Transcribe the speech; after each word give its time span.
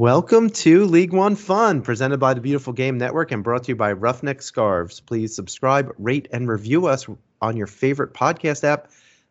Welcome 0.00 0.48
to 0.48 0.86
League 0.86 1.12
One 1.12 1.36
Fun, 1.36 1.82
presented 1.82 2.16
by 2.16 2.32
the 2.32 2.40
Beautiful 2.40 2.72
Game 2.72 2.96
Network 2.96 3.32
and 3.32 3.44
brought 3.44 3.64
to 3.64 3.72
you 3.72 3.76
by 3.76 3.92
Roughneck 3.92 4.40
Scarves. 4.40 4.98
Please 4.98 5.36
subscribe, 5.36 5.92
rate, 5.98 6.26
and 6.32 6.48
review 6.48 6.86
us 6.86 7.06
on 7.42 7.58
your 7.58 7.66
favorite 7.66 8.14
podcast 8.14 8.64
app. 8.64 8.90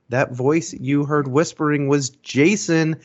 That 0.09 0.32
voice 0.32 0.71
you 0.71 1.05
heard 1.05 1.27
whispering 1.27 1.88
was 1.88 2.12
Jason. 2.12 2.98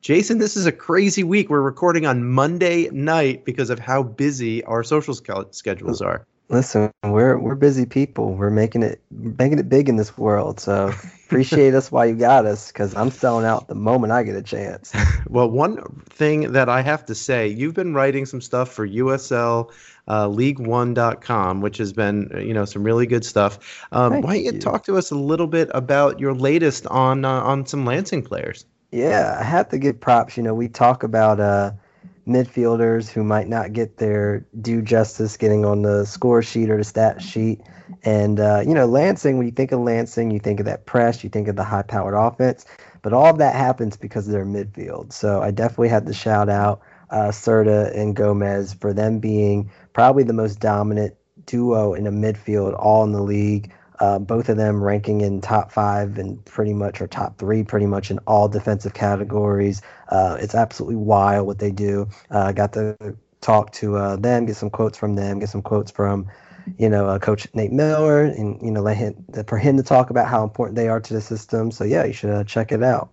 Jason, 0.00 0.38
this 0.38 0.56
is 0.56 0.66
a 0.66 0.70
crazy 0.70 1.24
week. 1.24 1.50
We're 1.50 1.60
recording 1.60 2.06
on 2.06 2.24
Monday 2.24 2.88
night 2.90 3.44
because 3.44 3.70
of 3.70 3.80
how 3.80 4.04
busy 4.04 4.62
our 4.62 4.84
social 4.84 5.12
schedules 5.12 6.00
are. 6.00 6.24
Listen, 6.50 6.90
we're 7.04 7.36
we're 7.38 7.54
busy 7.54 7.84
people. 7.84 8.32
We're 8.32 8.48
making 8.48 8.82
it 8.82 9.02
making 9.10 9.58
it 9.58 9.68
big 9.68 9.88
in 9.88 9.96
this 9.96 10.16
world. 10.16 10.60
So 10.60 10.94
appreciate 11.26 11.74
us 11.74 11.92
while 11.92 12.06
you 12.06 12.14
got 12.14 12.46
us, 12.46 12.68
because 12.68 12.94
I'm 12.96 13.10
selling 13.10 13.44
out 13.44 13.68
the 13.68 13.74
moment 13.74 14.14
I 14.14 14.22
get 14.22 14.34
a 14.34 14.42
chance. 14.42 14.94
well, 15.28 15.50
one 15.50 15.76
thing 16.08 16.52
that 16.52 16.70
I 16.70 16.80
have 16.80 17.04
to 17.06 17.14
say, 17.14 17.46
you've 17.46 17.74
been 17.74 17.92
writing 17.92 18.24
some 18.24 18.40
stuff 18.40 18.72
for 18.72 18.88
USL 18.88 19.70
uh, 20.08 20.26
League1.com, 20.26 21.60
which 21.60 21.76
has 21.76 21.92
been 21.92 22.30
you 22.42 22.54
know 22.54 22.64
some 22.64 22.82
really 22.82 23.06
good 23.06 23.26
stuff. 23.26 23.86
Um, 23.92 24.22
why 24.22 24.36
don't 24.36 24.44
you, 24.44 24.52
you, 24.52 24.58
talk 24.58 24.84
to 24.84 24.96
us 24.96 25.10
a 25.10 25.16
little 25.16 25.48
bit 25.48 25.68
about 25.74 26.18
your 26.18 26.32
latest 26.32 26.86
on 26.86 27.26
uh, 27.26 27.42
on 27.42 27.66
some 27.66 27.84
Lansing 27.84 28.22
players? 28.22 28.64
Yeah, 28.90 29.36
I 29.38 29.44
have 29.44 29.68
to 29.68 29.78
give 29.78 30.00
props. 30.00 30.38
You 30.38 30.42
know, 30.44 30.54
we 30.54 30.68
talk 30.68 31.02
about. 31.02 31.40
Uh, 31.40 31.72
midfielders 32.28 33.08
who 33.08 33.24
might 33.24 33.48
not 33.48 33.72
get 33.72 33.96
their 33.96 34.46
due 34.60 34.82
justice 34.82 35.36
getting 35.36 35.64
on 35.64 35.82
the 35.82 36.04
score 36.04 36.42
sheet 36.42 36.70
or 36.70 36.76
the 36.76 36.84
stat 36.84 37.22
sheet. 37.22 37.60
And, 38.02 38.38
uh, 38.38 38.62
you 38.66 38.74
know, 38.74 38.86
Lansing, 38.86 39.38
when 39.38 39.46
you 39.46 39.52
think 39.52 39.72
of 39.72 39.80
Lansing, 39.80 40.30
you 40.30 40.38
think 40.38 40.60
of 40.60 40.66
that 40.66 40.86
press, 40.86 41.24
you 41.24 41.30
think 41.30 41.48
of 41.48 41.56
the 41.56 41.64
high 41.64 41.82
powered 41.82 42.14
offense. 42.14 42.66
But 43.02 43.12
all 43.12 43.26
of 43.26 43.38
that 43.38 43.54
happens 43.54 43.96
because 43.96 44.26
of 44.26 44.32
their 44.32 44.44
midfield. 44.44 45.12
So 45.12 45.40
I 45.40 45.50
definitely 45.50 45.88
had 45.88 46.06
to 46.06 46.12
shout 46.12 46.48
out 46.48 46.82
uh, 47.10 47.28
Serda 47.28 47.96
and 47.96 48.14
Gomez 48.14 48.74
for 48.74 48.92
them 48.92 49.18
being 49.18 49.70
probably 49.92 50.24
the 50.24 50.32
most 50.32 50.60
dominant 50.60 51.14
duo 51.46 51.94
in 51.94 52.06
a 52.06 52.12
midfield 52.12 52.78
all 52.78 53.04
in 53.04 53.12
the 53.12 53.22
league. 53.22 53.72
Uh, 54.00 54.18
both 54.18 54.48
of 54.48 54.56
them 54.56 54.82
ranking 54.82 55.22
in 55.22 55.40
top 55.40 55.72
five 55.72 56.18
and 56.18 56.44
pretty 56.44 56.72
much 56.72 57.00
or 57.00 57.08
top 57.08 57.36
three, 57.38 57.64
pretty 57.64 57.86
much 57.86 58.12
in 58.12 58.18
all 58.28 58.48
defensive 58.48 58.94
categories. 58.94 59.82
Uh, 60.08 60.36
it's 60.40 60.54
absolutely 60.54 60.96
wild 60.96 61.46
what 61.46 61.58
they 61.58 61.70
do. 61.70 62.08
Uh, 62.30 62.40
I 62.40 62.52
got 62.52 62.72
to 62.74 62.96
talk 63.40 63.72
to 63.72 63.96
uh, 63.96 64.16
them, 64.16 64.46
get 64.46 64.56
some 64.56 64.70
quotes 64.70 64.98
from 64.98 65.14
them, 65.14 65.38
get 65.38 65.48
some 65.48 65.62
quotes 65.62 65.90
from, 65.90 66.26
you 66.78 66.88
know, 66.88 67.06
uh, 67.06 67.18
Coach 67.18 67.46
Nate 67.54 67.72
Miller, 67.72 68.22
and 68.22 68.60
you 68.62 68.70
know, 68.70 68.82
let 68.82 68.96
him 68.96 69.24
for 69.46 69.58
him 69.58 69.76
to 69.76 69.82
talk 69.82 70.10
about 70.10 70.28
how 70.28 70.42
important 70.42 70.76
they 70.76 70.88
are 70.88 71.00
to 71.00 71.14
the 71.14 71.20
system. 71.20 71.70
So 71.70 71.84
yeah, 71.84 72.04
you 72.04 72.12
should 72.12 72.46
check 72.46 72.72
it 72.72 72.82
out. 72.82 73.10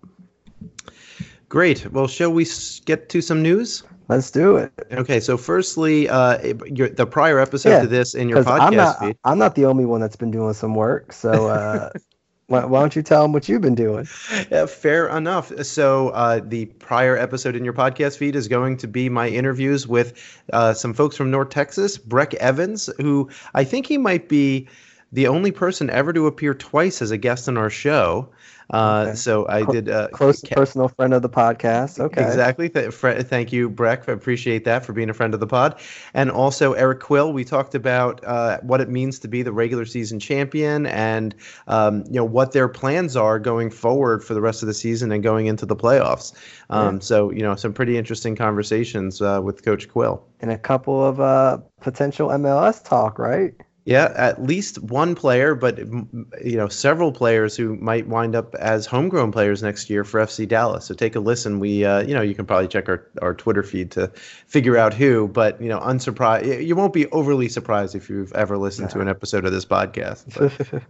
Great. 1.50 1.92
Well, 1.92 2.08
shall 2.08 2.34
we 2.34 2.46
get 2.86 3.10
to 3.10 3.22
some 3.22 3.42
news? 3.42 3.84
Let's 4.08 4.30
do 4.30 4.58
it. 4.58 4.72
Okay, 4.92 5.20
so 5.20 5.36
firstly, 5.36 6.08
uh, 6.10 6.54
your, 6.68 6.90
the 6.90 7.08
prior 7.08 7.40
episode 7.40 7.70
yeah, 7.70 7.82
to 7.82 7.88
this 7.88 8.14
in 8.14 8.30
your 8.30 8.44
podcast 8.44 8.60
I'm 8.60 8.76
not, 8.76 9.00
feed. 9.00 9.18
I'm 9.24 9.40
not 9.40 9.56
the 9.56 9.66
only 9.66 9.86
one 9.86 10.00
that's 10.00 10.16
been 10.16 10.32
doing 10.32 10.54
some 10.54 10.76
work, 10.76 11.12
so 11.12 11.48
uh, 11.48 11.90
why, 12.48 12.64
why, 12.66 12.80
don't 12.80 12.96
you 12.96 13.02
tell 13.02 13.24
them 13.24 13.34
what 13.34 13.50
you've 13.50 13.62
been 13.62 13.76
doing? 13.76 14.08
Yeah, 14.52 14.68
fair 14.68 15.08
enough. 15.08 15.52
So 15.64 16.10
uh, 16.10 16.42
the 16.44 16.66
prior 16.66 17.18
episode 17.18 17.56
in 17.56 17.66
your 17.66 17.74
podcast 17.74 18.18
feed 18.18 18.36
is 18.36 18.48
going 18.48 18.78
to 18.78 18.88
be 18.88 19.10
my 19.10 19.28
interviews 19.28 19.88
with 19.88 20.44
uh, 20.54 20.74
some 20.74 20.94
folks 20.94 21.18
from 21.18 21.32
North 21.32 21.50
Texas, 21.50 21.98
Breck 21.98 22.36
Evans, 22.36 22.90
who 23.02 23.30
I 23.56 23.64
think 23.64 23.88
he 23.88 23.98
might 23.98 24.30
be 24.30 24.68
the 25.16 25.28
only 25.28 25.52
person 25.52 25.90
ever 25.90 26.12
to 26.12 26.28
appear 26.28 26.54
twice 26.54 27.02
as 27.02 27.10
a 27.10 27.18
guest 27.18 27.48
on 27.48 27.58
our 27.58 27.70
show. 27.70 28.30
Uh, 28.74 29.06
okay. 29.08 29.16
So 29.16 29.48
I 29.48 29.64
did 29.64 29.90
uh, 29.90 30.08
close 30.10 30.42
ca- 30.42 30.56
personal 30.56 30.88
friend 30.88 31.14
of 31.14 31.22
the 31.22 31.30
podcast. 31.30 32.00
Okay, 32.00 32.26
exactly. 32.26 32.68
Th- 32.68 32.92
fr- 32.92 33.22
thank 33.22 33.54
you, 33.54 33.70
Breck. 33.70 34.10
I 34.10 34.12
appreciate 34.12 34.66
that 34.66 34.84
for 34.84 34.92
being 34.92 35.10
a 35.10 35.14
friend 35.14 35.34
of 35.34 35.40
the 35.40 35.48
pod, 35.48 35.80
and 36.14 36.32
also 36.32 36.74
Eric 36.74 37.00
Quill. 37.00 37.32
We 37.32 37.46
talked 37.46 37.76
about 37.76 38.24
uh, 38.26 38.60
what 38.62 38.82
it 38.82 38.90
means 38.90 39.20
to 39.20 39.28
be 39.28 39.44
the 39.44 39.54
regular 39.54 39.86
season 39.86 40.20
champion, 40.20 40.88
and 40.88 41.36
um, 41.68 42.04
you 42.08 42.16
know 42.16 42.26
what 42.26 42.54
their 42.54 42.68
plans 42.68 43.16
are 43.16 43.40
going 43.40 43.70
forward 43.70 44.24
for 44.24 44.34
the 44.34 44.42
rest 44.42 44.64
of 44.64 44.68
the 44.68 44.74
season 44.74 45.12
and 45.12 45.22
going 45.22 45.46
into 45.46 45.66
the 45.66 45.76
playoffs. 45.76 46.34
Um, 46.72 46.96
yeah. 46.96 47.00
So 47.02 47.30
you 47.30 47.44
know 47.44 47.56
some 47.56 47.72
pretty 47.72 47.98
interesting 47.98 48.36
conversations 48.36 49.22
uh, 49.22 49.42
with 49.44 49.64
Coach 49.64 49.88
Quill, 49.88 50.26
and 50.42 50.50
a 50.52 50.58
couple 50.58 51.06
of 51.06 51.22
uh, 51.22 51.60
potential 51.82 52.30
MLS 52.30 52.84
talk, 52.84 53.20
right? 53.20 53.54
Yeah, 53.86 54.12
at 54.16 54.42
least 54.42 54.82
one 54.82 55.14
player, 55.14 55.54
but 55.54 55.78
you 55.78 56.58
know, 56.58 56.68
several 56.68 57.12
players 57.12 57.56
who 57.56 57.76
might 57.76 58.08
wind 58.08 58.36
up 58.36 58.56
as 58.56 58.88
homegrown 58.88 59.32
players 59.32 59.62
next 59.62 59.92
year 59.92 60.04
for 60.04 60.20
FC 60.20 60.48
Dallas. 60.48 60.86
So 60.86 60.96
take 60.96 61.16
a 61.16 61.20
listen. 61.20 61.60
We, 61.60 61.86
uh, 61.86 62.02
you 62.02 62.16
know, 62.16 62.24
you 62.24 62.34
can 62.34 62.48
probably 62.48 62.68
check 62.68 62.90
our, 62.90 63.08
our 63.22 63.36
Twitter 63.36 63.62
feed 63.62 63.92
to 63.92 64.08
figure 64.48 64.76
out 64.76 64.96
who. 64.96 65.28
But 65.28 65.62
you 65.62 65.70
know, 65.70 65.80
unsurprised, 65.80 66.66
you 66.66 66.76
won't 66.76 66.94
be 66.94 67.06
overly 67.12 67.48
surprised 67.48 67.94
if 67.94 68.10
you've 68.10 68.34
ever 68.34 68.58
listened 68.58 68.90
to 68.90 69.02
an 69.02 69.08
episode 69.08 69.46
of 69.46 69.52
this 69.52 69.66
podcast. 69.66 70.82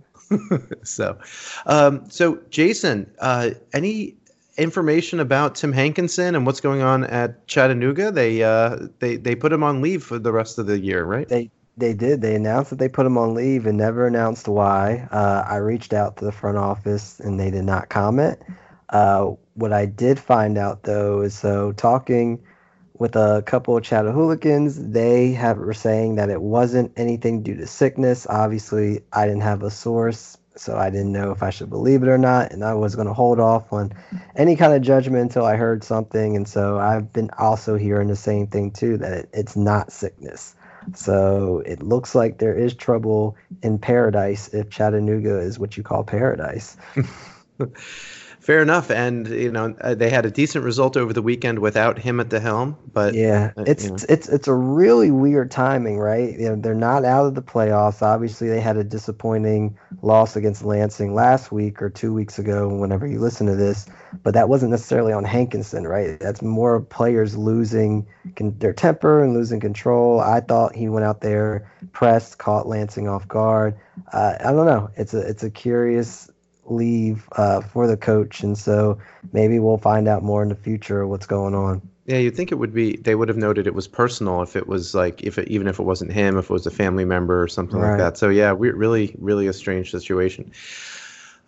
so, 0.84 1.17
um, 1.66 2.09
so 2.09 2.39
Jason, 2.50 3.11
uh, 3.19 3.50
any 3.73 4.16
information 4.57 5.19
about 5.19 5.55
Tim 5.55 5.73
Hankinson 5.73 6.34
and 6.34 6.45
what's 6.45 6.61
going 6.61 6.81
on 6.81 7.03
at 7.03 7.45
Chattanooga? 7.47 8.11
They 8.11 8.41
uh, 8.41 8.88
they 9.00 9.17
they 9.17 9.35
put 9.35 9.51
him 9.51 9.63
on 9.63 9.81
leave 9.81 10.01
for 10.01 10.17
the 10.17 10.31
rest 10.31 10.59
of 10.59 10.66
the 10.66 10.79
year, 10.79 11.03
right? 11.03 11.28
They 11.28 11.51
they 11.77 11.93
did. 11.93 12.21
They 12.21 12.35
announced 12.35 12.69
that 12.69 12.79
they 12.79 12.89
put 12.89 13.05
him 13.05 13.17
on 13.17 13.33
leave 13.33 13.65
and 13.65 13.77
never 13.77 14.07
announced 14.07 14.47
why. 14.47 15.07
Uh, 15.11 15.43
I 15.47 15.57
reached 15.57 15.93
out 15.93 16.17
to 16.17 16.25
the 16.25 16.31
front 16.31 16.57
office 16.57 17.19
and 17.19 17.39
they 17.39 17.51
did 17.51 17.65
not 17.65 17.89
comment. 17.89 18.39
Uh, 18.89 19.31
what 19.55 19.73
I 19.73 19.85
did 19.85 20.19
find 20.19 20.57
out 20.57 20.83
though 20.83 21.21
is 21.21 21.37
so 21.37 21.71
talking 21.73 22.43
with 22.97 23.15
a 23.15 23.43
couple 23.45 23.75
of 23.75 23.83
Chattahooligans, 23.83 24.91
they 24.91 25.33
have 25.33 25.57
were 25.57 25.73
saying 25.73 26.15
that 26.15 26.29
it 26.29 26.41
wasn't 26.41 26.93
anything 26.95 27.43
due 27.43 27.57
to 27.57 27.67
sickness. 27.67 28.25
Obviously, 28.29 29.01
I 29.11 29.25
didn't 29.25 29.41
have 29.41 29.63
a 29.63 29.71
source, 29.71 30.37
so 30.55 30.77
I 30.77 30.89
didn't 30.89 31.11
know 31.11 31.31
if 31.31 31.43
I 31.43 31.49
should 31.49 31.69
believe 31.69 32.03
it 32.03 32.09
or 32.09 32.17
not, 32.17 32.53
and 32.53 32.63
I 32.63 32.73
was 32.73 32.95
going 32.95 33.07
to 33.07 33.13
hold 33.13 33.41
off 33.41 33.73
on 33.73 33.91
any 34.37 34.55
kind 34.55 34.73
of 34.73 34.81
judgment 34.81 35.23
until 35.23 35.45
I 35.45 35.57
heard 35.57 35.83
something. 35.83 36.37
And 36.37 36.47
so 36.47 36.79
I've 36.79 37.11
been 37.11 37.31
also 37.37 37.75
hearing 37.75 38.07
the 38.07 38.15
same 38.15 38.47
thing 38.47 38.71
too 38.71 38.97
that 38.99 39.11
it, 39.11 39.29
it's 39.33 39.57
not 39.57 39.91
sickness. 39.91 40.55
So 40.94 41.63
it 41.66 41.81
looks 41.81 42.16
like 42.16 42.38
there 42.38 42.57
is 42.57 42.73
trouble 42.73 43.35
in 43.63 43.79
paradise 43.79 44.53
if 44.53 44.69
Chattanooga 44.69 45.40
is 45.40 45.57
what 45.59 45.78
you 45.78 45.84
call 45.84 46.03
paradise. 46.03 46.78
Fair 48.46 48.62
enough, 48.62 48.91
and 48.91 49.28
you 49.28 49.51
know 49.51 49.75
uh, 49.81 49.96
they 49.96 50.12
had 50.12 50.23
a 50.23 50.29
decent 50.29 50.63
result 50.63 50.97
over 50.97 51.13
the 51.13 51.22
weekend 51.23 51.57
without 51.57 51.97
him 51.97 52.19
at 52.19 52.29
the 52.29 52.40
helm. 52.40 52.78
But 52.94 53.16
yeah, 53.16 53.53
uh, 53.57 53.63
it's 53.66 53.85
you 53.85 53.90
know. 53.90 53.97
it's 54.07 54.29
it's 54.29 54.47
a 54.47 54.53
really 54.53 55.09
weird 55.09 55.50
timing, 55.50 55.97
right? 55.97 56.38
You 56.38 56.50
know, 56.50 56.56
they're 56.56 56.75
not 56.75 57.06
out 57.06 57.25
of 57.25 57.34
the 57.34 57.41
playoffs. 57.41 58.03
Obviously, 58.03 58.47
they 58.47 58.62
had 58.62 58.78
a 58.78 58.84
disappointing 58.84 59.75
loss 60.05 60.35
against 60.35 60.63
Lansing 60.63 61.13
last 61.13 61.51
week 61.51 61.81
or 61.81 61.89
two 61.89 62.13
weeks 62.13 62.38
ago. 62.39 62.69
Whenever 62.69 63.07
you 63.07 63.19
listen 63.19 63.47
to 63.47 63.55
this, 63.55 63.88
but 64.23 64.33
that 64.35 64.47
wasn't 64.47 64.71
necessarily 64.71 65.11
on 65.11 65.23
Hankinson, 65.23 65.88
right? 65.88 66.19
That's 66.19 66.41
more 66.41 66.79
players 66.81 67.35
losing 67.35 68.07
con- 68.35 68.55
their 68.59 68.73
temper 68.73 69.23
and 69.23 69.33
losing 69.33 69.59
control. 69.59 70.19
I 70.19 70.39
thought 70.41 70.75
he 70.75 70.88
went 70.88 71.05
out 71.05 71.21
there, 71.21 71.69
pressed, 71.91 72.38
caught 72.38 72.67
Lansing 72.67 73.07
off 73.07 73.27
guard. 73.27 73.77
Uh, 74.13 74.35
I 74.39 74.51
don't 74.51 74.67
know. 74.67 74.89
It's 74.95 75.13
a 75.13 75.19
it's 75.19 75.43
a 75.43 75.49
curious 75.49 76.29
leave 76.66 77.27
uh, 77.33 77.61
for 77.61 77.87
the 77.87 77.97
coach, 77.97 78.41
and 78.41 78.57
so 78.57 78.99
maybe 79.33 79.59
we'll 79.59 79.77
find 79.77 80.07
out 80.07 80.23
more 80.23 80.43
in 80.43 80.49
the 80.49 80.55
future 80.55 81.05
what's 81.07 81.25
going 81.25 81.55
on. 81.55 81.81
Yeah, 82.05 82.17
you'd 82.17 82.35
think 82.35 82.51
it 82.51 82.55
would 82.55 82.73
be. 82.73 82.97
They 82.97 83.16
would 83.16 83.29
have 83.29 83.38
noted 83.38 83.66
it 83.66 83.73
was 83.73 83.88
personal 83.88 84.43
if 84.43 84.55
it 84.55 84.67
was 84.67 84.93
like 84.93 85.23
if 85.23 85.39
it, 85.39 85.47
even 85.47 85.67
if 85.67 85.79
it 85.79 85.83
wasn't 85.83 86.11
him, 86.11 86.38
if 86.38 86.45
it 86.45 86.53
was 86.53 86.67
a 86.67 86.71
family 86.71 87.05
member 87.05 87.41
or 87.41 87.47
something 87.47 87.79
right. 87.79 87.91
like 87.91 87.99
that. 87.99 88.17
So 88.17 88.29
yeah, 88.29 88.51
we're 88.51 88.75
really, 88.75 89.16
really 89.17 89.47
a 89.47 89.53
strange 89.53 89.90
situation. 89.90 90.52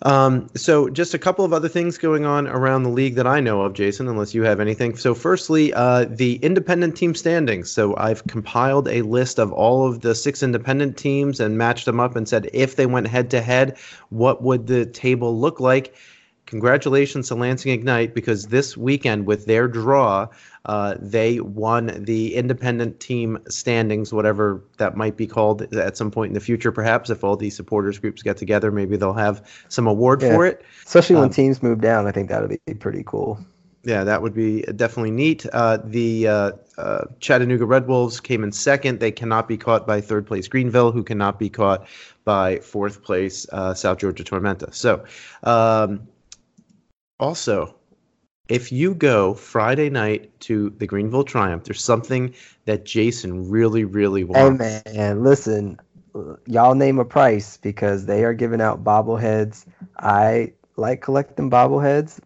Um, 0.04 0.48
so, 0.56 0.89
just 0.89 1.15
a 1.15 1.18
couple 1.18 1.44
of 1.44 1.54
other 1.54 1.68
things 1.68 1.98
going 1.98 2.24
on 2.24 2.48
around 2.48 2.83
the 2.83 2.89
league 2.89 3.15
that 3.15 3.25
I 3.25 3.39
know 3.39 3.62
of, 3.62 3.74
Jason, 3.74 4.07
unless 4.07 4.33
you 4.33 4.44
have 4.44 4.59
anything. 4.59 4.95
So, 4.95 5.15
firstly, 5.15 5.74
uh, 5.74 6.06
the 6.07 6.36
independent 6.36 6.95
team 6.95 7.15
standings. 7.15 7.71
So, 7.71 7.95
I've 7.98 8.25
compiled 8.27 8.88
a 8.88 9.01
list 9.01 9.39
of 9.39 9.51
all 9.51 9.88
of 9.88 10.01
the 10.01 10.13
six 10.13 10.44
independent 10.44 10.98
teams 10.98 11.39
and 11.39 11.57
matched 11.57 11.86
them 11.86 12.00
up 12.00 12.15
and 12.15 12.30
said 12.30 12.48
if 12.54 12.75
they 12.75 12.86
went 12.86 13.07
head 13.07 13.31
to 13.31 13.42
head, 13.42 13.77
what 14.09 14.44
would 14.44 14.68
the 14.68 14.86
table 14.86 15.39
look 15.39 15.59
like? 15.59 15.95
Congratulations 16.47 17.27
to 17.27 17.35
Lansing 17.35 17.73
Ignite 17.73 18.15
because 18.15 18.47
this 18.47 18.75
weekend, 18.77 19.27
with 19.27 19.45
their 19.45 19.67
draw, 19.67 20.27
uh, 20.65 20.95
they 20.97 21.41
won 21.41 22.03
the 22.03 22.35
independent 22.35 22.99
team 23.01 23.38
standings, 23.49 24.13
whatever 24.13 24.63
that 24.77 24.95
might 24.95 25.17
be 25.17 25.27
called 25.27 25.61
at 25.75 25.97
some 25.97 26.09
point 26.09 26.29
in 26.29 26.33
the 26.33 26.39
future, 26.39 26.71
perhaps. 26.71 27.09
If 27.09 27.23
all 27.23 27.35
these 27.35 27.55
supporters 27.55 27.99
groups 27.99 28.23
get 28.23 28.38
together, 28.38 28.71
maybe 28.71 28.95
they'll 28.95 29.13
have 29.13 29.45
some 29.67 29.88
award 29.88 30.21
yeah. 30.21 30.33
for 30.33 30.45
it. 30.45 30.65
Especially 30.85 31.15
when 31.17 31.25
um, 31.25 31.31
teams 31.31 31.61
move 31.61 31.81
down, 31.81 32.07
I 32.07 32.11
think 32.11 32.29
that 32.29 32.41
would 32.41 32.57
be 32.65 32.73
pretty 32.73 33.03
cool. 33.05 33.38
Yeah, 33.83 34.03
that 34.03 34.21
would 34.21 34.33
be 34.33 34.61
definitely 34.61 35.11
neat. 35.11 35.45
Uh, 35.53 35.79
the 35.83 36.27
uh, 36.27 36.51
uh, 36.77 37.05
Chattanooga 37.19 37.65
Red 37.65 37.88
Wolves 37.88 38.19
came 38.19 38.44
in 38.44 38.51
second. 38.51 38.99
They 38.99 39.11
cannot 39.11 39.47
be 39.47 39.57
caught 39.57 39.85
by 39.85 40.01
third 40.01 40.25
place 40.25 40.47
Greenville, 40.47 40.91
who 40.91 41.03
cannot 41.03 41.39
be 41.39 41.49
caught 41.49 41.88
by 42.25 42.59
fourth 42.59 43.03
place 43.03 43.45
uh, 43.51 43.73
South 43.73 43.97
Georgia 43.99 44.23
Tormenta. 44.23 44.73
So, 44.73 45.05
um, 45.44 46.07
also, 47.19 47.75
if 48.48 48.72
you 48.72 48.94
go 48.94 49.34
Friday 49.34 49.90
night 49.90 50.38
to 50.42 50.69
the 50.72 50.88
Greenville 50.88 51.24
Triumph, 51.24 51.66
there's 51.66 51.84
something 51.84 52.34
that 52.66 52.86
Jason 52.86 53.50
really, 53.50 53.84
really 53.84 54.24
wants. 54.24 54.64
Hey 54.64 54.81
man, 54.96 55.24
listen, 55.24 55.80
y'all 56.46 56.75
name 56.75 57.00
a 57.00 57.06
price 57.06 57.58
because 57.58 58.06
they 58.06 58.24
are 58.24 58.34
giving 58.34 58.62
out 58.62 58.84
bobbleheads. 58.84 59.66
I 59.98 60.54
like 60.75 61.02
collecting 61.02 61.50
bobbleheads, 61.50 62.19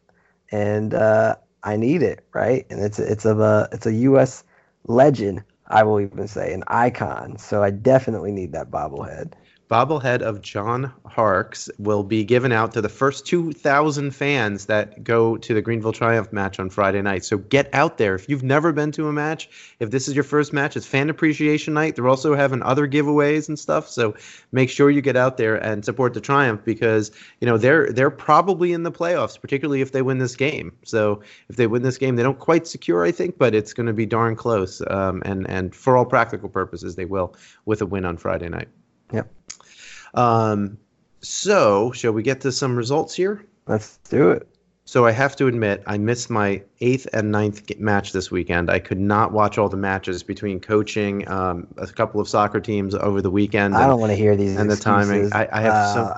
and 0.52 0.94
uh, 0.94 1.36
I 1.64 1.78
need 1.78 2.04
it, 2.04 2.26
right? 2.34 2.66
And 2.70 2.80
it's 2.82 3.00
it's 3.00 3.26
of 3.26 3.40
a 3.40 3.70
it's 3.72 3.86
a 3.86 3.94
U.S. 3.94 4.44
legend. 4.88 5.44
I 5.68 5.84
will 5.84 6.02
even 6.02 6.28
say 6.28 6.54
an 6.54 6.64
icon. 6.68 7.38
So 7.38 7.64
I 7.64 7.72
definitely 7.72 8.32
need 8.32 8.52
that 8.52 8.70
bobblehead 8.70 9.34
bobblehead 9.72 10.22
of 10.22 10.42
John 10.42 10.92
Harkes 11.06 11.70
will 11.80 12.04
be 12.04 12.26
given 12.26 12.52
out 12.52 12.74
to 12.74 12.82
the 12.82 12.90
first 12.90 13.26
2,000 13.26 14.12
fans 14.12 14.66
that 14.66 15.02
go 15.02 15.38
to 15.38 15.54
the 15.54 15.62
Greenville 15.62 15.94
Triumph 15.94 16.34
match 16.34 16.60
on 16.60 16.70
Friday 16.70 17.02
night. 17.02 17.24
So 17.24 17.38
get 17.38 17.74
out 17.74 17.98
there. 17.98 18.14
If 18.14 18.28
you've 18.28 18.44
never 18.44 18.74
been 18.74 18.92
to 18.92 19.08
a 19.08 19.14
match, 19.14 19.50
if 19.80 19.92
this 19.92 20.10
is 20.10 20.14
your 20.14 20.26
first 20.26 20.52
match, 20.52 20.76
it's 20.76 20.86
fan 20.86 21.10
appreciation 21.10 21.74
night. 21.74 21.96
They're 21.96 22.10
also 22.10 22.36
having 22.36 22.62
other 22.64 22.86
giveaways 22.86 23.48
and 23.48 23.58
stuff. 23.58 23.88
So 23.88 24.14
make 24.52 24.70
sure 24.70 24.92
you 24.92 25.00
get 25.00 25.16
out 25.16 25.38
there 25.38 25.56
and 25.56 25.86
support 25.86 26.14
the 26.14 26.22
Triumph 26.22 26.66
because, 26.66 27.10
you 27.40 27.48
know, 27.48 27.58
they're 27.58 27.94
they're 27.94 28.10
probably 28.10 28.74
in 28.74 28.84
the 28.84 28.92
playoffs, 28.92 29.40
particularly 29.40 29.80
if 29.80 29.94
they 29.94 30.02
win 30.02 30.18
this 30.18 30.36
game. 30.36 30.74
So 30.84 31.22
if 31.48 31.56
they 31.56 31.68
win 31.68 31.84
this 31.84 31.98
game, 31.98 32.18
they 32.18 32.24
don't 32.24 32.40
quite 32.40 32.68
secure, 32.68 33.06
I 33.06 33.12
think, 33.12 33.38
but 33.38 33.56
it's 33.56 33.72
going 33.72 33.88
to 33.88 33.94
be 33.94 34.06
darn 34.06 34.36
close. 34.36 34.82
Um, 34.90 35.22
and 35.24 35.50
and 35.50 35.74
for 35.74 35.96
all 35.96 36.06
practical 36.06 36.50
purposes, 36.50 36.96
they 36.96 37.06
will 37.06 37.36
with 37.64 37.82
a 37.82 37.86
win 37.86 38.04
on 38.04 38.18
Friday 38.18 38.50
night. 38.50 38.68
Yep. 39.14 39.30
Um, 40.14 40.78
so, 41.22 41.92
shall 41.92 42.12
we 42.12 42.24
get 42.24 42.42
to 42.42 42.52
some 42.52 42.76
results 42.76 43.14
here? 43.16 43.46
Let's 43.68 43.98
do 44.10 44.32
it. 44.32 44.48
So 44.86 45.06
I 45.06 45.12
have 45.12 45.36
to 45.38 45.48
admit, 45.48 45.84
I 45.88 45.98
missed 45.98 46.30
my 46.30 46.64
eighth 46.82 47.08
and 47.14 47.32
ninth 47.32 47.80
match 47.80 48.12
this 48.12 48.30
weekend. 48.30 48.70
I 48.70 48.80
could 48.80 49.00
not 49.00 49.32
watch 49.32 49.58
all 49.58 49.70
the 49.70 49.78
matches 49.78 50.22
between 50.22 50.60
coaching 50.60 51.26
um, 51.30 51.68
a 51.78 51.88
couple 51.88 52.20
of 52.20 52.28
soccer 52.28 52.60
teams 52.60 52.94
over 52.96 53.22
the 53.22 53.32
weekend. 53.32 53.74
And, 53.74 53.84
I 53.84 53.88
don't 53.88 54.02
want 54.02 54.10
to 54.12 54.18
hear 54.18 54.36
these 54.36 54.58
and 54.58 54.70
excuses. 54.70 55.30
the 55.30 55.30
timing. 55.30 55.34
I, 55.34 55.48
I 55.50 55.62
have 55.62 55.74
uh, 55.74 55.94
so. 55.94 56.16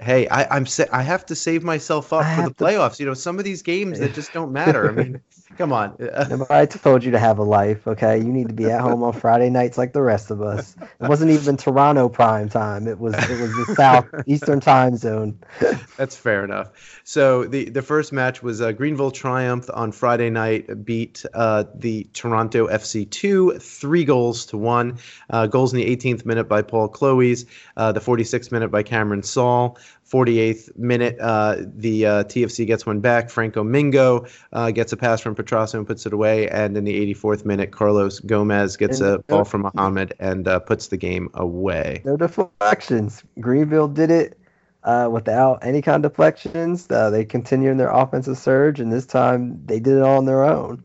Hey, 0.00 0.26
I, 0.28 0.56
I'm 0.56 0.66
sa- 0.66 0.86
I 0.90 1.02
have 1.02 1.26
to 1.26 1.36
save 1.36 1.62
myself 1.62 2.12
up 2.12 2.24
I 2.24 2.36
for 2.36 2.42
the 2.48 2.54
playoffs. 2.54 2.96
To... 2.96 3.02
You 3.04 3.08
know, 3.08 3.14
some 3.14 3.38
of 3.38 3.44
these 3.44 3.62
games 3.62 4.00
that 4.00 4.14
just 4.14 4.32
don't 4.32 4.52
matter. 4.52 4.88
I 4.88 4.92
mean, 5.00 5.20
Come 5.56 5.72
on. 5.72 5.96
I 6.50 6.66
told 6.66 7.02
you 7.04 7.10
to 7.12 7.18
have 7.18 7.38
a 7.38 7.42
life, 7.42 7.86
okay? 7.86 8.18
You 8.18 8.32
need 8.32 8.48
to 8.48 8.54
be 8.54 8.66
at 8.66 8.80
home 8.80 9.02
on 9.02 9.12
Friday 9.12 9.48
nights 9.50 9.78
like 9.78 9.92
the 9.92 10.02
rest 10.02 10.30
of 10.30 10.42
us. 10.42 10.76
It 11.00 11.08
wasn't 11.08 11.30
even 11.30 11.56
Toronto 11.56 12.08
prime 12.08 12.48
time. 12.48 12.86
It 12.86 12.98
was 12.98 13.14
it 13.14 13.40
was 13.40 13.50
the 13.66 13.74
South 13.74 14.06
Eastern 14.26 14.60
time 14.60 14.96
zone. 14.96 15.38
That's 15.96 16.16
fair 16.16 16.44
enough. 16.44 17.00
So 17.04 17.44
the 17.44 17.70
the 17.70 17.82
first 17.82 18.12
match 18.12 18.42
was 18.42 18.60
uh, 18.60 18.72
Greenville 18.72 19.10
Triumph 19.10 19.68
on 19.72 19.92
Friday 19.92 20.30
night 20.30 20.84
beat 20.84 21.24
uh, 21.34 21.64
the 21.74 22.04
Toronto 22.12 22.68
FC 22.68 23.08
two 23.08 23.58
three 23.58 24.04
goals 24.04 24.46
to 24.46 24.58
one. 24.58 24.98
Uh, 25.30 25.46
goals 25.46 25.72
in 25.72 25.78
the 25.78 25.96
18th 25.96 26.26
minute 26.26 26.48
by 26.48 26.62
Paul 26.62 26.88
Chloe's, 26.88 27.46
uh, 27.76 27.92
the 27.92 28.00
46th 28.00 28.52
minute 28.52 28.68
by 28.70 28.82
Cameron 28.82 29.22
Saul. 29.22 29.78
48th 30.10 30.76
minute, 30.76 31.18
uh, 31.20 31.56
the 31.58 32.06
uh, 32.06 32.24
TFC 32.24 32.66
gets 32.66 32.86
one 32.86 33.00
back. 33.00 33.28
Franco 33.30 33.62
Mingo 33.62 34.26
uh, 34.52 34.70
gets 34.70 34.92
a 34.92 34.96
pass 34.96 35.20
from 35.20 35.34
Petrasso 35.34 35.74
and 35.74 35.86
puts 35.86 36.06
it 36.06 36.12
away. 36.12 36.48
And 36.48 36.76
in 36.76 36.84
the 36.84 37.14
84th 37.14 37.44
minute, 37.44 37.72
Carlos 37.72 38.20
Gomez 38.20 38.76
gets 38.76 39.00
and 39.00 39.10
a 39.10 39.18
ball 39.20 39.44
from 39.44 39.62
Muhammad 39.62 40.14
and 40.18 40.48
uh, 40.48 40.60
puts 40.60 40.88
the 40.88 40.96
game 40.96 41.28
away. 41.34 42.02
No 42.04 42.16
deflections. 42.16 43.22
Greenville 43.38 43.88
did 43.88 44.10
it 44.10 44.38
uh, 44.84 45.08
without 45.12 45.58
any 45.62 45.82
kind 45.82 46.04
of 46.04 46.12
deflections. 46.12 46.86
Uh, 46.90 47.10
they 47.10 47.24
continue 47.24 47.70
in 47.70 47.76
their 47.76 47.90
offensive 47.90 48.38
surge, 48.38 48.80
and 48.80 48.90
this 48.90 49.06
time 49.06 49.60
they 49.66 49.78
did 49.78 49.98
it 49.98 50.02
all 50.02 50.18
on 50.18 50.24
their 50.24 50.44
own. 50.44 50.82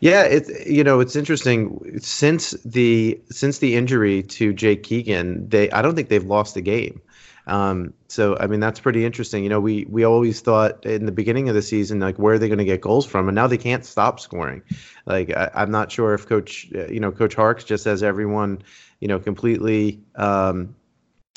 Yeah, 0.00 0.24
it's 0.24 0.50
you 0.66 0.82
know 0.82 1.00
it's 1.00 1.16
interesting 1.16 2.00
since 2.00 2.50
the 2.64 3.20
since 3.30 3.58
the 3.58 3.76
injury 3.76 4.22
to 4.24 4.52
Jake 4.52 4.82
Keegan, 4.82 5.48
they 5.48 5.70
I 5.70 5.80
don't 5.80 5.94
think 5.94 6.08
they've 6.08 6.24
lost 6.24 6.56
a 6.56 6.60
game. 6.60 7.00
Um, 7.46 7.94
so 8.08 8.36
I 8.38 8.46
mean 8.46 8.60
that's 8.60 8.80
pretty 8.80 9.04
interesting. 9.04 9.42
You 9.42 9.50
know, 9.50 9.60
we 9.60 9.86
we 9.88 10.04
always 10.04 10.40
thought 10.40 10.84
in 10.84 11.06
the 11.06 11.12
beginning 11.12 11.48
of 11.48 11.54
the 11.54 11.62
season 11.62 12.00
like 12.00 12.18
where 12.18 12.34
are 12.34 12.38
they 12.38 12.48
going 12.48 12.58
to 12.58 12.64
get 12.64 12.80
goals 12.80 13.06
from, 13.06 13.28
and 13.28 13.34
now 13.34 13.46
they 13.46 13.58
can't 13.58 13.84
stop 13.84 14.20
scoring. 14.20 14.62
Like 15.06 15.30
I, 15.34 15.50
am 15.54 15.70
not 15.70 15.90
sure 15.90 16.14
if 16.14 16.26
Coach 16.26 16.68
you 16.70 17.00
know 17.00 17.12
Coach 17.12 17.34
Harkes 17.34 17.64
just 17.64 17.84
has 17.84 18.02
everyone 18.02 18.62
you 19.00 19.08
know 19.08 19.18
completely 19.18 20.00
um, 20.16 20.74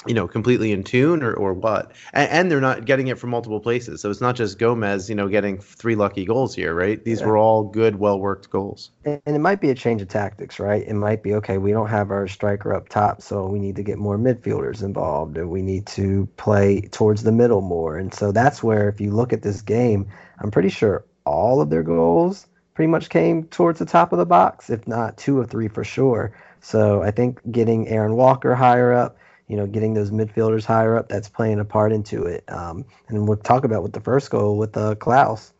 you 0.07 0.13
know, 0.13 0.27
completely 0.27 0.71
in 0.71 0.83
tune 0.83 1.23
or, 1.23 1.33
or 1.33 1.53
what. 1.53 1.91
And, 2.13 2.29
and, 2.29 2.51
they're 2.51 2.61
not 2.61 2.85
getting 2.85 3.07
it 3.07 3.17
from 3.17 3.29
multiple 3.29 3.59
places. 3.59 4.01
So 4.01 4.09
it's 4.09 4.21
not 4.21 4.35
just 4.35 4.59
Gomez, 4.59 5.09
you 5.09 5.15
know, 5.15 5.27
getting 5.27 5.59
three 5.59 5.95
lucky 5.95 6.25
goals 6.25 6.53
here, 6.55 6.73
right? 6.73 7.03
These 7.03 7.21
yeah. 7.21 7.27
were 7.27 7.37
all 7.37 7.63
good, 7.63 7.97
well 7.97 8.19
worked 8.19 8.49
goals. 8.49 8.91
And, 9.05 9.21
and, 9.25 9.35
it 9.35 9.39
might 9.39 9.61
be 9.61 9.69
a 9.69 9.75
change 9.75 10.01
of 10.01 10.09
tactics, 10.09 10.59
right? 10.59 10.83
It 10.85 10.93
might 10.93 11.23
be, 11.23 11.33
okay, 11.35 11.57
we 11.57 11.71
don't 11.71 11.89
have 11.89 12.11
our 12.11 12.27
striker 12.27 12.73
up 12.73 12.89
top, 12.89 13.21
so 13.21 13.45
we 13.47 13.59
need 13.59 13.75
to 13.77 13.83
get 13.83 13.97
more 13.97 14.17
midfielders 14.17 14.83
involved 14.83 15.37
and 15.37 15.49
we 15.49 15.61
need 15.61 15.85
to 15.87 16.27
play 16.37 16.81
towards 16.81 17.23
the 17.23 17.31
middle 17.31 17.61
more. 17.61 17.97
And 17.97 18.13
so 18.13 18.31
that's 18.31 18.61
where, 18.61 18.89
if 18.89 18.99
you 18.99 19.11
look 19.11 19.33
at 19.33 19.41
this 19.41 19.61
game, 19.61 20.07
I'm 20.39 20.51
pretty 20.51 20.69
sure 20.69 21.05
all 21.25 21.61
of 21.61 21.69
their 21.69 21.83
goals 21.83 22.47
pretty 22.73 22.89
much 22.89 23.09
came 23.09 23.43
towards 23.45 23.79
the 23.79 23.85
top 23.85 24.11
of 24.11 24.19
the 24.19 24.25
box, 24.25 24.69
if 24.69 24.87
not 24.87 25.17
two 25.17 25.37
or 25.37 25.45
three 25.45 25.67
for 25.67 25.83
sure. 25.83 26.33
So 26.59 27.03
I 27.03 27.11
think 27.11 27.39
getting 27.51 27.87
Aaron 27.87 28.15
Walker 28.15 28.55
higher 28.55 28.93
up, 28.93 29.17
you 29.53 29.57
know, 29.57 29.67
getting 29.67 29.93
those 29.93 30.09
midfielders 30.09 30.65
higher 30.65 30.97
up, 30.97 31.07
that's 31.09 31.29
playing 31.29 31.59
a 31.59 31.63
part 31.63 31.91
into 31.91 32.23
it. 32.23 32.43
Um, 32.47 32.85
and 33.07 33.27
we'll 33.27 33.37
talk 33.37 33.65
about 33.65 33.83
with 33.83 33.93
the 33.93 33.99
first 33.99 34.31
goal 34.31 34.57
with 34.57 34.75
uh, 34.75 34.95
Klaus. 34.95 35.53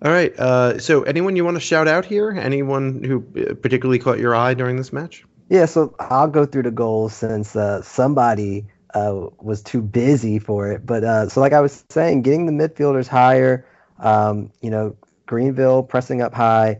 All 0.00 0.12
right. 0.12 0.32
Uh, 0.38 0.78
so, 0.78 1.02
anyone 1.02 1.34
you 1.34 1.44
want 1.44 1.56
to 1.56 1.60
shout 1.60 1.88
out 1.88 2.04
here? 2.04 2.30
Anyone 2.30 3.02
who 3.02 3.24
uh, 3.36 3.54
particularly 3.54 3.98
caught 3.98 4.20
your 4.20 4.36
eye 4.36 4.54
during 4.54 4.76
this 4.76 4.92
match? 4.92 5.24
Yeah. 5.48 5.64
So 5.64 5.92
I'll 5.98 6.28
go 6.28 6.46
through 6.46 6.62
the 6.62 6.70
goals 6.70 7.14
since 7.14 7.56
uh, 7.56 7.82
somebody 7.82 8.64
uh, 8.94 9.26
was 9.40 9.60
too 9.60 9.82
busy 9.82 10.38
for 10.38 10.70
it. 10.70 10.86
But 10.86 11.02
uh, 11.02 11.28
so, 11.30 11.40
like 11.40 11.52
I 11.52 11.60
was 11.60 11.84
saying, 11.90 12.22
getting 12.22 12.46
the 12.46 12.52
midfielders 12.52 13.08
higher. 13.08 13.66
Um, 13.98 14.52
you 14.62 14.70
know, 14.70 14.94
Greenville 15.26 15.82
pressing 15.82 16.22
up 16.22 16.32
high. 16.32 16.78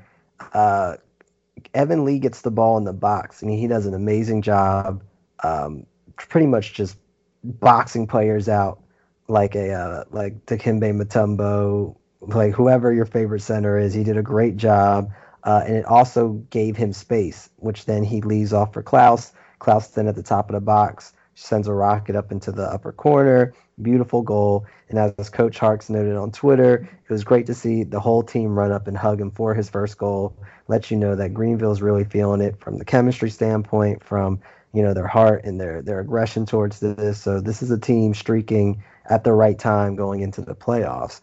Evan 1.78 2.04
Lee 2.04 2.18
gets 2.18 2.40
the 2.40 2.50
ball 2.50 2.76
in 2.76 2.82
the 2.82 2.92
box, 2.92 3.40
and 3.40 3.50
he 3.52 3.68
does 3.68 3.86
an 3.86 3.94
amazing 3.94 4.42
job, 4.42 5.04
um, 5.44 5.86
pretty 6.16 6.48
much 6.48 6.74
just 6.74 6.98
boxing 7.44 8.08
players 8.08 8.48
out 8.48 8.82
like 9.28 9.54
a 9.54 9.72
uh, 9.72 10.04
like 10.10 10.44
Dikembe 10.44 10.92
Mutombo, 10.92 11.94
like 12.20 12.52
whoever 12.52 12.92
your 12.92 13.04
favorite 13.04 13.42
center 13.42 13.78
is. 13.78 13.94
He 13.94 14.02
did 14.02 14.16
a 14.16 14.22
great 14.22 14.56
job, 14.56 15.12
uh, 15.44 15.62
and 15.64 15.76
it 15.76 15.84
also 15.84 16.44
gave 16.50 16.76
him 16.76 16.92
space, 16.92 17.48
which 17.58 17.84
then 17.84 18.02
he 18.02 18.22
leaves 18.22 18.52
off 18.52 18.72
for 18.72 18.82
Klaus. 18.82 19.32
Klaus 19.60 19.86
then 19.88 20.08
at 20.08 20.16
the 20.16 20.22
top 20.22 20.50
of 20.50 20.54
the 20.54 20.60
box 20.60 21.12
sends 21.38 21.68
a 21.68 21.72
rocket 21.72 22.16
up 22.16 22.32
into 22.32 22.50
the 22.50 22.64
upper 22.64 22.92
corner. 22.92 23.54
Beautiful 23.80 24.22
goal. 24.22 24.66
And 24.88 24.98
as 24.98 25.30
Coach 25.30 25.58
Harkes 25.58 25.88
noted 25.88 26.16
on 26.16 26.32
Twitter, 26.32 26.88
it 27.08 27.12
was 27.12 27.22
great 27.22 27.46
to 27.46 27.54
see 27.54 27.84
the 27.84 28.00
whole 28.00 28.22
team 28.22 28.58
run 28.58 28.72
up 28.72 28.88
and 28.88 28.96
hug 28.96 29.20
him 29.20 29.30
for 29.30 29.54
his 29.54 29.70
first 29.70 29.98
goal. 29.98 30.36
Let 30.66 30.90
you 30.90 30.96
know 30.96 31.14
that 31.14 31.34
Greenville's 31.34 31.80
really 31.80 32.04
feeling 32.04 32.40
it 32.40 32.58
from 32.60 32.78
the 32.78 32.84
chemistry 32.84 33.30
standpoint, 33.30 34.02
from 34.02 34.40
you 34.74 34.82
know 34.82 34.92
their 34.92 35.06
heart 35.06 35.44
and 35.44 35.60
their 35.60 35.80
their 35.80 36.00
aggression 36.00 36.44
towards 36.44 36.80
this. 36.80 37.20
So 37.20 37.40
this 37.40 37.62
is 37.62 37.70
a 37.70 37.78
team 37.78 38.14
streaking 38.14 38.82
at 39.06 39.24
the 39.24 39.32
right 39.32 39.58
time 39.58 39.94
going 39.94 40.20
into 40.20 40.40
the 40.40 40.54
playoffs. 40.54 41.20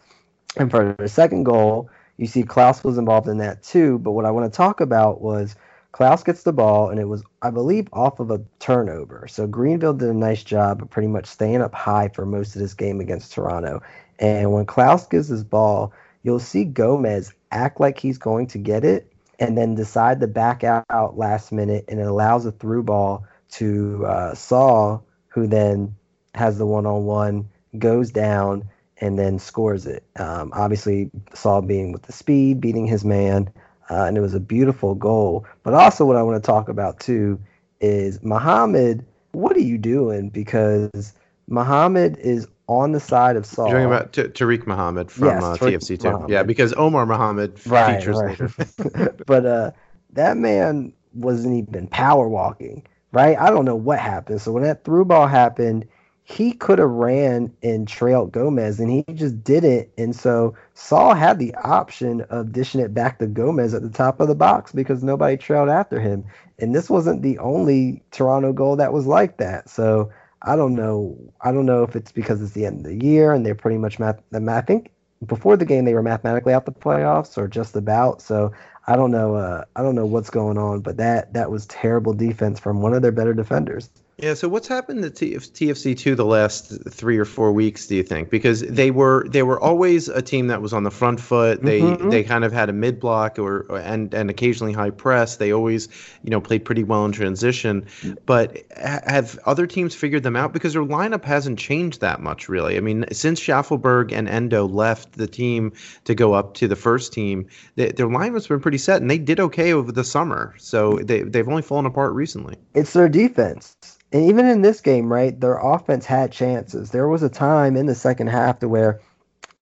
And 0.56 0.70
for 0.70 0.96
the 0.98 1.08
second 1.08 1.44
goal, 1.44 1.90
you 2.16 2.26
see 2.26 2.42
Klaus 2.42 2.82
was 2.82 2.96
involved 2.96 3.28
in 3.28 3.38
that 3.38 3.62
too. 3.62 3.98
But 3.98 4.12
what 4.12 4.24
I 4.24 4.30
want 4.30 4.50
to 4.50 4.56
talk 4.56 4.80
about 4.80 5.20
was 5.20 5.54
Klaus 5.96 6.22
gets 6.22 6.42
the 6.42 6.52
ball, 6.52 6.90
and 6.90 7.00
it 7.00 7.08
was, 7.08 7.24
I 7.40 7.48
believe, 7.48 7.88
off 7.90 8.20
of 8.20 8.30
a 8.30 8.44
turnover. 8.58 9.26
So 9.28 9.46
Greenville 9.46 9.94
did 9.94 10.10
a 10.10 10.14
nice 10.14 10.44
job 10.44 10.82
of 10.82 10.90
pretty 10.90 11.08
much 11.08 11.24
staying 11.24 11.62
up 11.62 11.74
high 11.74 12.08
for 12.08 12.26
most 12.26 12.54
of 12.54 12.60
this 12.60 12.74
game 12.74 13.00
against 13.00 13.32
Toronto. 13.32 13.80
And 14.18 14.52
when 14.52 14.66
Klaus 14.66 15.06
gives 15.06 15.28
his 15.28 15.42
ball, 15.42 15.94
you'll 16.22 16.38
see 16.38 16.64
Gomez 16.64 17.32
act 17.50 17.80
like 17.80 17.98
he's 17.98 18.18
going 18.18 18.48
to 18.48 18.58
get 18.58 18.84
it 18.84 19.10
and 19.38 19.56
then 19.56 19.74
decide 19.74 20.20
to 20.20 20.26
back 20.26 20.64
out 20.64 21.16
last 21.16 21.50
minute, 21.50 21.86
and 21.88 21.98
it 21.98 22.06
allows 22.06 22.44
a 22.44 22.52
through 22.52 22.82
ball 22.82 23.24
to 23.52 24.04
uh, 24.04 24.34
Saul, 24.34 25.02
who 25.28 25.46
then 25.46 25.96
has 26.34 26.58
the 26.58 26.66
one 26.66 26.84
on 26.84 27.06
one, 27.06 27.48
goes 27.78 28.10
down, 28.10 28.68
and 28.98 29.18
then 29.18 29.38
scores 29.38 29.86
it. 29.86 30.04
Um, 30.16 30.52
obviously, 30.54 31.10
Saul 31.32 31.62
being 31.62 31.90
with 31.90 32.02
the 32.02 32.12
speed, 32.12 32.60
beating 32.60 32.86
his 32.86 33.02
man 33.02 33.48
uh, 33.90 34.04
and 34.04 34.16
it 34.16 34.20
was 34.20 34.34
a 34.34 34.40
beautiful 34.40 34.94
goal. 34.94 35.46
But 35.62 35.74
also, 35.74 36.04
what 36.04 36.16
I 36.16 36.22
want 36.22 36.42
to 36.42 36.46
talk 36.46 36.68
about 36.68 37.00
too 37.00 37.40
is 37.80 38.22
Muhammad. 38.22 39.04
What 39.32 39.56
are 39.56 39.60
you 39.60 39.78
doing? 39.78 40.30
Because 40.30 41.12
Muhammad 41.48 42.16
is 42.18 42.48
on 42.68 42.92
the 42.92 43.00
side 43.00 43.36
of 43.36 43.46
Saul. 43.46 43.68
You're 43.68 43.78
talking 43.78 43.94
about 43.94 44.12
T- 44.12 44.22
Tariq 44.44 44.66
Muhammad 44.66 45.10
from 45.10 45.28
yes, 45.28 45.42
uh, 45.42 45.56
TFC 45.56 46.00
too. 46.00 46.32
Yeah, 46.32 46.42
because 46.42 46.72
Omar 46.74 47.06
Muhammad 47.06 47.60
right, 47.66 47.98
features 47.98 48.16
right. 48.16 48.40
later. 48.90 49.14
but 49.26 49.46
uh, 49.46 49.70
that 50.12 50.36
man 50.36 50.92
wasn't 51.14 51.68
even 51.68 51.86
power 51.88 52.28
walking, 52.28 52.84
right? 53.12 53.38
I 53.38 53.50
don't 53.50 53.64
know 53.64 53.76
what 53.76 53.98
happened. 53.98 54.40
So 54.40 54.52
when 54.52 54.64
that 54.64 54.84
through 54.84 55.04
ball 55.04 55.26
happened, 55.26 55.86
he 56.28 56.54
could 56.54 56.80
have 56.80 56.90
ran 56.90 57.54
and 57.62 57.86
trailed 57.86 58.32
Gomez, 58.32 58.80
and 58.80 58.90
he 58.90 59.04
just 59.14 59.44
didn't. 59.44 59.88
And 59.96 60.14
so 60.14 60.56
Saul 60.74 61.14
had 61.14 61.38
the 61.38 61.54
option 61.54 62.22
of 62.22 62.50
dishing 62.50 62.80
it 62.80 62.92
back 62.92 63.20
to 63.20 63.28
Gomez 63.28 63.74
at 63.74 63.82
the 63.82 63.88
top 63.88 64.18
of 64.18 64.26
the 64.26 64.34
box 64.34 64.72
because 64.72 65.04
nobody 65.04 65.36
trailed 65.36 65.68
after 65.68 66.00
him. 66.00 66.24
And 66.58 66.74
this 66.74 66.90
wasn't 66.90 67.22
the 67.22 67.38
only 67.38 68.02
Toronto 68.10 68.52
goal 68.52 68.74
that 68.74 68.92
was 68.92 69.06
like 69.06 69.36
that. 69.36 69.68
So 69.68 70.10
I 70.42 70.56
don't 70.56 70.74
know. 70.74 71.16
I 71.42 71.52
don't 71.52 71.64
know 71.64 71.84
if 71.84 71.94
it's 71.94 72.10
because 72.10 72.42
it's 72.42 72.54
the 72.54 72.66
end 72.66 72.78
of 72.78 72.86
the 72.86 73.04
year 73.04 73.32
and 73.32 73.46
they're 73.46 73.54
pretty 73.54 73.78
much 73.78 74.00
math. 74.00 74.20
I 74.34 74.60
think 74.62 74.90
before 75.26 75.56
the 75.56 75.64
game 75.64 75.84
they 75.84 75.94
were 75.94 76.02
mathematically 76.02 76.52
out 76.52 76.66
the 76.66 76.72
playoffs 76.72 77.38
or 77.38 77.46
just 77.46 77.76
about. 77.76 78.20
So 78.20 78.50
I 78.88 78.96
don't 78.96 79.12
know. 79.12 79.36
Uh, 79.36 79.64
I 79.76 79.82
don't 79.82 79.94
know 79.94 80.06
what's 80.06 80.30
going 80.30 80.58
on, 80.58 80.80
but 80.80 80.96
that 80.96 81.34
that 81.34 81.52
was 81.52 81.66
terrible 81.66 82.14
defense 82.14 82.58
from 82.58 82.82
one 82.82 82.94
of 82.94 83.02
their 83.02 83.12
better 83.12 83.32
defenders. 83.32 83.90
Yeah. 84.18 84.32
So 84.32 84.48
what's 84.48 84.66
happened 84.66 85.02
to 85.02 85.10
TFC 85.10 85.96
two 85.96 86.14
the 86.14 86.24
last 86.24 86.72
three 86.88 87.18
or 87.18 87.26
four 87.26 87.52
weeks? 87.52 87.86
Do 87.86 87.96
you 87.96 88.02
think? 88.02 88.30
Because 88.30 88.62
they 88.62 88.90
were 88.90 89.28
they 89.28 89.42
were 89.42 89.60
always 89.60 90.08
a 90.08 90.22
team 90.22 90.46
that 90.46 90.62
was 90.62 90.72
on 90.72 90.84
the 90.84 90.90
front 90.90 91.20
foot. 91.20 91.62
They 91.62 91.80
mm-hmm. 91.80 92.08
they 92.08 92.22
kind 92.22 92.42
of 92.42 92.50
had 92.50 92.70
a 92.70 92.72
mid 92.72 92.98
block 92.98 93.38
or, 93.38 93.66
and 93.76 94.14
and 94.14 94.30
occasionally 94.30 94.72
high 94.72 94.88
press. 94.88 95.36
They 95.36 95.52
always 95.52 95.88
you 96.22 96.30
know 96.30 96.40
played 96.40 96.64
pretty 96.64 96.82
well 96.82 97.04
in 97.04 97.12
transition. 97.12 97.86
But 98.24 98.64
have 98.74 99.38
other 99.44 99.66
teams 99.66 99.94
figured 99.94 100.22
them 100.22 100.34
out? 100.34 100.54
Because 100.54 100.72
their 100.72 100.84
lineup 100.84 101.24
hasn't 101.24 101.58
changed 101.58 102.00
that 102.00 102.22
much 102.22 102.48
really. 102.48 102.78
I 102.78 102.80
mean, 102.80 103.04
since 103.12 103.38
Shaffelburg 103.38 104.12
and 104.12 104.30
Endo 104.30 104.66
left 104.66 105.12
the 105.12 105.26
team 105.26 105.74
to 106.04 106.14
go 106.14 106.32
up 106.32 106.54
to 106.54 106.68
the 106.68 106.76
first 106.76 107.12
team, 107.12 107.46
they, 107.74 107.92
their 107.92 108.08
lineup's 108.08 108.46
been 108.46 108.60
pretty 108.60 108.78
set, 108.78 109.02
and 109.02 109.10
they 109.10 109.18
did 109.18 109.40
okay 109.40 109.74
over 109.74 109.92
the 109.92 110.04
summer. 110.04 110.54
So 110.56 111.00
they 111.02 111.20
they've 111.20 111.46
only 111.46 111.60
fallen 111.60 111.84
apart 111.84 112.14
recently. 112.14 112.56
It's 112.72 112.94
their 112.94 113.10
defense 113.10 113.76
and 114.16 114.30
even 114.30 114.46
in 114.46 114.62
this 114.62 114.80
game, 114.80 115.12
right, 115.12 115.38
their 115.38 115.58
offense 115.58 116.06
had 116.06 116.32
chances. 116.32 116.90
There 116.90 117.06
was 117.06 117.22
a 117.22 117.28
time 117.28 117.76
in 117.76 117.84
the 117.84 117.94
second 117.94 118.28
half 118.28 118.60
to 118.60 118.68
where 118.68 119.02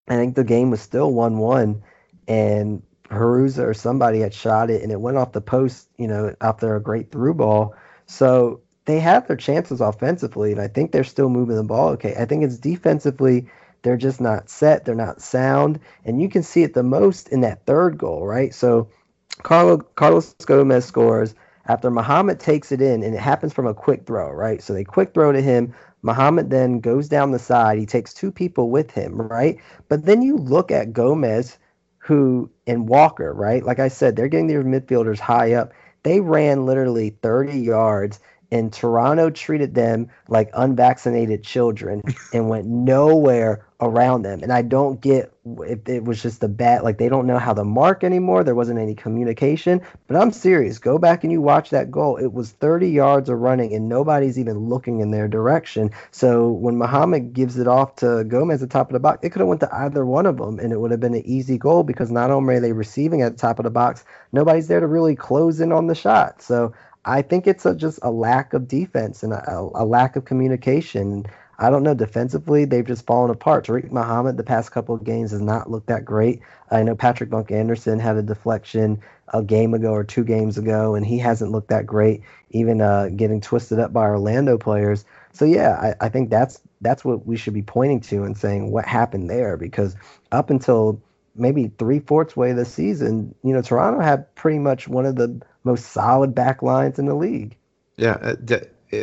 I 0.08 0.16
think 0.16 0.36
the 0.36 0.44
game 0.44 0.70
was 0.70 0.80
still 0.80 1.12
one-one, 1.12 1.82
and 2.28 2.84
Perruzza 3.10 3.64
or 3.64 3.74
somebody 3.74 4.20
had 4.20 4.32
shot 4.32 4.70
it, 4.70 4.84
and 4.84 4.92
it 4.92 5.02
went 5.02 5.18
off 5.18 5.32
the 5.32 5.42
post, 5.42 5.90
you 5.98 6.08
know, 6.08 6.36
after 6.40 6.76
a 6.76 6.80
great 6.80 7.12
through 7.12 7.34
ball. 7.34 7.74
So 8.06 8.62
they 8.86 9.00
have 9.00 9.28
their 9.28 9.38
chances 9.38 9.82
offensively, 9.82 10.52
and 10.52 10.62
I 10.62 10.68
think 10.68 10.92
they're 10.92 11.04
still 11.04 11.30
moving 11.30 11.56
the 11.56 11.64
ball 11.64 11.90
okay. 11.94 12.14
I 12.16 12.26
think 12.26 12.44
it's 12.44 12.60
defensively 12.60 13.48
they're 13.82 13.98
just 13.98 14.22
not 14.22 14.52
set, 14.52 14.86
they're 14.86 14.94
not 14.94 15.20
sound, 15.20 15.80
and 16.06 16.22
you 16.22 16.30
can 16.30 16.44
see 16.44 16.62
it 16.62 16.76
the 16.76 16.84
most 16.84 17.30
in 17.30 17.42
that 17.42 17.66
third 17.66 17.98
goal, 17.98 18.24
right? 18.24 18.54
So 18.54 18.90
Carlo, 19.42 19.80
Carlos 19.80 20.36
Gomez 20.46 20.86
scores 20.86 21.34
after 21.68 21.90
Muhammad 21.90 22.40
takes 22.40 22.72
it 22.72 22.82
in, 22.82 23.04
and 23.04 23.16
it 23.16 23.20
happens 23.20 23.54
from 23.54 23.68
a 23.68 23.74
quick 23.74 24.06
throw, 24.06 24.32
right? 24.32 24.62
So 24.62 24.74
they 24.74 24.84
quick 24.84 25.14
throw 25.14 25.32
to 25.32 25.42
him. 25.42 25.74
Muhammad 26.02 26.50
then 26.50 26.80
goes 26.80 27.08
down 27.08 27.32
the 27.32 27.40
side. 27.40 27.78
He 27.78 27.86
takes 27.86 28.14
two 28.14 28.32
people 28.32 28.70
with 28.70 28.92
him, 28.92 29.16
right? 29.16 29.58
But 29.88 30.06
then 30.06 30.22
you 30.22 30.36
look 30.38 30.72
at 30.72 30.94
Gomez, 30.94 31.58
who 32.00 32.50
and 32.68 32.90
Walker, 32.90 33.34
right? 33.34 33.64
Like 33.64 33.80
I 33.80 33.88
said, 33.88 34.16
they're 34.16 34.28
getting 34.28 34.48
their 34.48 34.64
midfielders 34.64 35.20
high 35.20 35.54
up. 35.54 35.72
They 36.04 36.20
ran 36.20 36.66
literally 36.66 37.12
30 37.22 37.58
yards 37.58 38.20
and 38.54 38.72
Toronto 38.72 39.32
treated 39.32 39.74
them 39.74 40.10
like 40.28 40.52
unvaccinated 40.54 41.44
children 41.44 42.04
and 42.34 42.50
went 42.50 42.68
nowhere 42.68 43.66
around 43.86 44.24
them. 44.24 44.42
And 44.42 44.52
I 44.52 44.62
don't 44.62 45.02
get 45.02 45.34
if 45.46 45.88
it 45.90 46.06
was 46.06 46.22
just 46.22 46.42
a 46.44 46.48
bad, 46.48 46.84
like 46.84 46.98
they 46.98 47.10
don't 47.10 47.28
know 47.28 47.38
how 47.38 47.54
to 47.54 47.64
mark 47.64 48.04
anymore. 48.04 48.44
There 48.44 48.56
wasn't 48.56 48.80
any 48.80 48.96
communication. 48.96 49.82
But 50.08 50.18
I'm 50.18 50.32
serious. 50.32 50.80
Go 50.80 50.98
back 50.98 51.24
and 51.24 51.32
you 51.32 51.42
watch 51.42 51.70
that 51.72 51.92
goal. 51.92 52.18
It 52.18 52.34
was 52.34 52.52
30 52.52 52.90
yards 52.90 53.30
of 53.30 53.40
running 53.40 53.74
and 53.74 53.90
nobody's 53.90 54.40
even 54.40 54.70
looking 54.70 55.02
in 55.02 55.12
their 55.12 55.28
direction. 55.28 55.92
So 56.12 56.50
when 56.50 56.78
Muhammad 56.78 57.34
gives 57.34 57.58
it 57.58 57.68
off 57.68 57.98
to 57.98 58.24
Gomez 58.24 58.64
at 58.64 58.70
the 58.70 58.74
top 58.74 58.90
of 58.90 58.94
the 58.94 59.00
box, 59.00 59.20
it 59.22 59.32
could 59.32 59.40
have 59.40 59.50
went 59.50 59.62
to 59.62 59.76
either 59.76 60.06
one 60.06 60.26
of 60.26 60.38
them 60.38 60.60
and 60.60 60.72
it 60.72 60.80
would 60.80 60.92
have 60.92 61.02
been 61.02 61.16
an 61.16 61.26
easy 61.26 61.58
goal 61.58 61.84
because 61.84 62.12
not 62.12 62.32
only 62.32 62.56
are 62.56 62.60
they 62.60 62.72
receiving 62.72 63.22
at 63.22 63.34
the 63.34 63.38
top 63.38 63.60
of 63.60 63.64
the 63.64 63.70
box, 63.70 64.06
nobody's 64.32 64.68
there 64.68 64.80
to 64.80 64.88
really 64.88 65.16
close 65.16 65.60
in 65.60 65.72
on 65.72 65.88
the 65.88 65.96
shot. 65.96 66.42
So 66.42 66.74
I 67.06 67.22
think 67.22 67.48
it's 67.48 67.66
a, 67.66 67.76
just 67.76 68.00
a 68.02 68.12
lack 68.12 68.54
of 68.54 68.68
defense 68.68 69.24
and 69.24 69.34
a, 69.34 69.70
a, 69.76 69.86
lack 69.86 70.16
of 70.16 70.26
communication. 70.26 71.26
I 71.60 71.70
don't 71.70 71.84
know. 71.84 71.94
Defensively, 71.94 72.66
they've 72.66 72.86
just 72.86 73.06
fallen 73.06 73.30
apart. 73.30 73.66
Tariq 73.66 73.92
Muhammad, 73.92 74.38
the 74.38 74.44
past 74.44 74.72
couple 74.72 74.96
of 74.96 75.04
games, 75.04 75.32
has 75.32 75.42
not 75.42 75.70
looked 75.70 75.88
that 75.88 76.04
great. 76.04 76.42
I 76.72 76.84
know 76.84 76.96
Patrick 76.96 77.30
Monk 77.30 77.52
Anderson 77.52 78.00
had 78.00 78.18
a 78.18 78.24
deflection 78.24 79.02
a 79.34 79.44
game 79.44 79.74
ago 79.74 79.92
or 79.92 80.04
two 80.04 80.24
games 80.24 80.58
ago, 80.58 80.96
and 80.96 81.06
he 81.06 81.20
hasn't 81.20 81.52
looked 81.52 81.70
that 81.70 81.86
great, 81.86 82.22
even 82.52 82.82
uh, 82.82 83.10
getting 83.16 83.42
twisted 83.42 83.80
up 83.80 83.94
by 83.94 84.06
Orlando 84.06 84.58
players. 84.58 85.06
So 85.32 85.46
yeah, 85.46 85.96
I, 86.02 86.06
I 86.06 86.10
think 86.10 86.30
that's 86.30 86.60
that's 86.82 87.06
what 87.06 87.26
we 87.26 87.38
should 87.38 87.54
be 87.54 87.62
pointing 87.62 88.02
to 88.02 88.24
and 88.24 88.38
saying 88.38 88.72
what 88.72 88.86
happened 88.86 89.30
there, 89.30 89.58
because 89.58 89.96
up 90.32 90.50
until 90.50 91.02
maybe 91.36 91.72
three 91.80 92.00
fourths 92.00 92.36
way 92.36 92.54
the 92.54 92.66
season, 92.66 93.34
you 93.44 93.54
know, 93.54 93.62
Toronto 93.62 94.02
had 94.02 94.34
pretty 94.36 94.60
much 94.60 94.88
one 94.88 95.06
of 95.06 95.16
the 95.16 95.42
most 95.64 95.86
solid 95.92 96.36
back 96.36 96.62
lines 96.62 97.00
in 97.00 97.06
the 97.06 97.16
league. 97.16 97.56
Yeah, 97.96 98.18
uh, 98.22 98.36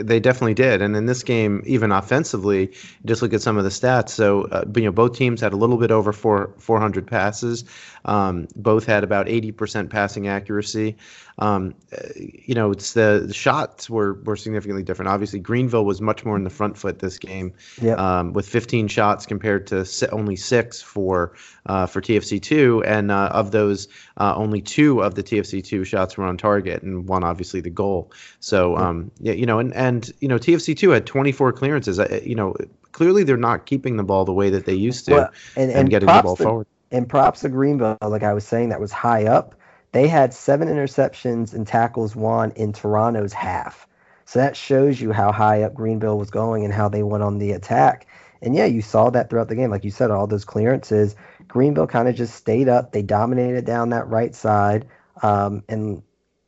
they 0.02 0.20
definitely 0.20 0.54
did. 0.54 0.82
And 0.82 0.96
in 0.96 1.06
this 1.06 1.22
game, 1.22 1.62
even 1.66 1.92
offensively, 1.92 2.72
just 3.04 3.22
look 3.22 3.32
at 3.32 3.42
some 3.42 3.58
of 3.58 3.64
the 3.64 3.70
stats. 3.70 4.10
So, 4.10 4.44
uh, 4.44 4.64
you 4.74 4.84
know, 4.84 4.92
both 4.92 5.16
teams 5.16 5.40
had 5.40 5.52
a 5.52 5.56
little 5.56 5.76
bit 5.76 5.90
over 5.90 6.12
four 6.12 6.54
400 6.58 7.06
passes. 7.06 7.64
Um, 8.04 8.48
both 8.56 8.86
had 8.86 9.04
about 9.04 9.26
80% 9.26 9.90
passing 9.90 10.28
accuracy. 10.28 10.96
Um, 11.38 11.74
uh, 11.92 12.08
you 12.16 12.54
know, 12.54 12.70
it's 12.70 12.92
the, 12.92 13.24
the, 13.26 13.34
shots 13.34 13.88
were, 13.88 14.14
were 14.24 14.36
significantly 14.36 14.82
different. 14.82 15.08
Obviously, 15.08 15.38
Greenville 15.38 15.86
was 15.86 16.00
much 16.00 16.24
more 16.24 16.36
in 16.36 16.44
the 16.44 16.50
front 16.50 16.76
foot 16.76 16.98
this 16.98 17.18
game, 17.18 17.54
yep. 17.80 17.98
um, 17.98 18.32
with 18.34 18.46
15 18.46 18.88
shots 18.88 19.24
compared 19.24 19.66
to 19.68 19.86
only 20.12 20.36
six 20.36 20.82
for 20.82 21.34
uh, 21.66 21.86
for 21.86 22.00
TFC2, 22.00 22.82
and 22.86 23.10
uh, 23.10 23.30
of 23.32 23.52
those, 23.52 23.88
uh, 24.18 24.34
only 24.36 24.60
two 24.60 25.02
of 25.02 25.14
the 25.14 25.22
TFC2 25.22 25.86
shots 25.86 26.16
were 26.16 26.24
on 26.24 26.36
target, 26.36 26.82
and 26.82 27.08
one 27.08 27.24
obviously 27.24 27.60
the 27.60 27.70
goal. 27.70 28.12
So, 28.40 28.76
um, 28.76 29.10
yeah, 29.20 29.32
you 29.32 29.46
know, 29.46 29.58
and 29.58 29.72
and 29.86 30.10
you 30.20 30.28
know, 30.28 30.38
TFC2 30.38 30.94
had 30.94 31.06
24 31.06 31.52
clearances. 31.52 31.98
you 32.24 32.34
know, 32.34 32.54
clearly 32.92 33.24
they're 33.24 33.36
not 33.36 33.66
keeping 33.66 33.96
the 33.96 34.04
ball 34.04 34.24
the 34.24 34.32
way 34.32 34.50
that 34.50 34.66
they 34.66 34.74
used 34.74 35.06
to, 35.06 35.12
well, 35.12 35.30
and, 35.56 35.70
and, 35.70 35.80
and 35.80 35.90
getting 35.90 36.06
the 36.06 36.22
ball 36.22 36.36
to, 36.36 36.42
forward. 36.42 36.66
And 36.90 37.08
props 37.08 37.40
to 37.40 37.48
Greenville, 37.48 37.98
like 38.02 38.22
I 38.22 38.32
was 38.32 38.46
saying, 38.46 38.70
that 38.70 38.80
was 38.80 38.92
high 38.92 39.26
up 39.26 39.54
they 39.92 40.06
had 40.06 40.32
seven 40.32 40.68
interceptions 40.68 41.52
and 41.52 41.66
tackles 41.66 42.14
won 42.14 42.52
in 42.52 42.72
Toronto's 42.72 43.32
half. 43.32 43.86
So 44.24 44.38
that 44.38 44.56
shows 44.56 45.00
you 45.00 45.10
how 45.12 45.32
high 45.32 45.62
up 45.62 45.74
Greenville 45.74 46.18
was 46.18 46.30
going 46.30 46.64
and 46.64 46.72
how 46.72 46.88
they 46.88 47.02
went 47.02 47.24
on 47.24 47.38
the 47.38 47.50
attack. 47.52 48.06
And 48.42 48.54
yeah, 48.54 48.66
you 48.66 48.80
saw 48.80 49.10
that 49.10 49.28
throughout 49.28 49.48
the 49.48 49.56
game. 49.56 49.70
Like 49.70 49.84
you 49.84 49.90
said, 49.90 50.10
all 50.10 50.26
those 50.26 50.44
clearances, 50.44 51.16
Greenville 51.48 51.88
kind 51.88 52.08
of 52.08 52.14
just 52.14 52.36
stayed 52.36 52.68
up. 52.68 52.92
They 52.92 53.02
dominated 53.02 53.64
down 53.64 53.90
that 53.90 54.08
right 54.08 54.34
side. 54.34 54.86
Um, 55.22 55.64
and 55.68 56.02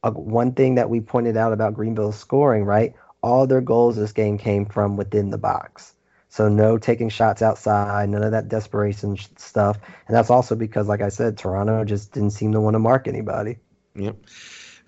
uh, 0.04 0.12
one 0.12 0.52
thing 0.52 0.76
that 0.76 0.88
we 0.88 1.00
pointed 1.00 1.36
out 1.36 1.52
about 1.52 1.74
Greenville's 1.74 2.18
scoring, 2.18 2.64
right? 2.64 2.94
All 3.22 3.46
their 3.46 3.60
goals 3.60 3.96
this 3.96 4.12
game 4.12 4.38
came 4.38 4.66
from 4.66 4.96
within 4.96 5.30
the 5.30 5.38
box. 5.38 5.94
So 6.28 6.48
no 6.48 6.78
taking 6.78 7.10
shots 7.10 7.42
outside, 7.42 8.08
none 8.08 8.22
of 8.22 8.32
that 8.32 8.48
desperation 8.48 9.18
stuff. 9.36 9.78
And 10.08 10.16
that's 10.16 10.30
also 10.30 10.54
because, 10.54 10.88
like 10.88 11.02
I 11.02 11.10
said, 11.10 11.36
Toronto 11.36 11.84
just 11.84 12.12
didn't 12.12 12.30
seem 12.30 12.52
to 12.52 12.60
want 12.60 12.74
to 12.74 12.78
mark 12.78 13.06
anybody. 13.06 13.58
Yep. 13.96 14.16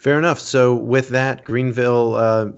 Fair 0.04 0.18
enough. 0.18 0.38
So 0.38 0.74
with 0.74 1.08
that, 1.10 1.44
Greenville, 1.44 2.14
uh, 2.14 2.48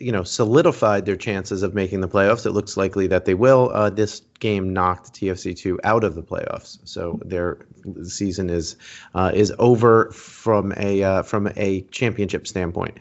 you 0.00 0.10
know, 0.10 0.24
solidified 0.24 1.06
their 1.06 1.16
chances 1.16 1.62
of 1.62 1.72
making 1.72 2.00
the 2.00 2.08
playoffs. 2.08 2.44
It 2.44 2.50
looks 2.50 2.76
likely 2.76 3.06
that 3.06 3.24
they 3.24 3.34
will. 3.34 3.70
Uh, 3.72 3.90
this 3.90 4.22
game 4.40 4.72
knocked 4.72 5.12
TFC 5.12 5.56
two 5.56 5.78
out 5.84 6.02
of 6.02 6.16
the 6.16 6.24
playoffs, 6.24 6.78
so 6.82 7.20
their 7.24 7.58
season 8.02 8.50
is 8.50 8.74
uh, 9.14 9.30
is 9.32 9.52
over 9.60 10.10
from 10.10 10.74
a 10.76 11.04
uh, 11.04 11.22
from 11.22 11.52
a 11.56 11.82
championship 11.92 12.48
standpoint. 12.48 12.98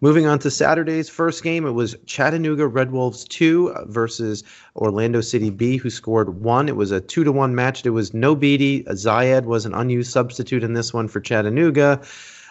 Moving 0.00 0.26
on 0.26 0.38
to 0.40 0.50
Saturday's 0.50 1.08
first 1.08 1.42
game, 1.42 1.66
it 1.66 1.72
was 1.72 1.96
Chattanooga 2.06 2.68
Red 2.68 2.92
Wolves 2.92 3.24
2 3.24 3.74
versus 3.86 4.44
Orlando 4.76 5.20
City 5.20 5.50
B, 5.50 5.76
who 5.76 5.90
scored 5.90 6.40
one. 6.40 6.68
It 6.68 6.76
was 6.76 6.92
a 6.92 7.00
2 7.00 7.24
to 7.24 7.32
1 7.32 7.54
match. 7.54 7.82
There 7.82 7.92
was 7.92 8.14
no 8.14 8.36
Beatty. 8.36 8.84
Zayed 8.84 9.44
was 9.44 9.66
an 9.66 9.74
unused 9.74 10.12
substitute 10.12 10.62
in 10.62 10.74
this 10.74 10.94
one 10.94 11.08
for 11.08 11.20
Chattanooga. 11.20 12.00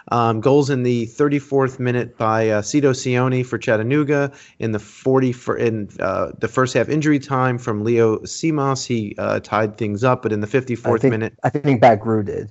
Um, 0.10 0.42
goals 0.42 0.70
in 0.70 0.84
the 0.84 1.08
34th 1.08 1.80
minute 1.80 2.18
by 2.18 2.50
uh, 2.50 2.62
Sito 2.62 2.92
Seoane 2.92 3.46
for 3.46 3.58
Chattanooga. 3.58 4.32
In 4.60 4.72
the 4.74 4.80
40 4.80 5.32
for 5.32 5.58
in 5.58 5.90
uh, 6.00 6.32
the 6.40 6.48
first 6.48 6.74
half 6.74 6.90
injury 6.90 7.20
time 7.20 7.58
from 7.58 7.84
Leo 7.84 8.20
Simas, 8.20 8.86
he 8.86 9.16
uh, 9.18 9.40
tied 9.42 9.78
things 9.78 10.04
up. 10.04 10.22
But 10.22 10.32
in 10.32 10.42
the 10.42 10.48
54th 10.48 10.96
I 10.96 10.98
think, 10.98 11.12
minute, 11.12 11.34
I 11.44 11.50
think 11.50 11.82
Bagru 11.82 12.26
did. 12.26 12.50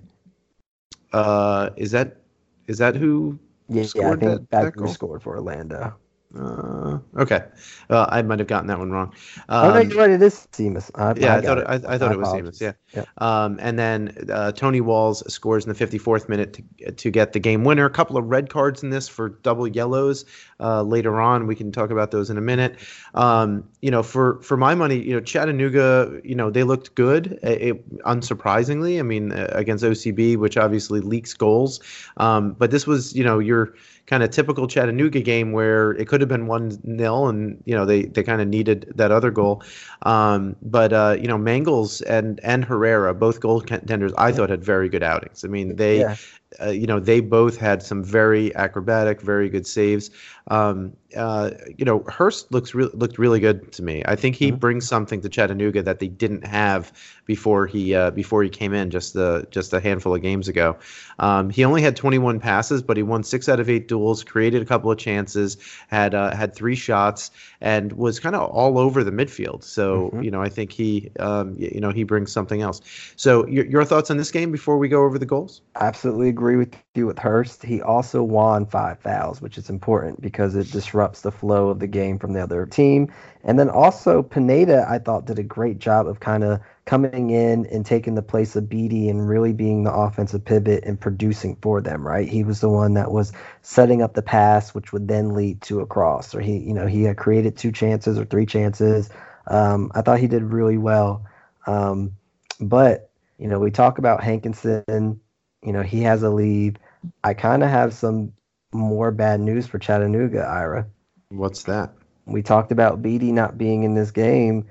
Uh, 1.12 1.70
is 1.76 1.92
that 1.92 2.18
is 2.66 2.78
that 2.78 2.96
who 2.96 3.38
yeah, 3.68 3.84
yeah 3.94 4.12
I 4.12 4.16
think 4.16 4.50
that 4.50 4.74
scored 4.88 5.22
for 5.22 5.36
Orlando. 5.36 5.94
Uh, 6.38 6.98
okay, 7.16 7.44
uh, 7.88 8.06
I 8.10 8.20
might 8.22 8.38
have 8.38 8.48
gotten 8.48 8.66
that 8.66 8.78
one 8.78 8.90
wrong. 8.90 9.14
Um, 9.48 9.70
oh 9.70 9.74
no, 9.74 9.80
you're 9.80 9.98
right. 9.98 10.10
It 10.10 10.22
is 10.22 10.46
Simas. 10.52 10.90
I, 10.94 11.14
yeah, 11.18 11.34
I, 11.34 11.38
I 11.38 11.40
thought 11.40 11.58
it, 11.58 11.66
I, 11.66 11.74
I, 11.74 11.98
thought 11.98 12.12
it 12.12 12.18
was 12.18 12.28
Simas. 12.28 12.60
Yeah. 12.60 12.72
yeah. 12.94 13.04
Um, 13.18 13.58
and 13.60 13.78
then 13.78 14.14
uh, 14.30 14.52
Tony 14.52 14.80
Walls 14.80 15.22
scores 15.32 15.64
in 15.64 15.72
the 15.72 15.86
54th 15.86 16.28
minute 16.28 16.60
to, 16.78 16.92
to 16.92 17.10
get 17.10 17.32
the 17.32 17.38
game 17.38 17.64
winner. 17.64 17.86
A 17.86 17.90
couple 17.90 18.18
of 18.18 18.26
red 18.26 18.50
cards 18.50 18.82
in 18.82 18.90
this 18.90 19.08
for 19.08 19.30
double 19.30 19.66
yellows. 19.66 20.24
Uh, 20.60 20.82
later 20.82 21.20
on, 21.20 21.46
we 21.46 21.54
can 21.54 21.72
talk 21.72 21.90
about 21.90 22.10
those 22.10 22.28
in 22.28 22.36
a 22.36 22.42
minute. 22.42 22.76
Um, 23.14 23.66
you 23.80 23.90
know, 23.90 24.02
for 24.02 24.42
for 24.42 24.56
my 24.56 24.74
money, 24.74 24.98
you 24.98 25.14
know, 25.14 25.20
Chattanooga, 25.20 26.20
you 26.22 26.34
know, 26.34 26.50
they 26.50 26.64
looked 26.64 26.94
good. 26.94 27.38
It, 27.42 27.88
unsurprisingly, 28.00 28.98
I 28.98 29.02
mean, 29.02 29.32
uh, 29.32 29.48
against 29.52 29.84
OCB, 29.84 30.36
which 30.36 30.56
obviously 30.56 31.00
leaks 31.00 31.32
goals. 31.34 31.80
Um, 32.18 32.52
but 32.52 32.70
this 32.70 32.86
was, 32.86 33.14
you 33.14 33.24
know, 33.24 33.38
your 33.38 33.74
kind 34.06 34.22
of 34.22 34.30
typical 34.30 34.66
Chattanooga 34.66 35.20
game 35.20 35.52
where 35.52 35.92
it 35.92 36.08
could 36.08 36.20
have 36.20 36.28
been 36.28 36.46
one 36.46 36.78
nil, 36.84 37.28
and 37.28 37.60
you 37.64 37.74
know 37.74 37.84
they 37.84 38.02
they 38.02 38.22
kind 38.22 38.40
of 38.40 38.48
needed 38.48 38.92
that 38.94 39.10
other 39.10 39.30
goal. 39.30 39.62
Um, 40.02 40.56
but 40.62 40.92
uh, 40.92 41.16
you 41.20 41.26
know 41.26 41.38
Mangles 41.38 42.00
and 42.02 42.40
and 42.42 42.64
Herrera, 42.64 43.14
both 43.14 43.40
goaltenders, 43.40 44.12
I 44.16 44.32
thought 44.32 44.50
had 44.50 44.64
very 44.64 44.88
good 44.88 45.02
outings. 45.02 45.44
I 45.44 45.48
mean 45.48 45.76
they. 45.76 46.00
Yeah. 46.00 46.16
Uh, 46.62 46.70
you 46.70 46.86
know, 46.86 47.00
they 47.00 47.20
both 47.20 47.56
had 47.58 47.82
some 47.82 48.04
very 48.04 48.54
acrobatic, 48.54 49.20
very 49.20 49.50
good 49.50 49.66
saves. 49.66 50.10
Um, 50.48 50.96
uh, 51.16 51.50
you 51.76 51.84
know, 51.84 52.04
Hurst 52.08 52.52
looks 52.52 52.74
re- 52.74 52.90
looked 52.92 53.18
really 53.18 53.40
good 53.40 53.72
to 53.72 53.82
me. 53.82 54.02
I 54.06 54.14
think 54.16 54.36
he 54.36 54.48
mm-hmm. 54.48 54.58
brings 54.58 54.86
something 54.86 55.20
to 55.22 55.28
Chattanooga 55.28 55.82
that 55.82 55.98
they 55.98 56.08
didn't 56.08 56.46
have 56.46 56.92
before 57.24 57.66
he 57.66 57.94
uh, 57.94 58.10
before 58.10 58.42
he 58.42 58.48
came 58.48 58.72
in 58.72 58.90
just 58.90 59.14
the 59.14 59.46
just 59.50 59.72
a 59.72 59.80
handful 59.80 60.14
of 60.14 60.22
games 60.22 60.48
ago. 60.48 60.76
Um, 61.18 61.50
he 61.50 61.64
only 61.64 61.82
had 61.82 61.96
21 61.96 62.38
passes, 62.38 62.82
but 62.82 62.96
he 62.96 63.02
won 63.02 63.22
six 63.24 63.48
out 63.48 63.58
of 63.58 63.68
eight 63.68 63.88
duels, 63.88 64.22
created 64.22 64.62
a 64.62 64.64
couple 64.64 64.90
of 64.90 64.98
chances, 64.98 65.56
had 65.88 66.14
uh, 66.14 66.34
had 66.34 66.54
three 66.54 66.76
shots, 66.76 67.30
and 67.60 67.92
was 67.92 68.20
kind 68.20 68.36
of 68.36 68.50
all 68.50 68.78
over 68.78 69.02
the 69.02 69.12
midfield. 69.12 69.64
So 69.64 70.10
mm-hmm. 70.10 70.22
you 70.22 70.30
know, 70.30 70.42
I 70.42 70.48
think 70.48 70.70
he 70.70 71.10
um, 71.18 71.56
you 71.58 71.80
know 71.80 71.90
he 71.90 72.04
brings 72.04 72.30
something 72.30 72.62
else. 72.62 72.80
So 73.16 73.46
your, 73.46 73.64
your 73.66 73.84
thoughts 73.84 74.10
on 74.10 74.16
this 74.16 74.30
game 74.30 74.52
before 74.52 74.78
we 74.78 74.88
go 74.88 75.04
over 75.04 75.18
the 75.18 75.26
goals? 75.26 75.62
Absolutely 75.76 76.28
agree 76.28 76.56
with 76.56 76.74
with 77.04 77.18
Hurst. 77.18 77.62
He 77.62 77.82
also 77.82 78.22
won 78.22 78.66
five 78.66 78.98
fouls, 79.00 79.40
which 79.40 79.58
is 79.58 79.68
important 79.68 80.22
because 80.22 80.54
it 80.54 80.70
disrupts 80.70 81.20
the 81.20 81.32
flow 81.32 81.68
of 81.68 81.80
the 81.80 81.86
game 81.86 82.18
from 82.18 82.32
the 82.32 82.42
other 82.42 82.64
team. 82.66 83.12
And 83.44 83.58
then 83.58 83.68
also 83.68 84.22
Pineda, 84.22 84.86
I 84.88 84.98
thought 84.98 85.26
did 85.26 85.38
a 85.38 85.42
great 85.42 85.78
job 85.78 86.06
of 86.06 86.20
kind 86.20 86.44
of 86.44 86.60
coming 86.84 87.30
in 87.30 87.66
and 87.66 87.84
taking 87.84 88.14
the 88.14 88.22
place 88.22 88.56
of 88.56 88.68
Beatty 88.68 89.08
and 89.08 89.28
really 89.28 89.52
being 89.52 89.84
the 89.84 89.92
offensive 89.92 90.44
pivot 90.44 90.84
and 90.84 91.00
producing 91.00 91.56
for 91.56 91.80
them, 91.80 92.06
right? 92.06 92.28
He 92.28 92.44
was 92.44 92.60
the 92.60 92.68
one 92.68 92.94
that 92.94 93.10
was 93.10 93.32
setting 93.62 94.02
up 94.02 94.14
the 94.14 94.22
pass, 94.22 94.74
which 94.74 94.92
would 94.92 95.08
then 95.08 95.34
lead 95.34 95.62
to 95.62 95.80
a 95.80 95.86
cross, 95.86 96.34
or 96.34 96.40
he, 96.40 96.58
you 96.58 96.74
know, 96.74 96.86
he 96.86 97.02
had 97.02 97.16
created 97.16 97.56
two 97.56 97.72
chances 97.72 98.18
or 98.18 98.24
three 98.24 98.46
chances. 98.46 99.10
Um, 99.48 99.90
I 99.94 100.02
thought 100.02 100.20
he 100.20 100.28
did 100.28 100.42
really 100.44 100.78
well. 100.78 101.26
Um, 101.66 102.16
but, 102.60 103.10
you 103.38 103.48
know, 103.48 103.58
we 103.58 103.70
talk 103.70 103.98
about 103.98 104.22
Hankinson, 104.22 105.20
you 105.62 105.72
know, 105.72 105.82
he 105.82 106.02
has 106.02 106.22
a 106.22 106.30
lead. 106.30 106.78
I 107.24 107.34
kind 107.34 107.62
of 107.62 107.70
have 107.70 107.94
some 107.94 108.32
more 108.72 109.10
bad 109.10 109.40
news 109.40 109.66
for 109.66 109.78
Chattanooga, 109.78 110.44
Ira. 110.44 110.86
What's 111.28 111.64
that? 111.64 111.92
We 112.26 112.42
talked 112.42 112.72
about 112.72 113.02
Beatty 113.02 113.32
not 113.32 113.56
being 113.56 113.84
in 113.84 113.94
this 113.94 114.10
game 114.10 114.66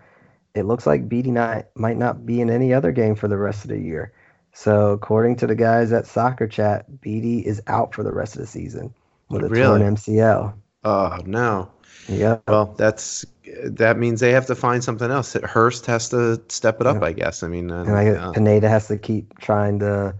it 0.55 0.65
looks 0.65 0.87
like 0.87 1.07
Beatty 1.07 1.31
not, 1.31 1.65
might 1.75 1.97
not 1.97 2.25
be 2.25 2.41
in 2.41 2.49
any 2.49 2.73
other 2.73 2.91
game 2.91 3.15
for 3.15 3.27
the 3.27 3.37
rest 3.37 3.63
of 3.63 3.69
the 3.69 3.79
year. 3.79 4.13
So 4.53 4.91
according 4.91 5.35
to 5.37 5.47
the 5.47 5.55
guys 5.55 5.91
at 5.91 6.07
Soccer 6.07 6.47
Chat, 6.47 7.01
Beatty 7.01 7.39
is 7.39 7.61
out 7.67 7.93
for 7.93 8.03
the 8.03 8.13
rest 8.13 8.35
of 8.35 8.41
the 8.41 8.47
season 8.47 8.93
with 9.29 9.43
a 9.43 9.49
really? 9.49 9.79
torn 9.79 9.95
MCL. 9.95 10.53
Oh 10.85 11.17
no. 11.25 11.69
Yeah. 12.07 12.37
Well, 12.47 12.73
that's 12.77 13.25
that 13.63 13.97
means 13.97 14.21
they 14.21 14.31
have 14.31 14.45
to 14.45 14.55
find 14.55 14.81
something 14.81 15.11
else. 15.11 15.33
Hurst 15.33 15.85
has 15.87 16.07
to 16.09 16.41
step 16.47 16.79
it 16.79 16.87
up, 16.87 17.01
yeah. 17.01 17.07
I 17.07 17.11
guess. 17.11 17.43
I 17.43 17.47
mean, 17.47 17.69
uh, 17.69 17.81
and 17.81 17.95
I 17.95 18.03
guess 18.05 18.17
uh, 18.17 18.31
Pineda 18.31 18.69
has 18.69 18.87
to 18.87 18.97
keep 18.97 19.37
trying 19.39 19.79
to 19.79 20.15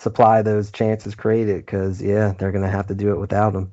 supply 0.00 0.40
those 0.40 0.70
chances 0.70 1.14
created 1.14 1.64
because 1.66 2.00
yeah, 2.00 2.32
they're 2.38 2.52
gonna 2.52 2.70
have 2.70 2.86
to 2.86 2.94
do 2.94 3.12
it 3.12 3.20
without 3.20 3.52
them. 3.52 3.70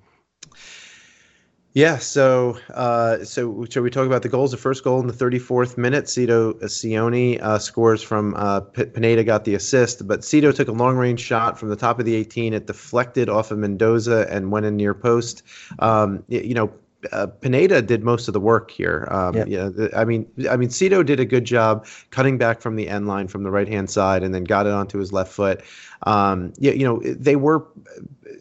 Yeah, 1.73 1.99
so 1.99 2.57
uh, 2.73 3.23
so 3.23 3.65
shall 3.69 3.83
we 3.83 3.91
talk 3.91 4.07
about 4.07 4.23
the 4.23 4.29
goals? 4.29 4.51
The 4.51 4.57
first 4.57 4.83
goal 4.83 4.99
in 4.99 5.05
the 5.05 5.13
34th 5.13 5.77
minute, 5.77 6.05
Sito 6.05 6.53
Seoane 6.63 7.39
uh, 7.39 7.59
scores 7.59 8.01
from 8.01 8.33
uh, 8.35 8.61
P- 8.61 8.85
Pineda 8.85 9.23
got 9.23 9.45
the 9.45 9.53
assist, 9.53 10.07
but 10.07 10.21
Sito 10.21 10.53
took 10.53 10.69
a 10.69 10.71
long 10.71 10.97
range 10.97 11.19
shot 11.19 11.59
from 11.59 11.69
the 11.69 11.75
top 11.75 11.99
of 11.99 12.05
the 12.05 12.15
18. 12.15 12.53
It 12.55 12.65
deflected 12.65 13.29
off 13.29 13.51
of 13.51 13.59
Mendoza 13.59 14.25
and 14.29 14.51
went 14.51 14.65
in 14.65 14.75
near 14.75 14.95
post. 14.95 15.43
Um, 15.77 16.23
you, 16.27 16.39
you 16.39 16.53
know, 16.55 16.73
uh, 17.11 17.27
Pineda 17.27 17.81
did 17.81 18.03
most 18.03 18.27
of 18.27 18.33
the 18.33 18.39
work 18.39 18.71
here. 18.71 19.07
Um, 19.11 19.35
yep. 19.35 19.47
Yeah, 19.47 19.69
I 19.95 20.03
mean, 20.03 20.27
I 20.49 20.57
mean, 20.57 20.69
Cito 20.69 21.03
did 21.03 21.19
a 21.19 21.25
good 21.25 21.45
job 21.45 21.85
cutting 22.09 22.37
back 22.37 22.59
from 22.59 22.75
the 22.75 22.89
end 22.89 23.07
line 23.07 23.27
from 23.27 23.43
the 23.43 23.51
right 23.51 23.67
hand 23.67 23.89
side, 23.89 24.23
and 24.23 24.33
then 24.33 24.43
got 24.43 24.65
it 24.65 24.73
onto 24.73 24.97
his 24.97 25.13
left 25.13 25.31
foot. 25.31 25.61
Um, 26.03 26.53
yeah, 26.57 26.73
you 26.73 26.85
know, 26.85 27.01
they 27.03 27.35
were 27.35 27.65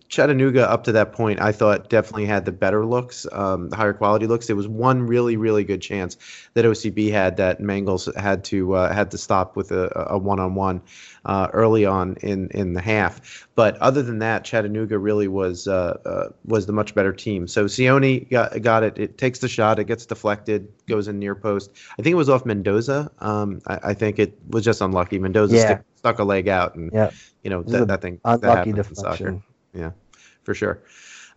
Chattanooga 0.09 0.71
up 0.71 0.85
to 0.85 0.92
that 0.92 1.12
point, 1.12 1.40
I 1.40 1.53
thought 1.53 1.88
definitely 1.90 2.27
had 2.27 2.45
the 2.45 2.53
better 2.53 2.85
looks, 2.85 3.27
um, 3.33 3.71
the 3.71 3.77
higher 3.77 3.92
quality 3.92 4.27
looks. 4.27 4.47
There 4.47 4.57
was 4.57 4.69
one 4.69 5.03
really, 5.03 5.37
really 5.37 5.64
good 5.64 5.83
chance 5.83 6.16
that 6.55 6.64
OCB 6.64 7.11
had 7.11 7.37
that 7.38 7.61
Mangles 7.61 8.09
had 8.16 8.45
to 8.45 8.75
uh, 8.75 8.92
had 8.92 9.11
to 9.11 9.19
stop 9.19 9.57
with 9.57 9.73
a 9.73 10.19
one 10.19 10.38
on 10.38 10.55
one 10.55 10.83
early 11.27 11.85
on 11.85 12.16
in 12.23 12.49
in 12.51 12.75
the 12.75 12.81
half. 12.81 13.49
But 13.55 13.77
other 13.79 14.03
than 14.03 14.19
that, 14.21 14.45
Chattanooga 14.45 14.99
really 14.99 15.29
was 15.29 15.66
uh, 15.66 15.99
uh, 16.05 16.29
was 16.45 16.66
the 16.66 16.73
much 16.73 16.95
better 16.95 17.12
team. 17.12 17.49
So 17.49 17.64
Seoane 17.64 18.29
got 18.31 18.61
got 18.62 18.83
it. 18.85 18.99
It 18.99 19.19
takes 19.19 19.40
the 19.40 19.49
shot. 19.49 19.79
It 19.79 19.85
gets 19.85 20.07
deflected, 20.07 20.69
goes 20.87 21.09
in 21.09 21.19
near 21.19 21.35
post. 21.35 21.71
I 21.99 22.03
think 22.03 22.12
it 22.12 22.16
was 22.16 22.29
off 22.29 22.47
Mendoza. 22.47 23.11
Um, 23.19 23.61
I, 23.66 23.79
I 23.83 23.95
think 23.95 24.19
it 24.19 24.38
was 24.49 24.64
just 24.64 24.81
unlucky. 24.81 25.19
Mendoza 25.19 25.57
yeah. 25.57 25.79
Stuck 26.07 26.19
a 26.19 26.25
leg 26.25 26.49
out, 26.49 26.75
and 26.75 26.92
yeah. 26.92 27.11
you 27.42 27.51
know 27.51 27.62
that, 27.62 27.88
that 27.88 28.03
thing 28.03 28.21
that 28.25 28.42
happens 28.42 28.77
deflection. 28.77 29.27
in 29.27 29.35
soccer 29.35 29.42
yeah, 29.75 29.90
for 30.45 30.55
sure. 30.55 30.83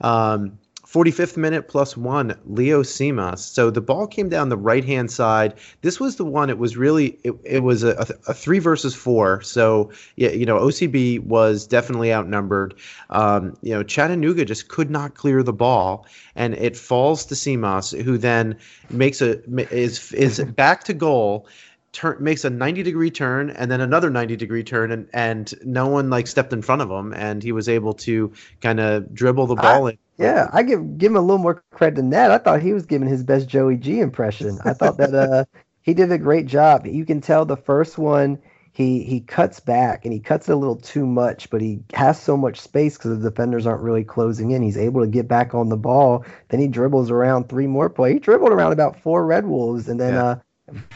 Um, 0.01 0.58
45th 0.88 1.38
minute 1.38 1.67
plus 1.67 1.95
one, 1.95 2.36
Leo 2.47 2.82
Simas. 2.82 3.39
So 3.39 3.69
the 3.69 3.82
ball 3.82 4.08
came 4.08 4.27
down 4.27 4.49
the 4.49 4.58
right 4.58 4.84
hand 4.84 5.12
side. 5.12 5.53
This 5.82 5.99
was 5.99 6.15
the 6.15 6.25
one. 6.25 6.49
It 6.49 6.58
was 6.58 6.77
really 6.77 7.19
it, 7.23 7.34
it 7.43 7.60
was 7.60 7.84
a, 7.84 8.08
a, 8.27 8.34
three 8.34 8.58
versus 8.58 8.95
four. 8.95 9.43
So 9.43 9.91
yeah, 10.15 10.29
you 10.29 10.47
know 10.47 10.58
OCB 10.58 11.23
was 11.25 11.67
definitely 11.67 12.12
outnumbered. 12.12 12.73
Um, 13.12 13.55
you 13.62 13.71
know 13.71 13.84
Chattanooga 13.84 14.45
just 14.45 14.69
could 14.69 14.89
not 14.89 15.13
clear 15.13 15.43
the 15.43 15.53
ball, 15.53 16.08
and 16.34 16.55
it 16.55 16.75
falls 16.75 17.23
to 17.27 17.36
Simas, 17.36 17.99
who 18.01 18.17
then 18.17 18.58
makes 18.89 19.21
a 19.21 19.43
is 19.71 20.12
is 20.13 20.39
back 20.39 20.86
to 20.86 20.93
goal 20.95 21.47
turn 21.91 22.17
makes 22.19 22.45
a 22.45 22.49
90 22.49 22.84
degree 22.84 23.12
turn 23.12 23.49
and 23.49 23.71
then 23.71 23.82
another 23.82 24.10
90 24.10 24.36
degree 24.36 24.63
turn 24.63 24.91
and 24.91 25.10
and 25.13 25.54
no 25.63 25.88
one 25.88 26.10
like 26.10 26.28
stepped 26.28 26.54
in 26.54 26.62
front 26.62 26.82
of 26.82 26.89
him 26.89 27.13
and 27.13 27.41
he 27.41 27.52
was 27.52 27.67
able 27.67 27.93
to 27.93 28.32
kind 28.62 28.80
of 28.80 29.13
dribble 29.13 29.47
the 29.47 29.56
ball 29.56 29.88
I, 29.88 29.91
in. 29.91 29.97
Yeah 30.17 30.49
i 30.54 30.63
give 30.63 30.97
give 30.97 31.12
him 31.12 31.17
a 31.17 31.21
little 31.21 31.39
more 31.39 31.63
credit 31.71 31.95
than 31.95 32.12
that. 32.12 32.32
I 32.32 32.38
thought 32.38 32.62
he 32.62 32.73
was 32.73 32.86
giving 32.86 33.08
his 33.08 33.23
best 33.23 33.47
joey 33.47 33.78
g 33.78 33.99
impression. 33.99 34.60
I 34.63 34.73
thought 34.73 34.97
that 34.97 35.13
uh 35.13 35.45
he 35.82 35.93
did 35.93 36.12
a 36.12 36.17
great 36.17 36.45
job. 36.45 36.86
You 36.86 37.06
can 37.06 37.21
tell 37.21 37.45
the 37.45 37.58
first 37.58 37.97
one 37.97 38.39
he 38.71 39.04
he 39.04 39.21
cuts 39.21 39.60
back 39.60 40.06
and 40.06 40.13
he 40.13 40.19
cuts 40.19 40.47
a 40.47 40.56
little 40.56 40.75
too 40.75 41.08
much 41.08 41.49
but 41.49 41.60
he 41.60 41.80
has 41.93 42.21
so 42.21 42.38
much 42.38 42.60
space 42.60 42.97
because 42.97 43.17
the 43.17 43.30
defenders 43.30 43.65
aren't 43.65 43.82
really 43.82 44.04
closing 44.04 44.52
in. 44.52 44.62
He's 44.62 44.78
able 44.78 45.02
to 45.02 45.08
get 45.08 45.28
back 45.28 45.56
on 45.56 45.69
the 45.69 45.78
ball. 45.78 46.23
Then 46.49 46.60
he 46.60 46.67
dribbles 46.67 47.10
around 47.10 47.49
three 47.49 47.67
more 47.67 47.89
play 47.89 48.13
he 48.13 48.19
dribbled 48.19 48.52
around 48.52 48.73
about 48.73 48.99
four 48.99 49.25
red 49.25 49.47
wolves 49.47 49.89
and 49.89 49.99
then 49.99 50.13
yeah. 50.13 50.23
uh 50.23 50.36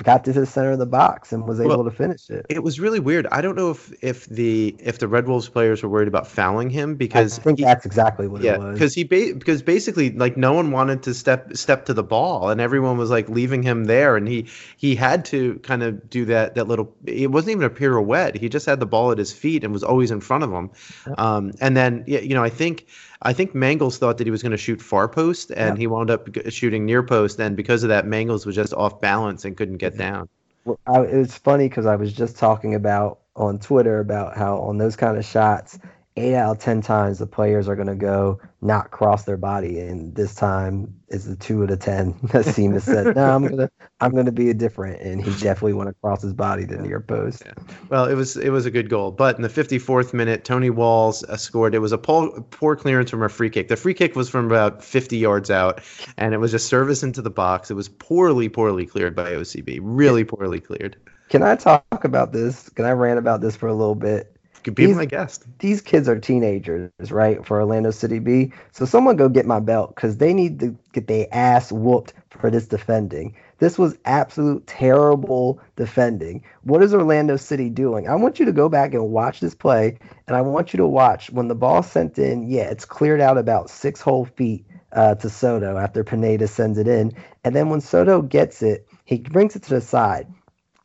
got 0.03 0.23
to 0.25 0.33
the 0.33 0.45
center 0.45 0.71
of 0.71 0.79
the 0.79 0.86
box 0.86 1.31
and 1.31 1.45
was 1.47 1.59
able 1.59 1.69
well, 1.69 1.83
to 1.83 1.91
finish 1.91 2.29
it. 2.29 2.45
It 2.49 2.63
was 2.63 2.79
really 2.79 2.99
weird. 2.99 3.27
I 3.31 3.41
don't 3.41 3.55
know 3.55 3.71
if 3.71 3.93
if 4.03 4.25
the 4.27 4.75
if 4.79 4.99
the 4.99 5.07
Red 5.07 5.27
Wolves 5.27 5.49
players 5.49 5.83
were 5.83 5.89
worried 5.89 6.07
about 6.07 6.27
fouling 6.27 6.69
him 6.69 6.95
because 6.95 7.39
I 7.39 7.41
think 7.41 7.59
he, 7.59 7.65
that's 7.65 7.86
exactly 7.86 8.27
what 8.27 8.41
yeah, 8.41 8.55
it 8.55 8.59
was. 8.59 8.73
because 8.73 8.93
he 8.93 9.03
ba- 9.03 9.33
because 9.38 9.62
basically 9.62 10.12
like 10.12 10.38
no 10.38 10.53
one 10.53 10.71
wanted 10.71 11.03
to 11.03 11.13
step 11.13 11.55
step 11.55 11.86
to 11.86 11.93
the 11.93 12.03
ball 12.03 12.49
and 12.49 12.59
everyone 12.62 12.97
was 12.97 13.09
like 13.09 13.29
leaving 13.29 13.63
him 13.63 13.86
there 13.86 14.15
and 14.15 14.27
he 14.27 14.47
he 14.77 14.95
had 14.95 15.25
to 15.25 15.59
kind 15.59 15.83
of 15.83 16.09
do 16.09 16.25
that 16.25 16.55
that 16.55 16.67
little. 16.67 16.93
It 17.05 17.31
wasn't 17.31 17.51
even 17.51 17.63
a 17.63 17.69
pirouette. 17.69 18.36
He 18.36 18.49
just 18.49 18.65
had 18.65 18.79
the 18.79 18.86
ball 18.86 19.12
at 19.12 19.17
his 19.17 19.33
feet 19.33 19.63
and 19.63 19.73
was 19.73 19.83
always 19.83 20.12
in 20.12 20.21
front 20.21 20.43
of 20.43 20.51
him. 20.51 20.71
Um, 21.17 21.53
and 21.62 21.75
then 21.77 22.03
you 22.07 22.33
know 22.33 22.43
I 22.43 22.49
think. 22.49 22.86
I 23.23 23.33
think 23.33 23.55
Mangles 23.55 23.97
thought 23.97 24.17
that 24.17 24.27
he 24.27 24.31
was 24.31 24.41
going 24.41 24.51
to 24.51 24.57
shoot 24.57 24.81
far 24.81 25.07
post, 25.07 25.51
and 25.55 25.77
he 25.77 25.88
wound 25.88 26.12
up 26.12 26.27
shooting 26.49 26.86
near 26.86 27.01
post. 27.01 27.39
And 27.39 27.55
because 27.55 27.83
of 27.83 27.89
that, 27.89 28.05
Mangles 28.05 28.45
was 28.45 28.55
just 28.55 28.73
off 28.73 28.99
balance 28.99 29.45
and 29.45 29.55
couldn't 29.55 29.77
get 29.77 29.93
mm-hmm. 29.93 30.01
down. 30.01 30.29
Well, 30.65 30.79
I, 30.86 31.01
it 31.01 31.17
was 31.17 31.38
funny 31.38 31.69
because 31.69 31.86
I 31.86 31.95
was 31.95 32.13
just 32.13 32.38
talking 32.38 32.75
about 32.75 33.19
on 33.36 33.59
Twitter 33.59 33.99
about 33.99 34.38
how 34.38 34.57
on 34.59 34.77
those 34.77 34.95
kind 34.95 35.17
of 35.17 35.25
shots, 35.25 35.79
eight 36.15 36.36
out 36.36 36.58
of 36.58 36.62
ten 36.62 36.82
times 36.82 37.19
the 37.19 37.28
players 37.28 37.67
are 37.67 37.76
going 37.76 37.88
to 37.88 37.95
go 37.95 38.39
not 38.62 38.91
cross 38.91 39.23
their 39.23 39.38
body, 39.38 39.80
and 39.80 40.15
this 40.15 40.36
time 40.36 40.93
is 41.10 41.26
the 41.26 41.36
two 41.36 41.63
out 41.63 41.71
of 41.71 41.80
ten 41.80 42.12
that 42.32 42.45
Simas 42.45 42.84
said, 42.84 43.15
"No, 43.15 43.36
I'm 43.36 43.47
gonna 43.47 43.69
I'm 43.99 44.15
gonna 44.15 44.32
be 44.32 44.54
different," 44.54 45.02
and 45.02 45.23
he 45.23 45.32
definitely 45.32 45.73
went 45.73 45.89
across 45.89 46.21
his 46.21 46.34
body 46.34 46.65
to 46.67 46.82
near 46.82 46.99
post. 46.99 47.43
Yeah. 47.45 47.54
Well, 47.89 48.06
it 48.06 48.15
was 48.15 48.38
it 48.38 48.49
was 48.49 48.65
a 48.65 48.71
good 48.71 48.89
goal, 48.89 49.12
but 49.12 49.36
in 49.36 49.41
the 49.41 49.49
54th 49.49 50.13
minute, 50.13 50.45
Tony 50.45 50.69
Walls 50.69 51.23
uh, 51.26 51.38
scored. 51.38 51.76
It 51.76 51.80
was 51.80 51.91
a 51.91 51.97
poor, 51.97 52.41
poor 52.52 52.76
clearance 52.76 53.10
from 53.10 53.23
a 53.23 53.30
free 53.30 53.49
kick. 53.49 53.67
The 53.67 53.76
free 53.76 53.93
kick 53.93 54.15
was 54.15 54.30
from 54.30 54.45
about 54.45 54.84
50 54.84 55.17
yards 55.17 55.49
out, 55.49 55.82
and 56.17 56.34
it 56.34 56.38
was 56.38 56.54
a 56.54 56.60
service 56.60 57.04
into 57.04 57.21
the 57.21 57.32
box. 57.32 57.71
It 57.71 57.76
was 57.76 57.89
poorly 57.89 58.49
poorly 58.49 58.86
cleared 58.86 59.15
by 59.15 59.32
OCB, 59.32 59.80
really 59.82 60.23
poorly 60.23 60.60
cleared. 60.60 60.97
Can 61.30 61.41
I 61.41 61.56
talk 61.56 62.04
about 62.04 62.32
this? 62.32 62.69
Can 62.69 62.86
I 62.86 62.91
rant 62.91 63.17
about 63.17 63.41
this 63.41 63.56
for 63.56 63.67
a 63.67 63.73
little 63.73 63.95
bit? 63.95 64.33
Could 64.63 64.76
be 64.76 64.86
these, 64.86 64.95
my 64.95 65.06
guest. 65.06 65.45
These 65.60 65.82
kids 65.82 66.08
are 66.08 66.19
teenagers, 66.19 66.91
right? 67.10 67.45
For 67.45 67.60
Orlando 67.60 67.91
City 67.91 68.19
B. 68.19 68.52
So 68.71 68.86
someone 68.86 69.15
go 69.15 69.30
get 69.30 69.45
my 69.45 69.60
belt 69.60 69.95
because 69.95 70.17
they 70.17 70.34
need 70.34 70.60
to 70.60 70.78
get 70.91 71.08
their 71.08 71.28
ass 71.32 71.71
whooped 71.71 72.13
for 72.30 72.49
this 72.49 72.67
defending. 72.67 73.36
This 73.60 73.78
was 73.78 73.97
absolute 74.06 74.65
terrible 74.67 75.62
defending. 75.76 76.43
What 76.63 76.84
is 76.84 76.93
Orlando 76.93 77.38
City 77.38 77.69
doing? 77.69 78.08
I 78.08 78.15
want 78.15 78.39
you 78.39 78.45
to 78.45 78.52
go 78.52 78.69
back 78.69 78.93
and 78.93 79.10
watch 79.10 79.39
this 79.39 79.56
play, 79.56 79.97
and 80.28 80.36
I 80.36 80.41
want 80.41 80.73
you 80.73 80.78
to 80.78 80.88
watch 80.88 81.32
when 81.32 81.47
the 81.47 81.56
ball 81.56 81.84
sent 81.84 82.17
in. 82.17 82.49
Yeah, 82.49 82.63
it's 82.63 82.86
cleared 82.86 83.21
out 83.21 83.38
about 83.38 83.69
six 83.69 84.02
whole 84.02 84.26
feet 84.26 84.65
uh, 84.91 85.15
to 85.15 85.30
Soto 85.30 85.78
after 85.78 86.04
Pineda 86.04 86.47
sends 86.47 86.78
it 86.78 86.88
in, 86.88 87.13
and 87.43 87.56
then 87.56 87.69
when 87.69 87.82
Soto 87.82 88.21
gets 88.21 88.62
it, 88.62 88.88
he 89.06 89.19
brings 89.19 89.56
it 89.56 89.63
to 89.63 89.69
the 89.69 89.82
side 89.82 90.28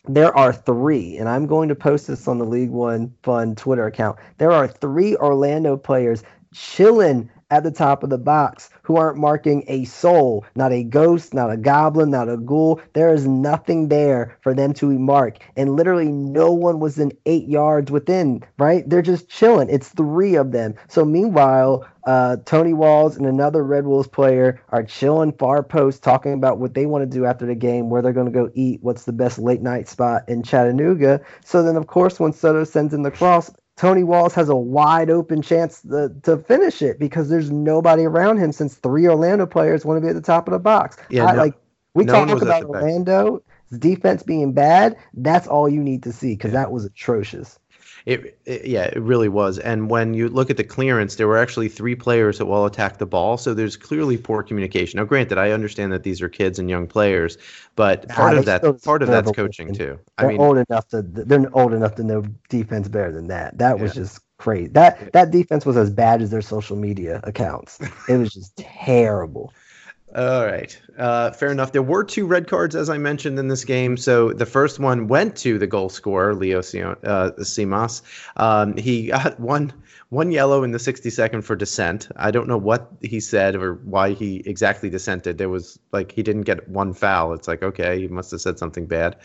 there 0.09 0.37
are 0.37 0.53
three, 0.53 1.19
and 1.19 1.29
I'm 1.29 1.47
going 1.47 1.69
to 1.69 1.75
post 1.75 2.07
this 2.07 2.27
on 2.27 2.39
the 2.39 2.45
League 2.45 2.71
One 2.71 3.13
Fun 3.23 3.55
Twitter 3.55 3.87
account. 3.87 4.19
There 4.39 4.51
are 4.51 4.67
three 4.67 5.17
Orlando 5.17 5.77
players 5.77 6.23
chilling 6.55 7.31
at 7.51 7.63
the 7.63 7.71
top 7.71 8.03
of 8.03 8.11
the 8.11 8.19
box 8.19 8.71
who 8.83 8.97
aren't 8.97 9.19
marking 9.19 9.65
a 9.69 9.85
soul, 9.85 10.45
not 10.55 10.73
a 10.73 10.85
ghost, 10.85 11.33
not 11.33 11.51
a 11.51 11.57
goblin, 11.57 12.11
not 12.11 12.29
a 12.29 12.37
ghoul. 12.37 12.81
There 12.93 13.13
is 13.13 13.27
nothing 13.27 13.89
there 13.89 14.37
for 14.43 14.55
them 14.55 14.73
to 14.75 14.99
mark. 14.99 15.39
And 15.57 15.77
literally 15.77 16.09
no 16.09 16.53
one 16.53 16.81
was 16.81 16.99
in 16.99 17.13
eight 17.27 17.49
yards 17.49 17.91
within, 17.91 18.45
right? 18.59 18.89
They're 18.89 19.03
just 19.03 19.29
chilling. 19.29 19.69
It's 19.71 19.89
three 19.89 20.35
of 20.35 20.53
them. 20.53 20.75
So 20.89 21.05
meanwhile, 21.05 21.87
uh, 22.07 22.39
Tony 22.45 22.73
Walls 22.73 23.17
and 23.17 23.27
another 23.27 23.63
Red 23.63 23.85
Wolves 23.87 24.09
player 24.09 24.63
are 24.71 24.83
chilling 24.83 25.33
far 25.33 25.63
post 25.63 26.03
talking 26.03 26.33
about 26.33 26.59
what 26.59 26.73
they 26.73 26.87
want 26.87 27.03
to 27.03 27.19
do 27.19 27.27
after 27.27 27.45
the 27.45 27.55
game, 27.55 27.91
where 27.91 28.01
they're 28.01 28.13
going 28.15 28.27
to 28.27 28.33
go 28.33 28.51
eat, 28.55 28.83
what's 28.83 29.05
the 29.05 29.13
best 29.13 29.39
late 29.39 29.61
night 29.61 29.89
spot 29.89 30.23
in 30.27 30.43
Chattanooga. 30.43 31.21
So 31.45 31.63
then, 31.63 31.77
of 31.77 31.87
course, 31.87 32.19
when 32.19 32.33
Soto 32.33 32.65
sends 32.65 32.95
in 32.95 33.03
the 33.03 33.11
cross, 33.11 33.51
Tony 33.79 34.03
Walls 34.03 34.35
has 34.35 34.49
a 34.49 34.57
wide 34.57 35.09
open 35.09 35.41
chance 35.41 35.83
to, 35.83 36.13
to 36.25 36.37
finish 36.37 36.83
it 36.83 36.99
because 36.99 37.29
there's 37.29 37.51
nobody 37.51 38.05
around 38.05 38.39
him 38.39 38.51
since 38.51 38.75
three 38.75 39.07
Orlando 39.07 39.47
players 39.47 39.85
want 39.85 39.99
to 39.99 40.01
be 40.01 40.09
at 40.09 40.17
the 40.17 40.21
top 40.21 40.49
of 40.49 40.53
the 40.53 40.59
box. 40.59 40.97
Yeah, 41.09 41.27
I, 41.27 41.33
no, 41.33 41.39
like 41.39 41.55
we 41.95 42.05
no 42.05 42.27
talk 42.27 42.43
about 42.43 42.65
Orlando 42.65 43.43
defense 43.79 44.23
being 44.23 44.53
bad. 44.53 44.97
That's 45.15 45.47
all 45.47 45.69
you 45.69 45.83
need 45.83 46.03
to 46.03 46.13
see 46.13 46.35
because 46.35 46.53
yeah. 46.53 46.61
that 46.61 46.73
was 46.73 46.85
atrocious. 46.85 47.59
It, 48.09 48.39
it, 48.47 48.65
yeah, 48.65 48.85
it 48.85 49.03
really 49.03 49.29
was. 49.29 49.59
And 49.59 49.91
when 49.91 50.15
you 50.15 50.31
look 50.31 50.49
at 50.49 50.57
the 50.57 50.65
clearance, 50.65 51.17
there 51.17 51.29
were 51.29 51.37
actually 51.37 51.69
three 51.69 51.95
players 51.95 52.39
that 52.39 52.47
will 52.47 52.65
attack 52.65 52.97
the 52.97 53.05
ball. 53.05 53.37
So 53.37 53.53
there's 53.53 53.77
clearly 53.77 54.17
poor 54.17 54.43
communication. 54.43 54.97
Now, 54.97 55.05
granted, 55.05 55.37
I 55.37 55.51
understand 55.51 55.93
that 55.93 56.05
these 56.05 56.23
are 56.23 56.29
kids 56.31 56.59
and 56.59 56.71
young 56.71 56.87
players, 56.87 57.37
but 57.77 58.09
part 58.09 58.39
of 58.39 58.47
that 58.47 58.63
part 58.83 59.03
of 59.03 59.09
that's 59.09 59.31
coaching 59.33 59.75
too. 59.75 59.99
They're 60.17 60.27
I 60.27 60.33
mean, 60.33 60.41
old 60.41 60.57
enough 60.57 60.89
to 60.89 61.03
they're 61.03 61.55
old 61.55 61.75
enough 61.75 61.97
to 61.97 62.03
know 62.03 62.25
defense 62.49 62.89
better 62.89 63.13
than 63.13 63.27
that. 63.27 63.59
That 63.59 63.79
was 63.79 63.95
yeah. 63.95 64.05
just 64.05 64.21
crazy. 64.39 64.69
That 64.69 65.13
that 65.13 65.31
defense 65.31 65.67
was 65.67 65.77
as 65.77 65.91
bad 65.91 66.23
as 66.23 66.31
their 66.31 66.41
social 66.41 66.79
media 66.79 67.21
accounts. 67.25 67.79
It 68.09 68.17
was 68.17 68.33
just 68.33 68.57
terrible. 68.57 69.53
All 70.15 70.47
right. 70.47 70.81
Uh, 70.97 71.33
fair 71.33 71.51
enough. 71.53 71.73
There 71.73 71.83
were 71.83 72.03
two 72.03 72.27
red 72.27 72.49
cards, 72.49 72.75
as 72.75 72.89
I 72.89 72.97
mentioned 72.97 73.39
in 73.39 73.49
this 73.49 73.65
game. 73.65 73.99
So 73.99 74.33
the 74.33 74.47
first 74.47 74.79
one 74.79 75.07
went 75.07 75.37
to 75.37 75.59
the 75.59 75.67
goal 75.67 75.91
scorer, 75.91 76.35
Leo 76.35 76.61
uh, 76.61 76.63
Simas. 77.41 78.01
Um, 78.37 78.77
he 78.77 79.09
got 79.09 79.39
one 79.41 79.73
one 80.09 80.31
yellow 80.33 80.63
in 80.63 80.71
the 80.71 80.79
62nd 80.79 81.45
for 81.45 81.55
dissent. 81.55 82.09
I 82.17 82.31
don't 82.31 82.49
know 82.49 82.57
what 82.57 82.91
he 83.03 83.21
said 83.21 83.55
or 83.55 83.75
why 83.75 84.15
he 84.15 84.43
exactly 84.47 84.89
dissented. 84.89 85.37
There 85.37 85.51
was 85.51 85.79
like 85.93 86.13
he 86.13 86.23
didn't 86.23 86.43
get 86.43 86.67
one 86.69 86.95
foul. 86.95 87.35
It's 87.35 87.47
like 87.47 87.63
okay, 87.63 88.01
he 88.01 88.09
must 88.09 88.31
have 88.31 88.41
said 88.41 88.59
something 88.59 88.87
bad. 88.87 89.17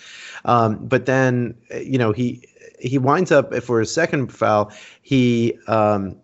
Um, 0.43 0.85
but 0.85 1.05
then 1.05 1.55
you 1.73 1.97
know 1.97 2.11
he 2.11 2.45
he 2.79 2.97
winds 2.97 3.31
up 3.31 3.55
for 3.63 3.79
his 3.79 3.93
second 3.93 4.33
foul. 4.33 4.73
He 5.01 5.57
um, 5.67 6.17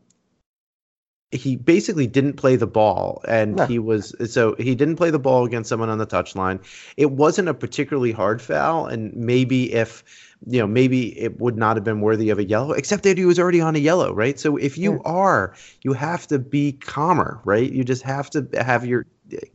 he 1.32 1.56
basically 1.56 2.08
didn't 2.08 2.34
play 2.34 2.56
the 2.56 2.68
ball 2.68 3.22
and 3.28 3.56
no. 3.56 3.66
he 3.68 3.78
was 3.78 4.16
so 4.32 4.56
he 4.56 4.74
didn't 4.74 4.96
play 4.96 5.12
the 5.12 5.20
ball 5.20 5.46
against 5.46 5.70
someone 5.70 5.90
on 5.90 6.00
the 6.00 6.08
touchline. 6.08 6.60
It 6.98 7.12
wasn't 7.12 7.50
a 7.50 7.54
particularly 7.54 8.12
hard 8.12 8.42
foul 8.42 8.88
and 8.88 9.14
maybe 9.16 9.74
if 9.74 10.04
you 10.48 10.60
know 10.60 10.66
maybe 10.66 11.20
it 11.20 11.40
would 11.40 11.56
not 11.56 11.78
have 11.78 11.84
been 11.84 12.02
worthy 12.02 12.32
of 12.32 12.40
a 12.40 12.44
yellow 12.44 12.72
except 12.72 13.04
that 13.04 13.18
he 13.18 13.26
was 13.26 13.38
already 13.38 13.62
on 13.62 13.76
a 13.76 13.80
yellow 13.80 14.12
right? 14.12 14.40
So 14.40 14.58
if 14.58 14.78
you 14.78 14.94
yeah. 14.94 15.12
are 15.12 15.56
you 15.84 15.94
have 15.94 16.26
to 16.28 16.40
be 16.40 16.72
calmer 16.72 17.40
right? 17.46 17.72
You 17.72 17.84
just 17.84 18.02
have 18.04 18.32
to 18.32 18.48
have 18.60 18.86
your 18.86 19.06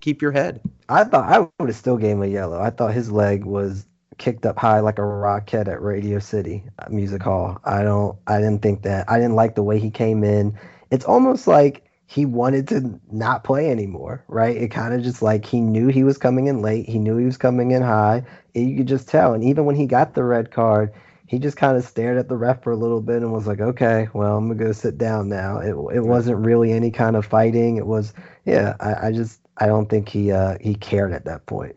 keep 0.00 0.22
your 0.22 0.30
head. 0.30 0.60
I 0.88 1.02
thought 1.02 1.28
i 1.32 1.40
would 1.40 1.68
have 1.68 1.76
still 1.76 1.96
gave 1.96 2.12
him 2.12 2.22
a 2.22 2.26
yellow. 2.26 2.60
I 2.60 2.70
thought 2.70 2.94
his 2.94 3.10
leg 3.10 3.44
was 3.44 3.84
kicked 4.16 4.46
up 4.46 4.56
high 4.56 4.78
like 4.78 5.00
a 5.00 5.04
rocket 5.04 5.66
at 5.66 5.82
radio 5.82 6.20
city 6.20 6.62
music 6.88 7.20
hall. 7.20 7.58
I 7.64 7.82
don't 7.82 8.16
i 8.28 8.38
didn't 8.38 8.62
think 8.62 8.82
that 8.82 9.10
i 9.10 9.18
didn't 9.18 9.34
like 9.34 9.56
the 9.56 9.64
way 9.64 9.80
he 9.80 9.90
came 9.90 10.22
in 10.22 10.56
it's 10.90 11.04
almost 11.04 11.46
like 11.46 11.84
he 12.06 12.26
wanted 12.26 12.68
to 12.68 13.00
not 13.10 13.44
play 13.44 13.70
anymore, 13.70 14.24
right? 14.28 14.56
It 14.56 14.70
kind 14.70 14.94
of 14.94 15.02
just 15.02 15.22
like 15.22 15.44
he 15.44 15.60
knew 15.60 15.88
he 15.88 16.04
was 16.04 16.18
coming 16.18 16.46
in 16.46 16.60
late, 16.62 16.88
he 16.88 16.98
knew 16.98 17.16
he 17.16 17.24
was 17.24 17.36
coming 17.36 17.70
in 17.70 17.82
high. 17.82 18.24
You 18.54 18.76
could 18.76 18.88
just 18.88 19.08
tell. 19.08 19.34
And 19.34 19.42
even 19.42 19.64
when 19.64 19.76
he 19.76 19.86
got 19.86 20.14
the 20.14 20.24
red 20.24 20.50
card, 20.50 20.92
he 21.26 21.38
just 21.38 21.56
kind 21.56 21.76
of 21.76 21.84
stared 21.84 22.18
at 22.18 22.28
the 22.28 22.36
ref 22.36 22.62
for 22.62 22.72
a 22.72 22.76
little 22.76 23.00
bit 23.00 23.22
and 23.22 23.32
was 23.32 23.46
like, 23.46 23.60
"Okay, 23.60 24.08
well, 24.12 24.36
I'm 24.36 24.46
gonna 24.48 24.62
go 24.62 24.72
sit 24.72 24.98
down 24.98 25.28
now." 25.28 25.58
It 25.58 25.74
it 25.96 26.04
wasn't 26.04 26.44
really 26.44 26.72
any 26.72 26.90
kind 26.90 27.16
of 27.16 27.24
fighting. 27.26 27.76
It 27.76 27.86
was, 27.86 28.12
yeah. 28.44 28.76
I, 28.80 29.08
I 29.08 29.12
just 29.12 29.40
I 29.56 29.66
don't 29.66 29.88
think 29.88 30.08
he 30.08 30.30
uh, 30.32 30.58
he 30.60 30.74
cared 30.74 31.12
at 31.12 31.24
that 31.24 31.46
point. 31.46 31.76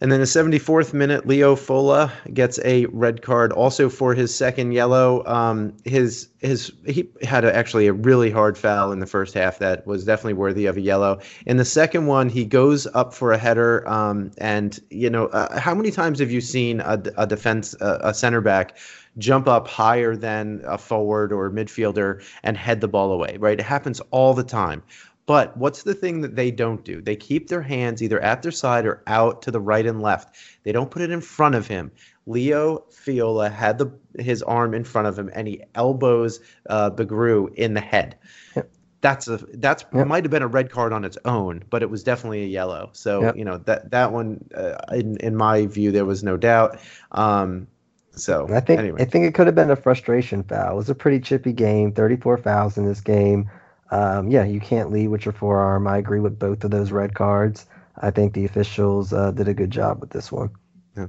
And 0.00 0.10
then 0.10 0.18
the 0.18 0.26
74th 0.26 0.92
minute, 0.92 1.26
Leo 1.26 1.54
Fola 1.54 2.10
gets 2.34 2.58
a 2.64 2.86
red 2.86 3.22
card, 3.22 3.52
also 3.52 3.88
for 3.88 4.12
his 4.12 4.34
second 4.34 4.72
yellow. 4.72 5.24
Um, 5.24 5.76
his 5.84 6.28
his 6.40 6.72
he 6.84 7.08
had 7.22 7.44
a, 7.44 7.54
actually 7.54 7.86
a 7.86 7.92
really 7.92 8.30
hard 8.30 8.58
foul 8.58 8.92
in 8.92 8.98
the 8.98 9.06
first 9.06 9.34
half 9.34 9.60
that 9.60 9.86
was 9.86 10.04
definitely 10.04 10.34
worthy 10.34 10.66
of 10.66 10.76
a 10.76 10.80
yellow. 10.80 11.20
In 11.46 11.58
the 11.58 11.64
second 11.64 12.06
one, 12.06 12.28
he 12.28 12.44
goes 12.44 12.86
up 12.88 13.14
for 13.14 13.32
a 13.32 13.38
header, 13.38 13.88
um, 13.88 14.32
and 14.38 14.78
you 14.90 15.08
know 15.08 15.26
uh, 15.26 15.58
how 15.58 15.74
many 15.74 15.92
times 15.92 16.18
have 16.18 16.30
you 16.30 16.40
seen 16.40 16.80
a, 16.80 17.00
a 17.16 17.26
defense 17.26 17.74
a, 17.80 18.00
a 18.02 18.14
center 18.14 18.40
back? 18.40 18.76
jump 19.16 19.46
up 19.46 19.68
higher 19.68 20.16
than 20.16 20.60
a 20.64 20.76
forward 20.76 21.32
or 21.32 21.48
midfielder 21.48 22.20
and 22.42 22.56
head 22.56 22.80
the 22.80 22.88
ball 22.88 23.12
away, 23.12 23.36
right? 23.38 23.60
It 23.60 23.62
happens 23.62 24.00
all 24.10 24.34
the 24.34 24.42
time. 24.42 24.82
But 25.26 25.56
what's 25.56 25.84
the 25.84 25.94
thing 25.94 26.20
that 26.20 26.36
they 26.36 26.50
don't 26.50 26.84
do? 26.84 27.00
They 27.00 27.16
keep 27.16 27.48
their 27.48 27.62
hands 27.62 28.02
either 28.02 28.20
at 28.20 28.42
their 28.42 28.52
side 28.52 28.84
or 28.84 29.02
out 29.06 29.40
to 29.42 29.50
the 29.50 29.60
right 29.60 29.86
and 29.86 30.02
left. 30.02 30.36
They 30.64 30.72
don't 30.72 30.90
put 30.90 31.02
it 31.02 31.10
in 31.10 31.20
front 31.20 31.54
of 31.54 31.66
him. 31.66 31.90
Leo 32.26 32.84
Fiola 32.90 33.50
had 33.50 33.78
the 33.78 33.90
his 34.18 34.42
arm 34.42 34.74
in 34.74 34.84
front 34.84 35.08
of 35.08 35.18
him 35.18 35.30
and 35.34 35.48
he 35.48 35.62
elbows 35.74 36.40
uh, 36.68 36.90
Begrew 36.90 37.48
in 37.54 37.74
the 37.74 37.80
head. 37.80 38.16
Yep. 38.56 38.70
That's 39.00 39.28
a 39.28 39.36
that's 39.54 39.84
yep. 39.94 40.06
might 40.06 40.24
have 40.24 40.30
been 40.30 40.42
a 40.42 40.48
red 40.48 40.70
card 40.70 40.92
on 40.92 41.04
its 41.04 41.18
own, 41.26 41.62
but 41.68 41.82
it 41.82 41.90
was 41.90 42.02
definitely 42.02 42.42
a 42.42 42.46
yellow. 42.46 42.88
So 42.92 43.22
yep. 43.22 43.36
you 43.36 43.44
know 43.44 43.58
that 43.58 43.90
that 43.90 44.12
one, 44.12 44.42
uh, 44.54 44.76
in 44.92 45.18
in 45.18 45.36
my 45.36 45.66
view, 45.66 45.92
there 45.92 46.06
was 46.06 46.22
no 46.22 46.38
doubt. 46.38 46.78
Um, 47.12 47.66
so 48.12 48.46
I 48.50 48.60
think 48.60 48.80
anyway. 48.80 49.02
I 49.02 49.04
think 49.04 49.26
it 49.26 49.34
could 49.34 49.46
have 49.46 49.54
been 49.54 49.70
a 49.70 49.76
frustration 49.76 50.42
foul. 50.42 50.72
It 50.72 50.76
was 50.76 50.88
a 50.88 50.94
pretty 50.94 51.20
chippy 51.20 51.52
game. 51.52 51.92
Thirty 51.92 52.16
four 52.16 52.38
fouls 52.38 52.78
in 52.78 52.86
this 52.86 53.02
game 53.02 53.50
um, 53.94 54.28
yeah, 54.28 54.44
you 54.44 54.58
can't 54.58 54.90
lead 54.90 55.08
with 55.08 55.24
your 55.24 55.32
forearm. 55.32 55.86
I 55.86 55.98
agree 55.98 56.18
with 56.18 56.36
both 56.36 56.64
of 56.64 56.72
those 56.72 56.90
red 56.90 57.14
cards. 57.14 57.64
I 57.96 58.10
think 58.10 58.34
the 58.34 58.44
officials 58.44 59.12
uh, 59.12 59.30
did 59.30 59.46
a 59.46 59.54
good 59.54 59.70
job 59.70 60.00
with 60.00 60.10
this 60.10 60.32
one. 60.32 60.50
Yeah. 60.96 61.06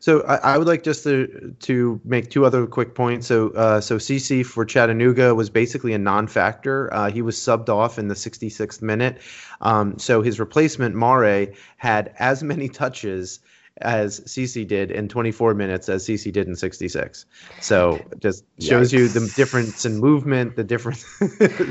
So 0.00 0.22
I, 0.22 0.36
I, 0.36 0.58
would 0.58 0.66
like 0.66 0.84
just 0.84 1.02
to 1.02 1.54
to 1.60 2.00
make 2.04 2.30
two 2.30 2.46
other 2.46 2.66
quick 2.66 2.94
points. 2.94 3.26
So 3.26 3.50
uh, 3.50 3.82
so 3.82 3.98
CC 3.98 4.46
for 4.46 4.64
Chattanooga 4.64 5.34
was 5.34 5.50
basically 5.50 5.92
a 5.92 5.98
non-factor. 5.98 6.92
Uh, 6.94 7.10
he 7.10 7.20
was 7.20 7.36
subbed 7.36 7.68
off 7.68 7.98
in 7.98 8.08
the 8.08 8.14
66th 8.14 8.80
minute. 8.80 9.18
Um, 9.60 9.98
so 9.98 10.22
his 10.22 10.40
replacement 10.40 10.94
Mare 10.94 11.52
had 11.76 12.14
as 12.18 12.42
many 12.42 12.70
touches 12.70 13.40
as 13.80 14.20
CC 14.20 14.66
did 14.66 14.90
in 14.90 15.08
24 15.08 15.54
minutes 15.54 15.88
as 15.88 16.06
CC 16.06 16.32
did 16.32 16.46
in 16.48 16.56
66. 16.56 17.26
So 17.60 18.04
just 18.18 18.44
shows 18.60 18.90
Yikes. 18.90 18.92
you 18.92 19.08
the 19.08 19.32
difference 19.36 19.84
in 19.84 19.98
movement, 19.98 20.56
the 20.56 20.64
difference. 20.64 21.04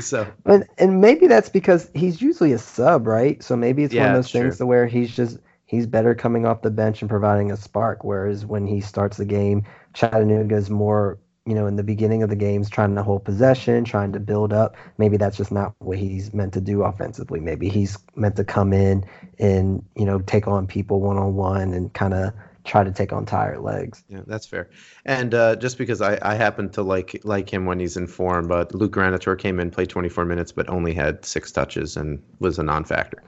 so 0.00 0.30
and, 0.44 0.64
and 0.78 1.00
maybe 1.00 1.26
that's 1.26 1.48
because 1.48 1.90
he's 1.94 2.20
usually 2.20 2.52
a 2.52 2.58
sub, 2.58 3.06
right? 3.06 3.42
So 3.42 3.56
maybe 3.56 3.84
it's 3.84 3.94
yeah, 3.94 4.02
one 4.02 4.10
of 4.10 4.16
those 4.16 4.32
things 4.32 4.58
to 4.58 4.66
where 4.66 4.86
he's 4.86 5.14
just 5.14 5.38
he's 5.66 5.86
better 5.86 6.14
coming 6.14 6.46
off 6.46 6.62
the 6.62 6.70
bench 6.70 7.02
and 7.02 7.10
providing 7.10 7.52
a 7.52 7.56
spark. 7.56 8.04
Whereas 8.04 8.46
when 8.46 8.66
he 8.66 8.80
starts 8.80 9.16
the 9.16 9.24
game, 9.24 9.64
Chattanooga 9.94 10.56
is 10.56 10.70
more 10.70 11.18
you 11.48 11.54
know, 11.54 11.66
in 11.66 11.76
the 11.76 11.82
beginning 11.82 12.22
of 12.22 12.28
the 12.28 12.36
games, 12.36 12.68
trying 12.68 12.94
to 12.94 13.02
hold 13.02 13.24
possession, 13.24 13.82
trying 13.82 14.12
to 14.12 14.20
build 14.20 14.52
up. 14.52 14.76
Maybe 14.98 15.16
that's 15.16 15.38
just 15.38 15.50
not 15.50 15.74
what 15.78 15.96
he's 15.96 16.34
meant 16.34 16.52
to 16.52 16.60
do 16.60 16.82
offensively. 16.82 17.40
Maybe 17.40 17.70
he's 17.70 17.96
meant 18.14 18.36
to 18.36 18.44
come 18.44 18.74
in 18.74 19.06
and, 19.38 19.82
you 19.96 20.04
know, 20.04 20.18
take 20.18 20.46
on 20.46 20.66
people 20.66 21.00
one 21.00 21.16
on 21.16 21.36
one 21.36 21.72
and 21.72 21.90
kind 21.94 22.12
of 22.12 22.34
try 22.68 22.84
to 22.84 22.92
take 22.92 23.12
on 23.12 23.24
tired 23.26 23.60
legs. 23.60 24.04
Yeah, 24.08 24.20
that's 24.26 24.46
fair. 24.46 24.68
And 25.04 25.34
uh, 25.34 25.56
just 25.56 25.78
because 25.78 26.00
I, 26.00 26.18
I 26.22 26.34
happen 26.34 26.68
to 26.70 26.82
like 26.82 27.20
like 27.24 27.52
him 27.52 27.64
when 27.64 27.80
he's 27.80 27.96
in 27.96 28.06
form, 28.06 28.46
but 28.46 28.74
Luke 28.74 28.92
Granator 28.92 29.36
came 29.36 29.58
in, 29.58 29.70
played 29.70 29.88
24 29.88 30.24
minutes, 30.26 30.52
but 30.52 30.68
only 30.68 30.92
had 30.92 31.24
six 31.24 31.50
touches 31.50 31.96
and 31.96 32.22
was 32.38 32.58
a 32.58 32.62
non-factor. 32.62 33.22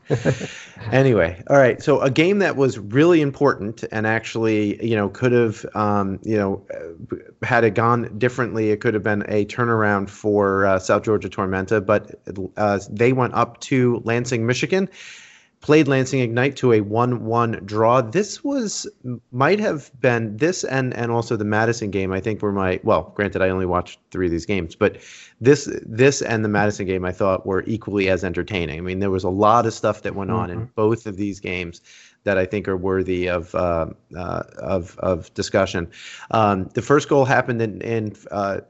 anyway, 0.92 1.42
all 1.48 1.56
right. 1.56 1.82
So 1.82 2.00
a 2.00 2.10
game 2.10 2.38
that 2.40 2.56
was 2.56 2.78
really 2.78 3.22
important 3.22 3.82
and 3.90 4.06
actually, 4.06 4.84
you 4.86 4.94
know, 4.94 5.08
could 5.08 5.32
have, 5.32 5.64
um, 5.74 6.20
you 6.22 6.36
know, 6.36 6.64
had 7.42 7.64
it 7.64 7.74
gone 7.74 8.16
differently, 8.18 8.70
it 8.70 8.80
could 8.80 8.94
have 8.94 9.02
been 9.02 9.22
a 9.28 9.46
turnaround 9.46 10.10
for 10.10 10.66
uh, 10.66 10.78
South 10.78 11.02
Georgia 11.02 11.30
Tormenta, 11.30 11.84
but 11.84 12.20
uh, 12.56 12.78
they 12.90 13.12
went 13.12 13.34
up 13.34 13.58
to 13.60 14.02
Lansing, 14.04 14.46
Michigan 14.46 14.88
played 15.60 15.86
Lansing 15.88 16.20
Ignite 16.20 16.56
to 16.56 16.72
a 16.72 16.80
1-1 16.80 17.64
draw. 17.66 18.00
This 18.00 18.42
was 18.42 18.86
might 19.30 19.60
have 19.60 19.90
been 20.00 20.36
this 20.36 20.64
and 20.64 20.94
and 20.94 21.10
also 21.10 21.36
the 21.36 21.44
Madison 21.44 21.90
game. 21.90 22.12
I 22.12 22.20
think 22.20 22.40
were 22.40 22.52
my 22.52 22.80
well, 22.82 23.12
granted 23.14 23.42
I 23.42 23.50
only 23.50 23.66
watched 23.66 24.00
three 24.10 24.26
of 24.26 24.32
these 24.32 24.46
games, 24.46 24.74
but 24.74 24.98
this 25.40 25.68
this 25.84 26.22
and 26.22 26.44
the 26.44 26.48
Madison 26.48 26.86
game 26.86 27.04
I 27.04 27.12
thought 27.12 27.46
were 27.46 27.62
equally 27.66 28.08
as 28.08 28.24
entertaining. 28.24 28.78
I 28.78 28.80
mean, 28.80 29.00
there 29.00 29.10
was 29.10 29.24
a 29.24 29.30
lot 29.30 29.66
of 29.66 29.74
stuff 29.74 30.02
that 30.02 30.14
went 30.14 30.30
mm-hmm. 30.30 30.40
on 30.40 30.50
in 30.50 30.58
mm-hmm. 30.60 30.72
both 30.74 31.06
of 31.06 31.16
these 31.16 31.40
games 31.40 31.82
that 32.24 32.36
I 32.38 32.44
think 32.44 32.68
are 32.68 32.76
worthy 32.76 33.28
of 33.28 33.54
uh, 33.54 33.86
uh, 34.16 34.42
of 34.58 34.98
of 34.98 35.32
discussion. 35.34 35.90
Um, 36.30 36.70
the 36.74 36.82
first 36.82 37.08
goal 37.08 37.26
happened 37.26 37.60
in 37.60 37.80
in 37.82 38.16
uh, 38.30 38.60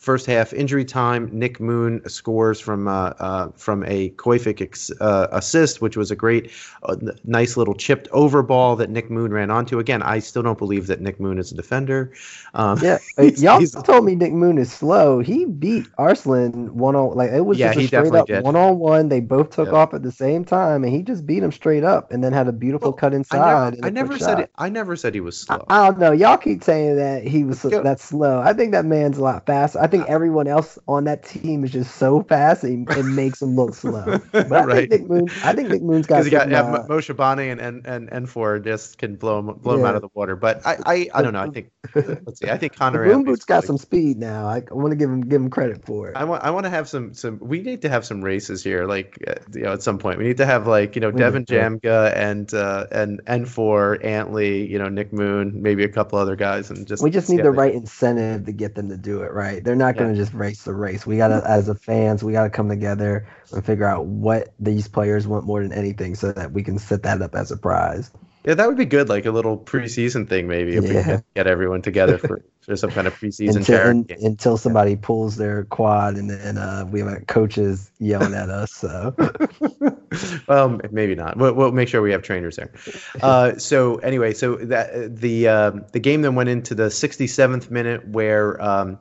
first 0.00 0.24
half 0.24 0.52
injury 0.52 0.84
time. 0.84 1.28
Nick 1.30 1.60
Moon 1.60 2.00
scores 2.08 2.58
from 2.58 2.88
uh, 2.88 3.12
uh, 3.18 3.50
from 3.54 3.84
a 3.84 4.10
Koyfik 4.10 4.60
ex- 4.60 4.90
uh, 5.00 5.28
assist, 5.30 5.82
which 5.82 5.96
was 5.96 6.10
a 6.10 6.16
great, 6.16 6.50
uh, 6.84 6.96
nice 7.24 7.56
little 7.56 7.74
chipped 7.74 8.08
over 8.10 8.42
ball 8.42 8.76
that 8.76 8.88
Nick 8.88 9.10
Moon 9.10 9.30
ran 9.30 9.50
onto. 9.50 9.78
Again, 9.78 10.02
I 10.02 10.18
still 10.18 10.42
don't 10.42 10.58
believe 10.58 10.86
that 10.86 11.00
Nick 11.00 11.20
Moon 11.20 11.38
is 11.38 11.52
a 11.52 11.54
defender. 11.54 12.12
Um, 12.54 12.78
yeah, 12.82 12.98
he's, 13.18 13.42
y'all 13.42 13.60
he's, 13.60 13.72
told 13.72 14.06
me 14.06 14.14
Nick 14.14 14.32
Moon 14.32 14.56
is 14.56 14.72
slow. 14.72 15.20
He 15.20 15.44
beat 15.44 15.86
Arslan 15.98 16.74
one 16.74 16.96
on 16.96 17.16
like 17.16 17.30
it 17.30 17.44
was 17.44 17.58
yeah, 17.58 17.74
just 17.74 17.84
a 17.84 17.86
straight 17.88 18.14
up 18.14 18.30
one 18.42 18.56
on 18.56 18.78
one. 18.78 19.10
They 19.10 19.20
both 19.20 19.50
took 19.50 19.66
yep. 19.66 19.74
off 19.74 19.94
at 19.94 20.02
the 20.02 20.12
same 20.12 20.46
time, 20.46 20.82
and 20.82 20.92
he 20.92 21.02
just 21.02 21.26
beat 21.26 21.42
him 21.42 21.52
straight 21.52 21.84
up, 21.84 22.10
and 22.10 22.24
then 22.24 22.32
had 22.32 22.48
a 22.48 22.52
beautiful 22.52 22.90
well, 22.90 22.96
cut 22.96 23.12
inside. 23.12 23.40
I 23.40 23.70
never, 23.70 23.86
I 23.86 23.90
never 23.90 24.18
said 24.18 24.40
it, 24.40 24.50
I 24.56 24.70
never 24.70 24.96
said 24.96 25.14
he 25.14 25.20
was 25.20 25.36
slow. 25.36 25.64
I, 25.68 25.80
I, 25.80 25.90
don't 25.90 26.00
know. 26.00 26.12
Y'all 26.12 26.38
keep 26.38 26.64
saying 26.64 26.96
that 26.96 27.26
he 27.26 27.44
was 27.44 27.60
that's 27.60 28.04
slow. 28.04 28.40
I 28.40 28.54
think 28.54 28.72
that 28.72 28.86
man's 28.86 29.18
a 29.18 29.22
lot 29.22 29.44
faster. 29.44 29.78
I 29.78 29.89
think 29.90 30.08
everyone 30.08 30.46
else 30.46 30.78
on 30.88 31.04
that 31.04 31.24
team 31.24 31.64
is 31.64 31.72
just 31.72 31.96
so 31.96 32.22
fast 32.22 32.64
and 32.64 32.90
it 32.90 33.02
makes 33.04 33.42
him 33.42 33.56
look 33.56 33.74
slow. 33.74 34.18
But 34.32 34.52
I 34.52 34.64
right. 34.64 34.88
think 34.88 35.02
Nick 35.02 35.10
Moon, 35.10 35.28
I 35.44 35.52
think 35.52 35.68
Nick 35.68 35.82
Moon's 35.82 36.06
got. 36.06 36.24
Because 36.24 36.30
got 36.30 36.50
yeah, 36.50 36.62
uh, 36.62 36.86
Moshe 36.86 37.10
and 37.10 37.60
and 37.60 37.86
and 37.86 38.10
N4 38.10 38.64
just 38.64 38.98
can 38.98 39.16
blow 39.16 39.38
him 39.38 39.46
blow 39.58 39.74
yeah. 39.74 39.80
him 39.80 39.86
out 39.86 39.94
of 39.96 40.02
the 40.02 40.08
water. 40.14 40.36
But 40.36 40.66
I 40.66 40.78
I, 40.84 41.08
I 41.14 41.22
don't 41.22 41.32
know. 41.32 41.42
I 41.42 41.50
think 41.50 41.70
let's 41.94 42.40
see. 42.40 42.48
I 42.48 42.56
think 42.56 42.74
Connor. 42.76 43.04
Boom 43.04 43.24
Boot's 43.24 43.44
got 43.44 43.64
some 43.64 43.78
speed 43.78 44.18
now. 44.18 44.46
I, 44.46 44.62
I 44.70 44.74
want 44.74 44.92
to 44.92 44.96
give 44.96 45.10
him 45.10 45.22
give 45.22 45.40
him 45.40 45.50
credit 45.50 45.84
for 45.84 46.08
it. 46.08 46.16
I 46.16 46.24
want 46.24 46.42
I 46.42 46.50
want 46.50 46.64
to 46.64 46.70
have 46.70 46.88
some 46.88 47.14
some. 47.14 47.38
We 47.40 47.60
need 47.60 47.82
to 47.82 47.88
have 47.88 48.04
some 48.04 48.22
races 48.22 48.62
here. 48.62 48.86
Like 48.86 49.18
uh, 49.26 49.34
you 49.54 49.62
know, 49.62 49.72
at 49.72 49.82
some 49.82 49.98
point 49.98 50.18
we 50.18 50.24
need 50.24 50.36
to 50.38 50.46
have 50.46 50.66
like 50.66 50.94
you 50.94 51.00
know 51.00 51.10
Devin 51.10 51.44
Jamga 51.46 52.14
and 52.14 52.52
uh, 52.54 52.86
and 52.90 53.24
N4 53.24 54.04
Antley. 54.04 54.70
You 54.70 54.78
know 54.78 54.88
Nick 54.88 55.12
Moon, 55.12 55.62
maybe 55.62 55.84
a 55.84 55.88
couple 55.88 56.18
other 56.18 56.36
guys, 56.36 56.70
and 56.70 56.86
just 56.86 57.02
we 57.02 57.10
just 57.10 57.28
need 57.28 57.42
the 57.42 57.50
right 57.50 57.74
incentive 57.74 58.46
to 58.46 58.52
get 58.52 58.74
them 58.74 58.88
to 58.88 58.96
do 58.96 59.22
it. 59.22 59.32
Right? 59.32 59.62
They're 59.62 59.76
not 59.80 59.96
going 59.96 60.12
to 60.12 60.16
just 60.16 60.32
race 60.32 60.62
the 60.62 60.74
race. 60.74 61.04
We 61.04 61.16
gotta, 61.16 61.42
as 61.46 61.68
a 61.68 61.74
fans, 61.74 62.22
we 62.22 62.32
gotta 62.32 62.50
come 62.50 62.68
together 62.68 63.26
and 63.52 63.64
figure 63.64 63.86
out 63.86 64.06
what 64.06 64.54
these 64.60 64.86
players 64.86 65.26
want 65.26 65.44
more 65.44 65.62
than 65.62 65.72
anything, 65.72 66.14
so 66.14 66.32
that 66.32 66.52
we 66.52 66.62
can 66.62 66.78
set 66.78 67.02
that 67.02 67.20
up 67.20 67.34
as 67.34 67.50
a 67.50 67.56
prize. 67.56 68.10
Yeah, 68.44 68.54
that 68.54 68.66
would 68.66 68.78
be 68.78 68.86
good, 68.86 69.10
like 69.10 69.26
a 69.26 69.30
little 69.30 69.58
preseason 69.58 70.26
thing, 70.26 70.48
maybe 70.48 70.76
if 70.76 70.84
yeah. 70.84 70.90
we 70.90 71.02
could 71.02 71.24
get 71.34 71.46
everyone 71.46 71.82
together 71.82 72.16
for, 72.16 72.42
for 72.62 72.74
some 72.74 72.90
kind 72.90 73.06
of 73.06 73.14
preseason 73.14 73.56
until, 73.56 74.16
until 74.26 74.56
somebody 74.56 74.96
pulls 74.96 75.36
their 75.36 75.64
quad 75.64 76.16
and 76.16 76.30
then 76.30 76.56
uh, 76.56 76.86
we 76.90 77.00
have 77.00 77.26
coaches 77.26 77.90
yelling 77.98 78.32
at 78.32 78.48
us. 78.48 78.72
So, 78.72 79.14
well, 80.48 80.80
maybe 80.90 81.14
not. 81.14 81.36
We'll, 81.36 81.52
we'll, 81.52 81.72
make 81.72 81.88
sure 81.88 82.00
we 82.00 82.12
have 82.12 82.22
trainers 82.22 82.56
there. 82.56 82.72
Uh, 83.20 83.58
so 83.58 83.96
anyway, 83.96 84.32
so 84.32 84.56
that 84.56 85.20
the 85.20 85.48
uh, 85.48 85.72
the 85.92 86.00
game 86.00 86.22
then 86.22 86.34
went 86.34 86.48
into 86.48 86.74
the 86.74 86.88
67th 86.88 87.70
minute 87.70 88.08
where. 88.08 88.60
Um, 88.62 88.98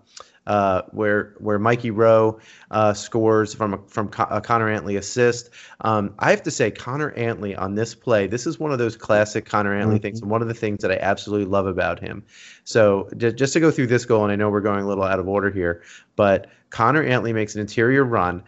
uh, 0.49 0.81
where 0.89 1.35
where 1.37 1.59
Mikey 1.59 1.91
Rowe 1.91 2.39
uh, 2.71 2.91
scores 2.91 3.53
from 3.53 3.75
a, 3.75 3.77
from 3.87 4.07
a 4.31 4.41
Connor 4.41 4.67
Antley 4.67 4.95
assist. 4.95 5.51
Um, 5.81 6.15
I 6.17 6.31
have 6.31 6.41
to 6.43 6.51
say, 6.51 6.71
Connor 6.71 7.11
Antley 7.11 7.55
on 7.55 7.75
this 7.75 7.93
play, 7.93 8.25
this 8.25 8.47
is 8.47 8.59
one 8.59 8.71
of 8.71 8.79
those 8.79 8.97
classic 8.97 9.45
Connor 9.45 9.75
Antley 9.75 9.97
mm-hmm. 9.97 10.01
things, 10.01 10.21
and 10.21 10.31
one 10.31 10.41
of 10.41 10.47
the 10.47 10.55
things 10.55 10.81
that 10.81 10.91
I 10.91 10.97
absolutely 10.97 11.45
love 11.45 11.67
about 11.67 11.99
him. 11.99 12.23
So 12.63 13.09
just, 13.15 13.37
just 13.37 13.53
to 13.53 13.59
go 13.59 13.69
through 13.69 13.87
this 13.87 14.05
goal, 14.05 14.23
and 14.23 14.31
I 14.31 14.35
know 14.35 14.49
we're 14.49 14.59
going 14.59 14.81
a 14.81 14.87
little 14.87 15.03
out 15.03 15.19
of 15.19 15.27
order 15.27 15.51
here, 15.51 15.83
but 16.15 16.47
Connor 16.71 17.03
Antley 17.03 17.31
makes 17.31 17.53
an 17.53 17.61
interior 17.61 18.03
run 18.03 18.43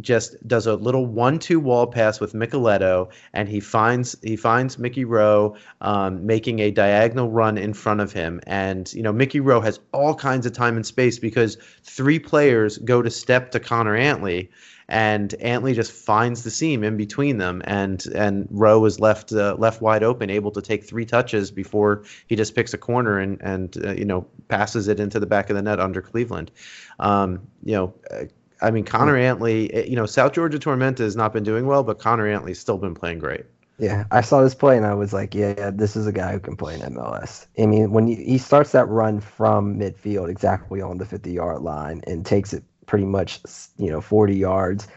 just 0.00 0.36
does 0.46 0.66
a 0.66 0.74
little 0.76 1.06
one-two 1.06 1.60
wall 1.60 1.86
pass 1.86 2.20
with 2.20 2.34
Micheletto, 2.34 3.08
and 3.32 3.48
he 3.48 3.60
finds 3.60 4.16
he 4.22 4.36
finds 4.36 4.78
Mickey 4.78 5.04
Rowe 5.04 5.56
um, 5.80 6.24
making 6.24 6.58
a 6.60 6.70
diagonal 6.70 7.30
run 7.30 7.56
in 7.58 7.72
front 7.74 8.00
of 8.00 8.12
him. 8.12 8.40
And 8.46 8.92
you 8.92 9.02
know 9.02 9.12
Mickey 9.12 9.40
Rowe 9.40 9.60
has 9.60 9.80
all 9.92 10.14
kinds 10.14 10.46
of 10.46 10.52
time 10.52 10.76
and 10.76 10.86
space 10.86 11.18
because 11.18 11.56
three 11.82 12.18
players 12.18 12.78
go 12.78 13.02
to 13.02 13.10
step 13.10 13.50
to 13.52 13.60
Connor 13.60 13.96
Antley, 13.96 14.50
and 14.88 15.34
Antley 15.34 15.74
just 15.74 15.92
finds 15.92 16.44
the 16.44 16.50
seam 16.50 16.84
in 16.84 16.96
between 16.96 17.38
them, 17.38 17.62
and 17.64 18.06
and 18.14 18.46
Rowe 18.50 18.84
is 18.84 19.00
left 19.00 19.32
uh, 19.32 19.56
left 19.58 19.80
wide 19.80 20.02
open, 20.02 20.30
able 20.30 20.50
to 20.52 20.62
take 20.62 20.84
three 20.84 21.04
touches 21.04 21.50
before 21.50 22.04
he 22.26 22.36
just 22.36 22.54
picks 22.54 22.72
a 22.74 22.78
corner 22.78 23.18
and 23.18 23.40
and 23.40 23.84
uh, 23.84 23.92
you 23.92 24.04
know 24.04 24.26
passes 24.48 24.88
it 24.88 25.00
into 25.00 25.18
the 25.18 25.26
back 25.26 25.50
of 25.50 25.56
the 25.56 25.62
net 25.62 25.80
under 25.80 26.02
Cleveland. 26.02 26.50
Um, 26.98 27.46
you 27.64 27.74
know. 27.74 27.94
Uh, 28.10 28.24
I 28.66 28.70
mean, 28.70 28.84
Connor 28.84 29.16
Antley, 29.16 29.72
eh, 29.72 29.84
you 29.84 29.96
know, 29.96 30.06
South 30.06 30.32
Georgia 30.32 30.58
Tormenta 30.58 30.98
has 30.98 31.16
not 31.16 31.32
been 31.32 31.44
doing 31.44 31.66
well, 31.66 31.82
but 31.82 31.98
Connor 31.98 32.26
Antley's 32.26 32.58
still 32.58 32.78
been 32.78 32.94
playing 32.94 33.20
great. 33.20 33.46
Yeah, 33.78 34.04
I 34.10 34.22
saw 34.22 34.42
this 34.42 34.54
play 34.54 34.76
and 34.76 34.86
I 34.86 34.94
was 34.94 35.12
like, 35.12 35.34
yeah, 35.34 35.54
yeah 35.56 35.70
this 35.70 35.96
is 35.96 36.06
a 36.06 36.12
guy 36.12 36.32
who 36.32 36.40
can 36.40 36.56
play 36.56 36.74
in 36.74 36.80
MLS. 36.80 37.46
I 37.58 37.66
mean, 37.66 37.92
when 37.92 38.06
he, 38.06 38.16
he 38.16 38.38
starts 38.38 38.72
that 38.72 38.88
run 38.88 39.20
from 39.20 39.78
midfield 39.78 40.30
exactly 40.30 40.80
on 40.80 40.98
the 40.98 41.04
50 41.04 41.30
yard 41.30 41.62
line 41.62 42.00
and 42.06 42.24
takes 42.24 42.52
it 42.52 42.64
pretty 42.86 43.04
much, 43.04 43.40
you 43.78 43.90
know, 43.90 44.00
40 44.00 44.34
yards 44.34 44.88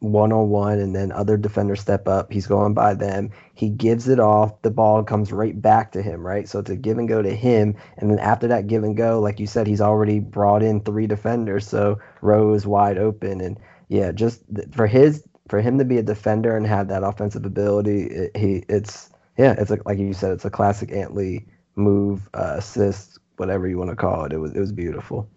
one 0.00 0.32
on 0.32 0.50
one, 0.50 0.78
and 0.78 0.94
then 0.94 1.12
other 1.12 1.36
defenders 1.36 1.80
step 1.80 2.08
up. 2.08 2.32
He's 2.32 2.46
going 2.46 2.74
by 2.74 2.94
them. 2.94 3.30
He 3.54 3.68
gives 3.70 4.08
it 4.08 4.20
off. 4.20 4.60
The 4.62 4.70
ball 4.70 5.04
comes 5.04 5.32
right 5.32 5.60
back 5.60 5.92
to 5.92 6.02
him, 6.02 6.26
right? 6.26 6.48
So 6.48 6.58
it's 6.58 6.70
a 6.70 6.76
give 6.76 6.98
and 6.98 7.08
go 7.08 7.22
to 7.22 7.34
him. 7.34 7.76
And 7.98 8.10
then 8.10 8.18
after 8.18 8.48
that 8.48 8.66
give 8.66 8.84
and 8.84 8.96
go, 8.96 9.20
like 9.20 9.40
you 9.40 9.46
said, 9.46 9.66
he's 9.66 9.80
already 9.80 10.20
brought 10.20 10.62
in 10.62 10.80
three 10.82 11.06
defenders. 11.06 11.66
So 11.68 11.98
Rowe 12.20 12.54
is 12.54 12.66
wide 12.66 12.98
open. 12.98 13.40
And 13.40 13.58
yeah, 13.88 14.12
just 14.12 14.42
for 14.72 14.86
his 14.86 15.24
for 15.48 15.60
him 15.60 15.78
to 15.78 15.84
be 15.84 15.98
a 15.98 16.02
defender 16.02 16.56
and 16.56 16.66
have 16.66 16.88
that 16.88 17.04
offensive 17.04 17.44
ability, 17.44 18.04
it, 18.04 18.36
he 18.36 18.64
it's 18.68 19.10
yeah, 19.38 19.54
it's 19.58 19.70
a, 19.70 19.78
like 19.86 19.98
you 19.98 20.12
said, 20.14 20.32
it's 20.32 20.44
a 20.44 20.50
classic 20.50 20.92
Antley 20.92 21.46
move, 21.76 22.28
uh, 22.34 22.54
assist, 22.58 23.18
whatever 23.36 23.66
you 23.68 23.78
want 23.78 23.90
to 23.90 23.96
call 23.96 24.24
it. 24.24 24.32
It 24.32 24.38
was 24.38 24.52
it 24.54 24.60
was 24.60 24.72
beautiful. 24.72 25.28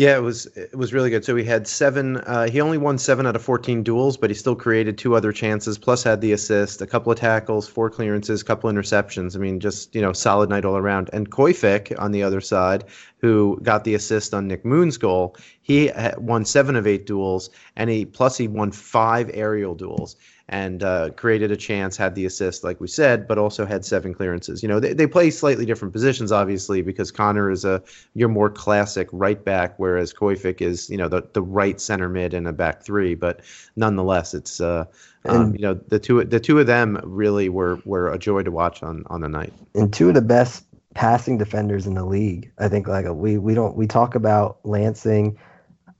Yeah, 0.00 0.16
it 0.16 0.22
was 0.22 0.46
it 0.56 0.74
was 0.74 0.94
really 0.94 1.10
good. 1.10 1.26
So 1.26 1.36
he 1.36 1.44
had 1.44 1.68
seven. 1.68 2.16
Uh, 2.16 2.48
he 2.48 2.62
only 2.62 2.78
won 2.78 2.96
seven 2.96 3.26
out 3.26 3.36
of 3.36 3.42
fourteen 3.42 3.82
duels, 3.82 4.16
but 4.16 4.30
he 4.30 4.34
still 4.34 4.56
created 4.56 4.96
two 4.96 5.14
other 5.14 5.30
chances. 5.30 5.76
Plus 5.76 6.02
had 6.02 6.22
the 6.22 6.32
assist, 6.32 6.80
a 6.80 6.86
couple 6.86 7.12
of 7.12 7.18
tackles, 7.18 7.68
four 7.68 7.90
clearances, 7.90 8.40
a 8.40 8.44
couple 8.46 8.70
interceptions. 8.70 9.36
I 9.36 9.40
mean, 9.40 9.60
just 9.60 9.94
you 9.94 10.00
know, 10.00 10.14
solid 10.14 10.48
night 10.48 10.64
all 10.64 10.78
around. 10.78 11.10
And 11.12 11.30
Koyfik 11.30 11.94
on 12.00 12.12
the 12.12 12.22
other 12.22 12.40
side, 12.40 12.84
who 13.18 13.60
got 13.62 13.84
the 13.84 13.94
assist 13.94 14.32
on 14.32 14.48
Nick 14.48 14.64
Moon's 14.64 14.96
goal, 14.96 15.36
he 15.60 15.90
won 16.16 16.46
seven 16.46 16.76
of 16.76 16.86
eight 16.86 17.04
duels, 17.04 17.50
and 17.76 17.90
he 17.90 18.06
plus 18.06 18.38
he 18.38 18.48
won 18.48 18.72
five 18.72 19.30
aerial 19.34 19.74
duels 19.74 20.16
and 20.50 20.82
uh, 20.82 21.10
created 21.10 21.52
a 21.52 21.56
chance, 21.56 21.96
had 21.96 22.16
the 22.16 22.26
assist, 22.26 22.64
like 22.64 22.80
we 22.80 22.88
said, 22.88 23.28
but 23.28 23.38
also 23.38 23.64
had 23.64 23.84
seven 23.84 24.12
clearances. 24.12 24.64
You 24.64 24.68
know, 24.68 24.80
they, 24.80 24.92
they 24.92 25.06
play 25.06 25.30
slightly 25.30 25.64
different 25.64 25.94
positions, 25.94 26.32
obviously, 26.32 26.82
because 26.82 27.12
Connor 27.12 27.50
is 27.52 27.64
a 27.64 27.80
your 28.14 28.28
more 28.28 28.50
classic 28.50 29.08
right 29.12 29.42
back, 29.42 29.74
whereas 29.78 30.12
Koyfik 30.12 30.60
is, 30.60 30.90
you 30.90 30.96
know, 30.96 31.08
the, 31.08 31.22
the 31.34 31.42
right 31.42 31.80
center 31.80 32.08
mid 32.08 32.34
and 32.34 32.48
a 32.48 32.52
back 32.52 32.82
three. 32.82 33.14
But 33.14 33.42
nonetheless, 33.76 34.34
it's 34.34 34.60
uh, 34.60 34.86
um, 35.24 35.54
you 35.54 35.62
know, 35.62 35.74
the 35.74 36.00
two 36.00 36.24
the 36.24 36.40
two 36.40 36.58
of 36.58 36.66
them 36.66 37.00
really 37.04 37.48
were 37.48 37.80
were 37.84 38.12
a 38.12 38.18
joy 38.18 38.42
to 38.42 38.50
watch 38.50 38.82
on 38.82 39.04
on 39.06 39.20
the 39.20 39.28
night. 39.28 39.52
And 39.76 39.92
two 39.92 40.08
of 40.08 40.14
the 40.14 40.20
best 40.20 40.64
passing 40.94 41.38
defenders 41.38 41.86
in 41.86 41.94
the 41.94 42.04
league. 42.04 42.50
I 42.58 42.68
think 42.68 42.88
like 42.88 43.06
we 43.08 43.38
we 43.38 43.54
don't 43.54 43.76
we 43.76 43.86
talk 43.86 44.16
about 44.16 44.58
Lansing. 44.64 45.38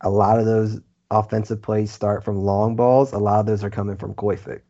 A 0.00 0.10
lot 0.10 0.40
of 0.40 0.44
those 0.44 0.80
offensive 1.10 1.62
plays 1.62 1.90
start 1.92 2.24
from 2.24 2.36
long 2.38 2.76
balls. 2.76 3.12
A 3.12 3.18
lot 3.18 3.40
of 3.40 3.46
those 3.46 3.64
are 3.64 3.70
coming 3.70 3.96
from 3.96 4.14
Koyfik. 4.14 4.60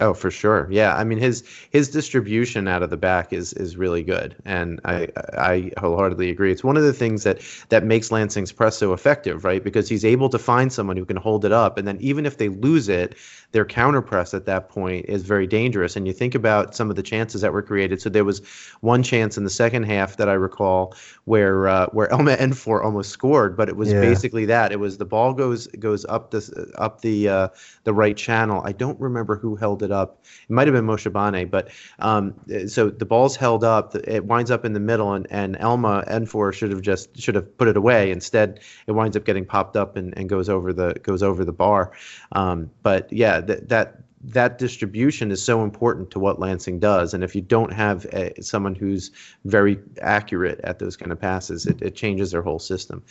Oh, 0.00 0.14
for 0.14 0.30
sure. 0.30 0.68
Yeah, 0.70 0.94
I 0.94 1.04
mean 1.04 1.18
his 1.18 1.42
his 1.70 1.88
distribution 1.88 2.68
out 2.68 2.82
of 2.82 2.90
the 2.90 2.96
back 2.96 3.32
is 3.32 3.52
is 3.54 3.76
really 3.76 4.02
good, 4.02 4.36
and 4.44 4.80
I 4.84 5.08
I 5.36 5.72
wholeheartedly 5.78 6.30
agree. 6.30 6.52
It's 6.52 6.64
one 6.64 6.76
of 6.76 6.82
the 6.82 6.92
things 6.92 7.24
that 7.24 7.40
that 7.68 7.84
makes 7.84 8.10
Lansing's 8.10 8.52
press 8.52 8.76
so 8.76 8.92
effective, 8.92 9.44
right? 9.44 9.62
Because 9.62 9.88
he's 9.88 10.04
able 10.04 10.28
to 10.28 10.38
find 10.38 10.72
someone 10.72 10.96
who 10.96 11.04
can 11.04 11.16
hold 11.16 11.44
it 11.44 11.52
up, 11.52 11.78
and 11.78 11.88
then 11.88 11.98
even 12.00 12.26
if 12.26 12.38
they 12.38 12.48
lose 12.48 12.88
it, 12.88 13.16
their 13.52 13.64
counter 13.64 14.02
press 14.02 14.34
at 14.34 14.44
that 14.44 14.68
point 14.68 15.06
is 15.08 15.22
very 15.22 15.46
dangerous. 15.46 15.96
And 15.96 16.06
you 16.06 16.12
think 16.12 16.34
about 16.34 16.74
some 16.74 16.90
of 16.90 16.96
the 16.96 17.02
chances 17.02 17.40
that 17.40 17.52
were 17.52 17.62
created. 17.62 18.00
So 18.02 18.10
there 18.10 18.24
was 18.24 18.40
one 18.80 19.02
chance 19.02 19.38
in 19.38 19.44
the 19.44 19.50
second 19.50 19.84
half 19.84 20.18
that 20.18 20.28
I 20.28 20.34
recall 20.34 20.94
where 21.24 21.68
uh, 21.68 21.86
where 21.86 22.10
Elma 22.12 22.36
N'For 22.40 22.84
almost 22.84 23.10
scored, 23.10 23.56
but 23.56 23.68
it 23.68 23.76
was 23.76 23.92
yeah. 23.92 24.00
basically 24.00 24.44
that. 24.46 24.70
It 24.70 24.80
was 24.80 24.98
the 24.98 25.06
ball 25.06 25.32
goes 25.32 25.66
goes 25.68 26.04
up 26.06 26.30
the 26.30 26.72
up 26.76 27.00
the 27.00 27.28
uh, 27.28 27.48
the 27.84 27.94
right 27.94 28.16
channel. 28.16 28.62
I 28.64 28.72
don't 28.72 29.00
remember 29.00 29.36
who 29.36 29.56
held 29.56 29.82
it 29.82 29.87
up. 29.90 30.24
It 30.48 30.52
might 30.52 30.66
have 30.66 30.74
been 30.74 30.86
Moshe 30.86 31.12
Bane, 31.12 31.48
but 31.48 31.68
um, 31.98 32.34
so 32.66 32.90
the 32.90 33.04
ball's 33.04 33.36
held 33.36 33.64
up. 33.64 33.94
It 33.94 34.24
winds 34.24 34.50
up 34.50 34.64
in 34.64 34.72
the 34.72 34.80
middle, 34.80 35.12
and, 35.12 35.26
and 35.30 35.56
Elma 35.58 36.04
N'For 36.08 36.52
should 36.52 36.70
have 36.70 36.82
just 36.82 37.20
should 37.20 37.34
have 37.34 37.56
put 37.58 37.68
it 37.68 37.76
away. 37.76 38.10
Instead, 38.10 38.60
it 38.86 38.92
winds 38.92 39.16
up 39.16 39.24
getting 39.24 39.44
popped 39.44 39.76
up 39.76 39.96
and, 39.96 40.16
and 40.16 40.28
goes 40.28 40.48
over 40.48 40.72
the 40.72 40.94
goes 41.02 41.22
over 41.22 41.44
the 41.44 41.52
bar. 41.52 41.92
Um, 42.32 42.70
but 42.82 43.12
yeah, 43.12 43.40
that 43.40 43.68
that 43.68 44.02
that 44.20 44.58
distribution 44.58 45.30
is 45.30 45.42
so 45.42 45.62
important 45.62 46.10
to 46.10 46.18
what 46.18 46.40
Lansing 46.40 46.80
does. 46.80 47.14
And 47.14 47.22
if 47.22 47.34
you 47.34 47.40
don't 47.40 47.72
have 47.72 48.04
a, 48.06 48.42
someone 48.42 48.74
who's 48.74 49.10
very 49.44 49.78
accurate 50.02 50.60
at 50.64 50.78
those 50.78 50.96
kind 50.96 51.12
of 51.12 51.20
passes, 51.20 51.66
it, 51.66 51.80
it 51.82 51.94
changes 51.94 52.32
their 52.32 52.42
whole 52.42 52.58
system. 52.58 53.02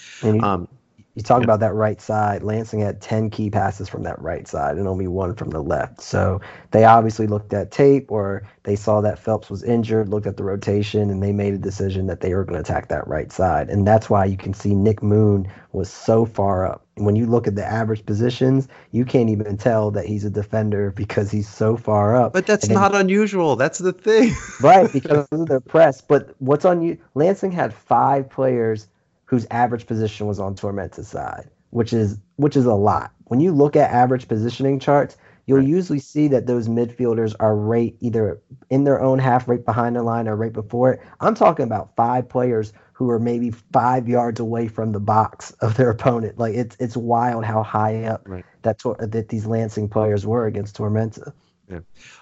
Um, 0.43 0.67
you 1.17 1.23
talk 1.23 1.39
yeah. 1.39 1.45
about 1.45 1.61
that 1.61 1.73
right 1.73 1.99
side. 1.99 2.43
Lansing 2.43 2.79
had 2.79 3.01
10 3.01 3.31
key 3.31 3.49
passes 3.49 3.89
from 3.89 4.03
that 4.03 4.21
right 4.21 4.47
side 4.47 4.77
and 4.77 4.87
only 4.87 5.07
one 5.07 5.33
from 5.33 5.49
the 5.49 5.63
left. 5.63 5.99
So 5.99 6.39
they 6.69 6.83
obviously 6.83 7.25
looked 7.25 7.55
at 7.55 7.71
tape 7.71 8.11
or 8.11 8.43
they 8.61 8.75
saw 8.75 9.01
that 9.01 9.17
Phelps 9.17 9.49
was 9.49 9.63
injured, 9.63 10.09
looked 10.09 10.27
at 10.27 10.37
the 10.37 10.43
rotation, 10.43 11.09
and 11.09 11.23
they 11.23 11.31
made 11.31 11.55
a 11.55 11.57
decision 11.57 12.05
that 12.05 12.21
they 12.21 12.35
were 12.35 12.43
going 12.43 12.53
to 12.53 12.59
attack 12.59 12.89
that 12.89 13.07
right 13.07 13.31
side. 13.31 13.67
And 13.67 13.87
that's 13.87 14.11
why 14.11 14.25
you 14.25 14.37
can 14.37 14.53
see 14.53 14.75
Nick 14.75 15.01
Moon 15.01 15.51
was 15.71 15.91
so 15.91 16.23
far 16.23 16.67
up. 16.67 16.85
When 16.97 17.15
you 17.15 17.25
look 17.25 17.47
at 17.47 17.55
the 17.55 17.65
average 17.65 18.05
positions, 18.05 18.67
you 18.91 19.03
can't 19.03 19.31
even 19.31 19.57
tell 19.57 19.89
that 19.91 20.05
he's 20.05 20.23
a 20.23 20.29
defender 20.29 20.91
because 20.95 21.31
he's 21.31 21.49
so 21.49 21.77
far 21.77 22.15
up. 22.15 22.31
But 22.31 22.45
that's 22.45 22.69
not 22.69 22.93
unusual. 22.93 23.55
That's 23.55 23.79
the 23.79 23.93
thing. 23.93 24.35
right, 24.61 24.91
because 24.93 25.27
of 25.31 25.47
the 25.47 25.61
press. 25.61 25.99
But 25.99 26.35
what's 26.37 26.63
on 26.63 26.83
you? 26.83 26.99
Lansing 27.15 27.51
had 27.51 27.73
five 27.73 28.29
players 28.29 28.87
whose 29.27 29.45
average 29.51 29.85
position 29.85 30.25
was 30.25 30.39
on 30.39 30.55
Tormenta's 30.55 31.07
side, 31.07 31.49
which 31.69 31.93
is 31.93 32.17
which 32.37 32.57
is 32.57 32.65
a 32.65 32.73
lot. 32.73 33.11
When 33.25 33.39
you 33.39 33.51
look 33.51 33.75
at 33.75 33.91
average 33.91 34.27
positioning 34.27 34.79
charts, 34.79 35.17
you'll 35.45 35.59
right. 35.59 35.67
usually 35.67 35.99
see 35.99 36.27
that 36.29 36.47
those 36.47 36.67
midfielders 36.67 37.35
are 37.39 37.55
right 37.55 37.95
either 37.99 38.41
in 38.69 38.85
their 38.85 39.01
own 39.01 39.19
half, 39.19 39.47
right 39.47 39.63
behind 39.63 39.95
the 39.95 40.03
line, 40.03 40.27
or 40.27 40.35
right 40.35 40.53
before 40.53 40.93
it. 40.93 41.01
I'm 41.19 41.35
talking 41.35 41.65
about 41.65 41.95
five 41.95 42.27
players 42.27 42.73
who 42.93 43.09
are 43.09 43.19
maybe 43.19 43.51
five 43.51 44.07
yards 44.07 44.39
away 44.39 44.67
from 44.67 44.91
the 44.91 44.99
box 44.99 45.51
of 45.61 45.75
their 45.75 45.89
opponent. 45.91 46.39
Like 46.39 46.55
it's 46.55 46.77
it's 46.79 46.97
wild 46.97 47.45
how 47.45 47.63
high 47.63 48.05
up 48.05 48.23
right. 48.25 48.45
that 48.63 48.79
that 48.99 49.27
these 49.29 49.45
Lansing 49.45 49.89
players 49.89 50.25
were 50.25 50.47
against 50.47 50.77
Tormenta. 50.77 51.33
Yeah. 51.69 51.79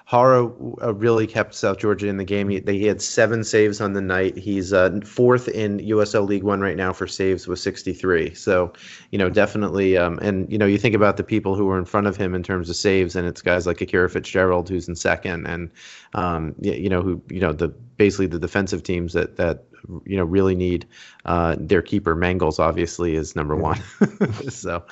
Haro 0.07 0.77
uh, 0.83 0.93
really 0.93 1.25
kept 1.25 1.55
South 1.55 1.79
Georgia 1.79 2.07
in 2.07 2.17
the 2.17 2.23
game. 2.23 2.47
He, 2.47 2.59
they, 2.59 2.77
he 2.77 2.85
had 2.85 3.01
seven 3.01 3.43
saves 3.43 3.81
on 3.81 3.93
the 3.93 4.01
night. 4.01 4.37
He's 4.37 4.71
uh, 4.71 4.99
fourth 5.03 5.47
in 5.47 5.79
USL 5.79 6.27
League 6.27 6.43
One 6.43 6.61
right 6.61 6.77
now 6.77 6.93
for 6.93 7.07
saves 7.07 7.47
with 7.47 7.57
63. 7.57 8.35
So, 8.35 8.71
you 9.09 9.17
know, 9.17 9.29
definitely. 9.29 9.97
Um, 9.97 10.19
and 10.19 10.51
you 10.51 10.59
know, 10.59 10.67
you 10.67 10.77
think 10.77 10.93
about 10.93 11.17
the 11.17 11.23
people 11.23 11.55
who 11.55 11.65
were 11.65 11.79
in 11.79 11.85
front 11.85 12.05
of 12.05 12.15
him 12.15 12.35
in 12.35 12.43
terms 12.43 12.69
of 12.69 12.75
saves, 12.75 13.15
and 13.15 13.27
it's 13.27 13.41
guys 13.41 13.65
like 13.65 13.81
Akira 13.81 14.07
Fitzgerald 14.07 14.69
who's 14.69 14.87
in 14.87 14.95
second, 14.95 15.47
and 15.47 15.71
um, 16.13 16.53
you 16.61 16.89
know, 16.89 17.01
who 17.01 17.19
you 17.29 17.39
know 17.39 17.51
the 17.51 17.69
basically 17.69 18.27
the 18.27 18.39
defensive 18.39 18.83
teams 18.83 19.13
that 19.13 19.37
that 19.37 19.63
you 20.05 20.17
know 20.17 20.23
really 20.23 20.55
need 20.55 20.85
uh, 21.25 21.55
their 21.59 21.81
keeper 21.81 22.15
Mangles 22.15 22.59
obviously 22.59 23.15
is 23.15 23.35
number 23.35 23.55
one. 23.55 23.81
so, 24.49 24.85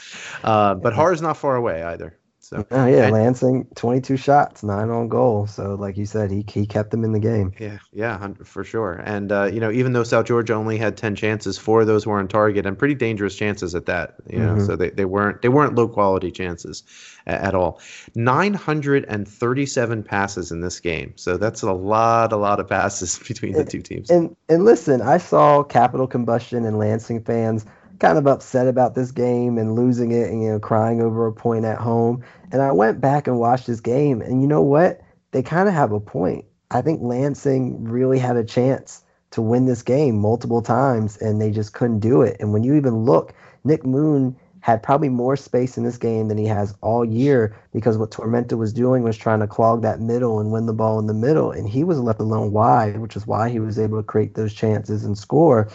uh, 0.44 0.74
but 0.74 0.96
Haro's 0.96 1.22
not 1.22 1.38
far 1.38 1.56
away 1.56 1.84
either. 1.84 2.18
So 2.54 2.68
oh, 2.72 2.86
yeah, 2.86 3.06
and, 3.06 3.14
Lansing, 3.14 3.66
22 3.76 4.16
shots, 4.16 4.64
nine 4.64 4.90
on 4.90 5.08
goal. 5.08 5.48
So 5.48 5.74
like 5.74 5.98
you 5.98 6.06
said, 6.06 6.30
he 6.30 6.46
he 6.48 6.68
kept 6.68 6.92
them 6.92 7.04
in 7.04 7.12
the 7.12 7.20
game. 7.20 7.52
Yeah, 7.60 7.80
yeah, 7.92 8.28
for 8.44 8.64
sure. 8.64 9.02
And 9.06 9.32
uh, 9.32 9.46
you 9.46 9.60
know, 9.60 9.72
even 9.72 9.94
though 9.94 10.04
South 10.04 10.26
Georgia 10.26 10.54
only 10.54 10.78
had 10.78 10.96
10 10.96 11.16
chances, 11.16 11.58
four 11.58 11.82
of 11.82 11.88
those 11.88 12.06
were 12.06 12.20
on 12.20 12.28
target 12.28 12.66
and 12.66 12.78
pretty 12.78 12.94
dangerous 12.94 13.36
chances 13.36 13.74
at 13.74 13.88
that. 13.88 14.16
You 14.30 14.40
know, 14.40 14.56
mm-hmm. 14.56 14.66
so 14.66 14.76
they, 14.76 14.92
they 14.92 15.06
weren't 15.06 15.42
they 15.42 15.50
weren't 15.50 15.74
low 15.76 15.88
quality 15.88 16.30
chances 16.30 16.84
at, 17.26 17.42
at 17.42 17.56
all. 17.56 17.82
937 18.14 20.04
passes 20.04 20.52
in 20.52 20.62
this 20.62 20.80
game. 20.80 21.14
So 21.16 21.38
that's 21.38 21.64
a 21.64 21.74
lot, 21.74 22.32
a 22.32 22.38
lot 22.38 22.60
of 22.60 22.68
passes 22.68 23.18
between 23.28 23.54
the 23.54 23.66
two 23.66 23.82
teams. 23.82 24.12
And 24.12 24.36
and 24.48 24.64
listen, 24.64 25.02
I 25.02 25.18
saw 25.18 25.64
Capital 25.64 26.06
Combustion 26.06 26.66
and 26.66 26.78
Lansing 26.78 27.24
fans 27.24 27.66
kind 28.00 28.18
of 28.18 28.28
upset 28.28 28.68
about 28.68 28.96
this 28.96 29.12
game 29.12 29.58
and 29.58 29.76
losing 29.76 30.12
it 30.12 30.30
and 30.30 30.44
you 30.44 30.50
know 30.50 30.60
crying 30.60 31.02
over 31.02 31.26
a 31.26 31.32
point 31.32 31.66
at 31.66 31.78
home. 31.78 32.24
And 32.54 32.62
I 32.62 32.72
went 32.72 33.02
back 33.02 33.28
and 33.28 33.40
watched 33.40 33.68
this 33.68 33.82
game, 33.82 34.22
and 34.22 34.42
you 34.42 34.48
know 34.48 34.62
what? 34.62 35.02
They 35.32 35.42
kind 35.42 35.68
of 35.68 35.74
have 35.74 35.92
a 35.92 36.00
point. 36.00 36.46
I 36.70 36.82
think 36.82 37.02
Lansing 37.02 37.84
really 37.84 38.20
had 38.20 38.38
a 38.38 38.44
chance 38.44 39.04
to 39.32 39.42
win 39.42 39.66
this 39.66 39.82
game 39.82 40.20
multiple 40.20 40.62
times, 40.62 41.18
and 41.18 41.42
they 41.42 41.50
just 41.50 41.74
couldn't 41.74 42.00
do 42.00 42.22
it. 42.22 42.38
And 42.40 42.54
when 42.54 42.64
you 42.64 42.76
even 42.76 43.06
look, 43.06 43.34
Nick 43.64 43.84
Moon 43.86 44.36
had 44.60 44.84
probably 44.84 45.10
more 45.10 45.36
space 45.36 45.78
in 45.78 45.84
this 45.84 45.98
game 45.98 46.28
than 46.28 46.38
he 46.38 46.46
has 46.46 46.74
all 46.82 47.04
year 47.04 47.54
because 47.74 47.98
what 47.98 48.12
Tormenta 48.12 48.58
was 48.58 48.72
doing 48.72 49.04
was 49.04 49.18
trying 49.18 49.42
to 49.42 49.48
clog 49.48 49.82
that 49.82 50.00
middle 50.00 50.40
and 50.40 50.52
win 50.52 50.68
the 50.68 50.74
ball 50.74 51.00
in 51.00 51.08
the 51.08 51.14
middle, 51.14 51.52
and 51.52 51.68
he 51.68 51.84
was 51.84 52.00
left 52.00 52.20
alone 52.20 52.52
wide, 52.52 53.00
which 53.00 53.16
is 53.16 53.26
why 53.26 53.50
he 53.50 53.60
was 53.60 53.80
able 53.80 53.98
to 53.98 54.04
create 54.04 54.36
those 54.36 54.54
chances 54.54 55.04
and 55.04 55.18
score. 55.18 55.70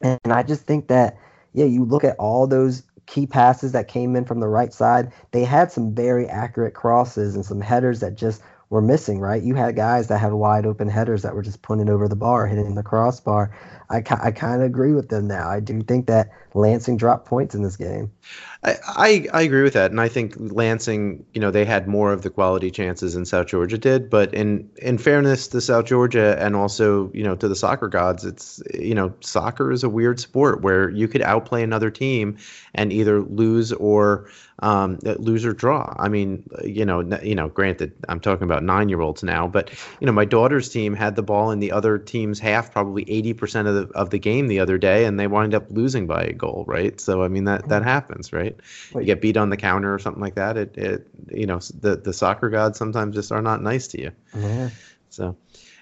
And 0.00 0.18
I 0.26 0.42
just 0.42 0.66
think 0.66 0.88
that, 0.88 1.16
yeah, 1.52 1.64
you 1.64 1.84
look 1.84 2.02
at 2.02 2.16
all 2.18 2.48
those 2.48 2.82
key 3.06 3.26
passes 3.26 3.72
that 3.72 3.88
came 3.88 4.16
in 4.16 4.24
from 4.24 4.40
the 4.40 4.48
right 4.48 4.72
side, 4.72 5.12
they 5.30 5.44
had 5.44 5.70
some 5.70 5.94
very 5.94 6.28
accurate 6.28 6.74
crosses 6.74 7.34
and 7.34 7.44
some 7.44 7.60
headers 7.60 8.00
that 8.00 8.16
just 8.16 8.42
were 8.70 8.82
missing, 8.82 9.20
right? 9.20 9.42
You 9.42 9.54
had 9.54 9.76
guys 9.76 10.08
that 10.08 10.18
had 10.18 10.32
wide 10.32 10.66
open 10.66 10.88
headers 10.88 11.22
that 11.22 11.34
were 11.34 11.42
just 11.42 11.62
it 11.80 11.88
over 11.88 12.08
the 12.08 12.16
bar, 12.16 12.46
hitting 12.46 12.74
the 12.74 12.82
crossbar. 12.82 13.56
I, 13.90 13.96
I 13.96 14.30
kind 14.30 14.60
of 14.60 14.66
agree 14.66 14.92
with 14.92 15.08
them 15.08 15.26
now. 15.26 15.48
I 15.48 15.60
do 15.60 15.82
think 15.82 16.06
that 16.06 16.30
Lansing 16.54 16.96
dropped 16.96 17.26
points 17.26 17.54
in 17.54 17.62
this 17.62 17.76
game. 17.76 18.10
I, 18.62 18.76
I, 18.86 19.26
I 19.32 19.42
agree 19.42 19.62
with 19.62 19.74
that, 19.74 19.90
and 19.90 20.00
I 20.00 20.08
think 20.08 20.34
Lansing, 20.38 21.24
you 21.34 21.40
know, 21.40 21.50
they 21.50 21.64
had 21.64 21.88
more 21.88 22.12
of 22.12 22.22
the 22.22 22.30
quality 22.30 22.70
chances 22.70 23.14
than 23.14 23.24
South 23.24 23.48
Georgia 23.48 23.76
did. 23.76 24.08
But 24.08 24.32
in 24.32 24.68
in 24.76 24.96
fairness 24.96 25.48
to 25.48 25.60
South 25.60 25.86
Georgia 25.86 26.36
and 26.40 26.56
also, 26.56 27.10
you 27.12 27.24
know, 27.24 27.34
to 27.36 27.48
the 27.48 27.56
soccer 27.56 27.88
gods, 27.88 28.24
it's 28.24 28.62
you 28.72 28.94
know, 28.94 29.12
soccer 29.20 29.72
is 29.72 29.84
a 29.84 29.88
weird 29.88 30.20
sport 30.20 30.62
where 30.62 30.88
you 30.90 31.08
could 31.08 31.22
outplay 31.22 31.62
another 31.62 31.90
team 31.90 32.38
and 32.74 32.92
either 32.92 33.20
lose 33.20 33.72
or 33.72 34.30
um, 34.60 34.98
lose 35.02 35.44
or 35.44 35.52
draw. 35.52 35.94
I 35.98 36.08
mean, 36.08 36.48
you 36.64 36.84
know, 36.84 37.00
you 37.22 37.34
know, 37.34 37.48
granted, 37.48 37.92
I'm 38.08 38.20
talking 38.20 38.44
about 38.44 38.62
nine 38.62 38.88
year 38.88 39.00
olds 39.00 39.22
now, 39.22 39.48
but 39.48 39.70
you 40.00 40.06
know, 40.06 40.12
my 40.12 40.24
daughter's 40.24 40.68
team 40.68 40.94
had 40.94 41.16
the 41.16 41.22
ball 41.22 41.50
in 41.50 41.58
the 41.58 41.72
other 41.72 41.98
team's 41.98 42.38
half, 42.38 42.72
probably 42.72 43.04
80% 43.06 43.66
of 43.66 43.73
the 43.74 43.88
of 43.94 44.10
the 44.10 44.18
game 44.18 44.46
the 44.46 44.60
other 44.60 44.78
day, 44.78 45.04
and 45.04 45.18
they 45.18 45.26
wind 45.26 45.54
up 45.54 45.66
losing 45.70 46.06
by 46.06 46.22
a 46.22 46.32
goal, 46.32 46.64
right? 46.66 47.00
So 47.00 47.22
I 47.22 47.28
mean, 47.28 47.44
that 47.44 47.68
that 47.68 47.82
happens, 47.82 48.32
right? 48.32 48.56
You 48.94 49.04
get 49.04 49.20
beat 49.20 49.36
on 49.36 49.50
the 49.50 49.56
counter 49.56 49.92
or 49.92 49.98
something 49.98 50.22
like 50.22 50.36
that. 50.36 50.56
It 50.56 50.76
it 50.76 51.06
you 51.30 51.46
know, 51.46 51.58
the 51.80 51.96
the 51.96 52.12
soccer 52.12 52.48
gods 52.48 52.78
sometimes 52.78 53.14
just 53.14 53.32
are 53.32 53.42
not 53.42 53.62
nice 53.62 53.86
to 53.88 54.00
you. 54.00 54.12
Yeah. 54.34 54.70
So, 55.10 55.36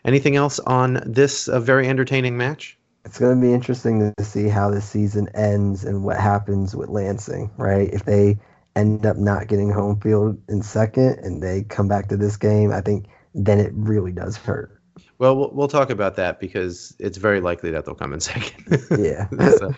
anything 0.04 0.36
else 0.36 0.58
on 0.60 1.02
this 1.06 1.48
uh, 1.48 1.60
very 1.60 1.88
entertaining 1.88 2.36
match? 2.36 2.78
it's 3.04 3.18
going 3.18 3.34
to 3.34 3.40
be 3.40 3.52
interesting 3.52 4.12
to 4.16 4.24
see 4.24 4.48
how 4.48 4.70
this 4.70 4.88
season 4.88 5.28
ends 5.34 5.84
and 5.84 6.04
what 6.04 6.18
happens 6.18 6.76
with 6.76 6.88
Lansing, 6.88 7.50
right? 7.56 7.92
If 7.92 8.04
they 8.04 8.38
end 8.76 9.04
up 9.04 9.16
not 9.16 9.48
getting 9.48 9.70
home 9.70 10.00
field 10.00 10.40
in 10.48 10.62
second 10.62 11.18
and 11.18 11.42
they 11.42 11.62
come 11.62 11.88
back 11.88 12.08
to 12.08 12.16
this 12.16 12.36
game, 12.36 12.70
I 12.70 12.80
think 12.80 13.06
then 13.34 13.58
it 13.58 13.72
really 13.74 14.12
does 14.12 14.36
hurt. 14.36 14.80
Well, 15.22 15.36
we'll, 15.36 15.50
we'll 15.52 15.68
talk 15.68 15.90
about 15.90 16.16
that 16.16 16.40
because 16.40 16.96
it's 16.98 17.16
very 17.16 17.40
likely 17.40 17.70
that 17.70 17.84
they'll 17.84 17.94
come 17.94 18.12
in 18.12 18.18
second. 18.20 18.84
yeah. 18.98 19.28
so, 19.56 19.72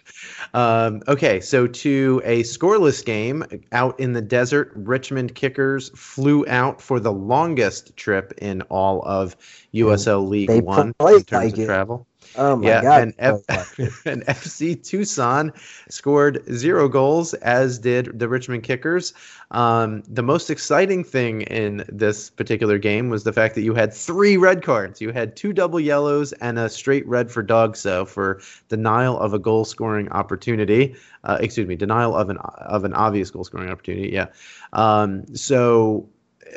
um, 0.55 1.03
okay, 1.07 1.39
so 1.39 1.67
to 1.67 2.23
a 2.25 2.45
scoreless 2.45 3.05
game 3.05 3.45
out 3.71 4.01
in 4.01 4.15
the 4.15 4.23
desert, 4.23 4.73
Richmond 4.75 5.35
Kickers 5.35 5.91
flew 5.91 6.47
out 6.49 6.81
for 6.81 6.99
the 6.99 7.13
longest 7.13 7.95
trip 7.95 8.33
in 8.39 8.63
all 8.71 9.03
of 9.03 9.37
USL 9.75 10.27
League 10.27 10.49
they 10.49 10.63
One 10.63 10.79
in 10.89 10.95
terms 10.95 11.31
like 11.31 11.53
of 11.53 11.59
it. 11.59 11.67
travel. 11.67 12.07
Oh 12.37 12.57
my 12.57 12.69
yeah, 12.69 12.83
god! 12.83 13.03
And, 13.03 13.15
F- 13.19 13.79
and 14.07 14.25
FC 14.27 14.83
Tucson 14.83 15.53
scored 15.89 16.43
zero 16.53 16.89
goals, 16.89 17.35
as 17.35 17.79
did 17.79 18.19
the 18.19 18.29
Richmond 18.29 18.63
Kickers. 18.63 19.13
Um, 19.51 20.03
the 20.09 20.23
most 20.23 20.51
exciting 20.51 21.05
thing 21.05 21.43
in 21.43 21.85
this 21.89 22.31
particular 22.31 22.79
game 22.79 23.09
was 23.09 23.25
the 23.25 23.33
fact 23.33 23.55
that 23.55 23.63
you 23.63 23.75
had 23.75 23.93
three 23.93 24.37
red 24.37 24.63
cards. 24.63 25.01
You 25.01 25.13
had 25.13 25.37
two 25.37 25.53
double 25.53 25.79
yellows 25.79 26.33
and 26.35 26.59
a 26.59 26.69
straight 26.69 27.07
red 27.07 27.31
for 27.31 27.43
DOGSO 27.43 28.09
for 28.09 28.41
denial 28.69 29.19
of 29.19 29.33
a 29.33 29.39
goal 29.39 29.65
scoring 29.65 30.09
opportunity. 30.11 30.97
Uh, 31.23 31.39
excuse 31.41 31.69
me, 31.69 31.77
denial 31.77 32.17
of 32.17 32.31
an 32.31 32.39
of 32.39 32.85
an 32.85 32.95
obvious 32.95 33.31
goal 33.31 33.45
scoring 33.45 33.71
opportunity. 33.71 34.11
Yeah. 34.11 34.27
Um, 34.73 35.25
so 35.37 36.09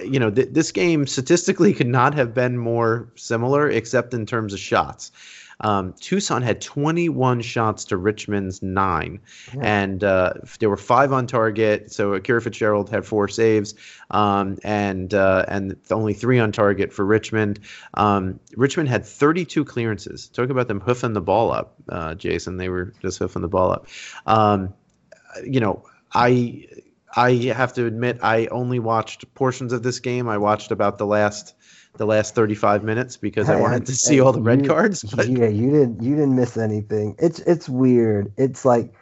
you 0.03 0.19
know, 0.19 0.29
th- 0.29 0.49
this 0.51 0.71
game 0.71 1.07
statistically 1.07 1.73
could 1.75 1.87
not 1.87 2.13
have 2.13 2.33
been 2.33 2.57
more 2.57 3.09
similar, 3.15 3.69
except 3.69 4.13
in 4.13 4.25
terms 4.25 4.53
of 4.53 4.59
shots. 4.59 5.11
Um, 5.61 5.93
Tucson 5.93 6.41
had 6.41 6.61
21 6.61 7.41
shots 7.41 7.85
to 7.85 7.97
Richmond's 7.97 8.61
nine, 8.61 9.19
yeah. 9.55 9.61
and 9.63 10.03
uh, 10.03 10.33
there 10.59 10.69
were 10.69 10.77
five 10.77 11.11
on 11.11 11.27
target. 11.27 11.91
So 11.91 12.13
Akira 12.13 12.41
Fitzgerald 12.41 12.89
had 12.89 13.05
four 13.05 13.27
saves, 13.27 13.73
um, 14.11 14.57
and 14.63 15.13
uh, 15.13 15.45
and 15.47 15.75
only 15.89 16.13
three 16.13 16.39
on 16.39 16.51
target 16.51 16.93
for 16.93 17.05
Richmond. 17.05 17.59
Um, 17.95 18.39
Richmond 18.55 18.89
had 18.89 19.05
32 19.05 19.65
clearances. 19.65 20.27
Talk 20.29 20.49
about 20.49 20.67
them 20.67 20.79
hoofing 20.79 21.13
the 21.13 21.21
ball 21.21 21.51
up, 21.51 21.75
uh, 21.89 22.15
Jason. 22.15 22.57
They 22.57 22.69
were 22.69 22.93
just 23.01 23.19
hoofing 23.19 23.41
the 23.41 23.47
ball 23.47 23.71
up. 23.71 23.87
Um, 24.25 24.73
you 25.43 25.59
know, 25.59 25.83
I 26.13 26.67
I 27.17 27.33
have 27.53 27.73
to 27.73 27.85
admit 27.85 28.19
I 28.21 28.45
only 28.47 28.79
watched 28.79 29.33
portions 29.33 29.73
of 29.73 29.81
this 29.81 29.99
game. 29.99 30.29
I 30.29 30.37
watched 30.37 30.71
about 30.71 30.99
the 30.99 31.05
last 31.05 31.55
the 31.95 32.05
last 32.05 32.35
35 32.35 32.83
minutes 32.83 33.17
because 33.17 33.49
I 33.49 33.55
wanted 33.59 33.87
to 33.87 33.95
see 33.95 34.21
all 34.21 34.31
the 34.31 34.41
red 34.41 34.61
you, 34.61 34.67
cards. 34.69 35.03
But. 35.03 35.27
Yeah, 35.27 35.47
you 35.47 35.71
didn't 35.71 36.03
you 36.03 36.15
didn't 36.15 36.35
miss 36.35 36.57
anything. 36.57 37.15
It's 37.17 37.39
it's 37.39 37.67
weird. 37.67 38.31
It's 38.37 38.63
like 38.63 38.93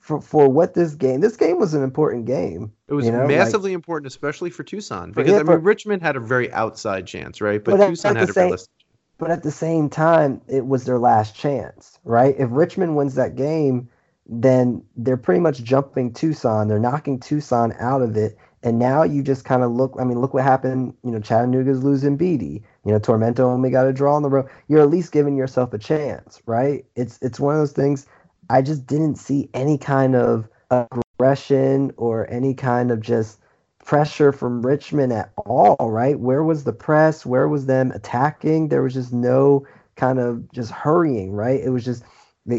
for 0.00 0.20
for 0.20 0.48
what 0.48 0.74
this 0.74 0.94
game 0.94 1.20
this 1.20 1.36
game 1.36 1.60
was 1.60 1.72
an 1.72 1.84
important 1.84 2.26
game. 2.26 2.72
It 2.88 2.94
was 2.94 3.06
you 3.06 3.12
know? 3.12 3.28
massively 3.28 3.70
like, 3.70 3.76
important, 3.76 4.08
especially 4.08 4.50
for 4.50 4.64
Tucson 4.64 5.12
because 5.12 5.30
yeah, 5.30 5.38
I 5.38 5.42
mean 5.44 5.58
Richmond 5.60 6.02
had 6.02 6.16
a 6.16 6.20
very 6.20 6.52
outside 6.52 7.06
chance, 7.06 7.40
right? 7.40 7.62
But, 7.62 7.78
but 7.78 7.86
Tucson 7.86 8.16
had 8.16 8.28
a 8.28 8.32
same, 8.32 8.42
realistic. 8.44 8.70
But 9.18 9.30
at 9.30 9.44
the 9.44 9.52
same 9.52 9.88
time, 9.88 10.40
it 10.48 10.66
was 10.66 10.84
their 10.84 10.98
last 10.98 11.36
chance, 11.36 12.00
right? 12.02 12.34
If 12.36 12.48
Richmond 12.50 12.96
wins 12.96 13.14
that 13.14 13.36
game, 13.36 13.88
then 14.26 14.82
they're 14.96 15.16
pretty 15.16 15.40
much 15.40 15.62
jumping 15.62 16.12
Tucson. 16.12 16.68
They're 16.68 16.78
knocking 16.78 17.20
Tucson 17.20 17.74
out 17.78 18.02
of 18.02 18.16
it 18.16 18.38
and 18.62 18.78
now 18.78 19.02
you 19.02 19.22
just 19.22 19.44
kind 19.44 19.62
of 19.62 19.72
look. 19.72 19.96
I 19.98 20.04
mean, 20.04 20.20
look 20.20 20.34
what 20.34 20.44
happened. 20.44 20.94
You 21.02 21.10
know, 21.10 21.20
Chattanooga's 21.20 21.82
losing 21.82 22.16
Beatty. 22.16 22.62
You 22.84 22.92
know, 22.92 23.00
Tormenta 23.00 23.40
only 23.40 23.70
got 23.70 23.86
a 23.86 23.92
draw 23.92 24.14
on 24.14 24.22
the 24.22 24.28
road. 24.28 24.48
You're 24.68 24.82
at 24.82 24.90
least 24.90 25.12
giving 25.12 25.36
yourself 25.36 25.72
a 25.72 25.78
chance, 25.78 26.40
right? 26.46 26.84
It's 26.94 27.18
it's 27.22 27.40
one 27.40 27.54
of 27.54 27.60
those 27.60 27.72
things. 27.72 28.06
I 28.50 28.62
just 28.62 28.86
didn't 28.86 29.16
see 29.16 29.48
any 29.54 29.78
kind 29.78 30.14
of 30.14 30.48
aggression 30.70 31.92
or 31.96 32.30
any 32.30 32.54
kind 32.54 32.90
of 32.90 33.00
just 33.00 33.40
pressure 33.84 34.30
from 34.30 34.64
Richmond 34.64 35.12
at 35.12 35.32
all, 35.36 35.90
right? 35.90 36.18
Where 36.18 36.44
was 36.44 36.62
the 36.62 36.72
press? 36.72 37.26
Where 37.26 37.48
was 37.48 37.66
them 37.66 37.90
attacking? 37.90 38.68
There 38.68 38.82
was 38.82 38.94
just 38.94 39.12
no 39.12 39.66
kind 39.96 40.20
of 40.20 40.50
just 40.52 40.70
hurrying, 40.70 41.32
right? 41.32 41.60
It 41.60 41.70
was 41.70 41.84
just 41.84 42.04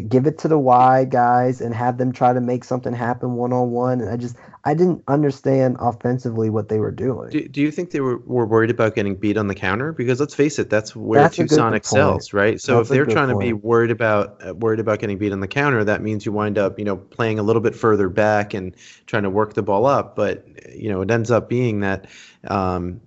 give 0.07 0.25
it 0.25 0.37
to 0.37 0.47
the 0.47 0.57
wide 0.57 1.11
guys 1.11 1.59
and 1.59 1.75
have 1.75 1.97
them 1.97 2.13
try 2.13 2.31
to 2.31 2.39
make 2.39 2.63
something 2.63 2.93
happen 2.93 3.33
one 3.33 3.51
on 3.51 3.71
one. 3.71 3.99
And 3.99 4.09
I 4.09 4.15
just 4.15 4.37
I 4.63 4.73
didn't 4.73 5.03
understand 5.09 5.75
offensively 5.79 6.49
what 6.49 6.69
they 6.69 6.79
were 6.79 6.91
doing. 6.91 7.29
Do, 7.31 7.45
do 7.49 7.61
you 7.61 7.69
think 7.69 7.91
they 7.91 7.99
were, 7.99 8.19
were 8.19 8.45
worried 8.45 8.69
about 8.69 8.95
getting 8.95 9.15
beat 9.15 9.35
on 9.35 9.47
the 9.47 9.55
counter? 9.55 9.91
Because 9.91 10.21
let's 10.21 10.33
face 10.33 10.57
it, 10.57 10.69
that's 10.69 10.95
where 10.95 11.23
that's 11.23 11.35
Tucson 11.35 11.73
excels, 11.73 12.29
point. 12.29 12.33
right? 12.33 12.61
So 12.61 12.77
that's 12.77 12.89
if 12.89 12.93
they're 12.93 13.05
trying 13.05 13.27
point. 13.27 13.41
to 13.41 13.45
be 13.47 13.53
worried 13.53 13.91
about 13.91 14.41
uh, 14.47 14.53
worried 14.53 14.79
about 14.79 14.99
getting 14.99 15.17
beat 15.17 15.33
on 15.33 15.41
the 15.41 15.49
counter, 15.49 15.83
that 15.83 16.01
means 16.01 16.25
you 16.25 16.31
wind 16.31 16.57
up 16.57 16.79
you 16.79 16.85
know 16.85 16.95
playing 16.95 17.39
a 17.39 17.43
little 17.43 17.61
bit 17.61 17.75
further 17.75 18.07
back 18.07 18.53
and 18.53 18.73
trying 19.05 19.23
to 19.23 19.29
work 19.29 19.53
the 19.53 19.63
ball 19.63 19.85
up. 19.85 20.15
But 20.15 20.47
you 20.73 20.89
know 20.89 21.01
it 21.01 21.11
ends 21.11 21.29
up 21.29 21.49
being 21.49 21.81
that. 21.81 22.07
Um, 22.47 23.01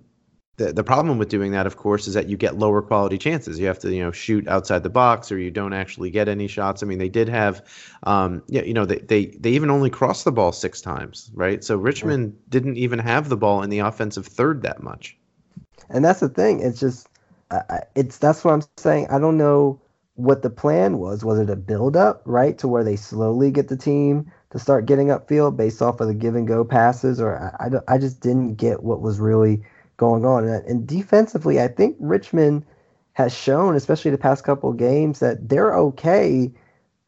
the, 0.57 0.73
the 0.73 0.83
problem 0.83 1.17
with 1.17 1.29
doing 1.29 1.51
that, 1.51 1.67
of 1.67 1.77
course, 1.77 2.07
is 2.07 2.15
that 2.15 2.27
you 2.27 2.35
get 2.35 2.57
lower 2.57 2.81
quality 2.81 3.17
chances. 3.17 3.59
You 3.59 3.67
have 3.67 3.79
to, 3.79 3.93
you 3.93 4.03
know, 4.03 4.11
shoot 4.11 4.47
outside 4.47 4.83
the 4.83 4.89
box, 4.89 5.31
or 5.31 5.37
you 5.37 5.51
don't 5.51 5.73
actually 5.73 6.09
get 6.09 6.27
any 6.27 6.47
shots. 6.47 6.81
I 6.81 6.87
mean, 6.87 6.97
they 6.97 7.09
did 7.09 7.29
have, 7.29 7.65
um, 8.03 8.41
yeah, 8.47 8.63
you 8.63 8.73
know, 8.73 8.85
they, 8.85 8.97
they 8.97 9.25
they 9.27 9.51
even 9.51 9.69
only 9.69 9.89
crossed 9.89 10.25
the 10.25 10.31
ball 10.31 10.51
six 10.51 10.81
times, 10.81 11.31
right? 11.33 11.63
So 11.63 11.77
Richmond 11.77 12.33
yeah. 12.33 12.41
didn't 12.49 12.77
even 12.77 12.99
have 12.99 13.29
the 13.29 13.37
ball 13.37 13.61
in 13.61 13.69
the 13.69 13.79
offensive 13.79 14.25
third 14.25 14.63
that 14.63 14.81
much. 14.81 15.15
And 15.89 16.03
that's 16.03 16.19
the 16.19 16.29
thing. 16.29 16.59
It's 16.59 16.79
just, 16.79 17.07
uh, 17.51 17.61
it's 17.95 18.17
that's 18.17 18.43
what 18.43 18.53
I'm 18.53 18.63
saying. 18.77 19.07
I 19.09 19.19
don't 19.19 19.37
know 19.37 19.79
what 20.15 20.41
the 20.41 20.49
plan 20.49 20.97
was. 20.97 21.23
Was 21.23 21.37
it 21.39 21.51
a 21.51 21.55
build 21.55 21.95
up, 21.95 22.23
right, 22.25 22.57
to 22.57 22.67
where 22.67 22.83
they 22.83 22.95
slowly 22.95 23.51
get 23.51 23.67
the 23.67 23.77
team 23.77 24.31
to 24.49 24.59
start 24.59 24.87
getting 24.87 25.09
upfield 25.09 25.55
based 25.55 25.81
off 25.81 25.99
of 25.99 26.07
the 26.07 26.13
give 26.15 26.33
and 26.33 26.47
go 26.47 26.65
passes, 26.65 27.21
or 27.21 27.37
I, 27.37 27.67
I, 27.67 27.95
I 27.95 27.97
just 27.99 28.21
didn't 28.21 28.55
get 28.55 28.81
what 28.81 29.01
was 29.01 29.19
really 29.19 29.61
going 29.97 30.25
on. 30.25 30.47
And, 30.47 30.87
defensively, 30.87 31.59
I 31.59 31.67
think 31.67 31.95
Richmond 31.99 32.65
has 33.13 33.33
shown, 33.33 33.75
especially 33.75 34.11
the 34.11 34.17
past 34.17 34.43
couple 34.43 34.69
of 34.69 34.77
games, 34.77 35.19
that 35.19 35.49
they're 35.49 35.75
okay 35.75 36.51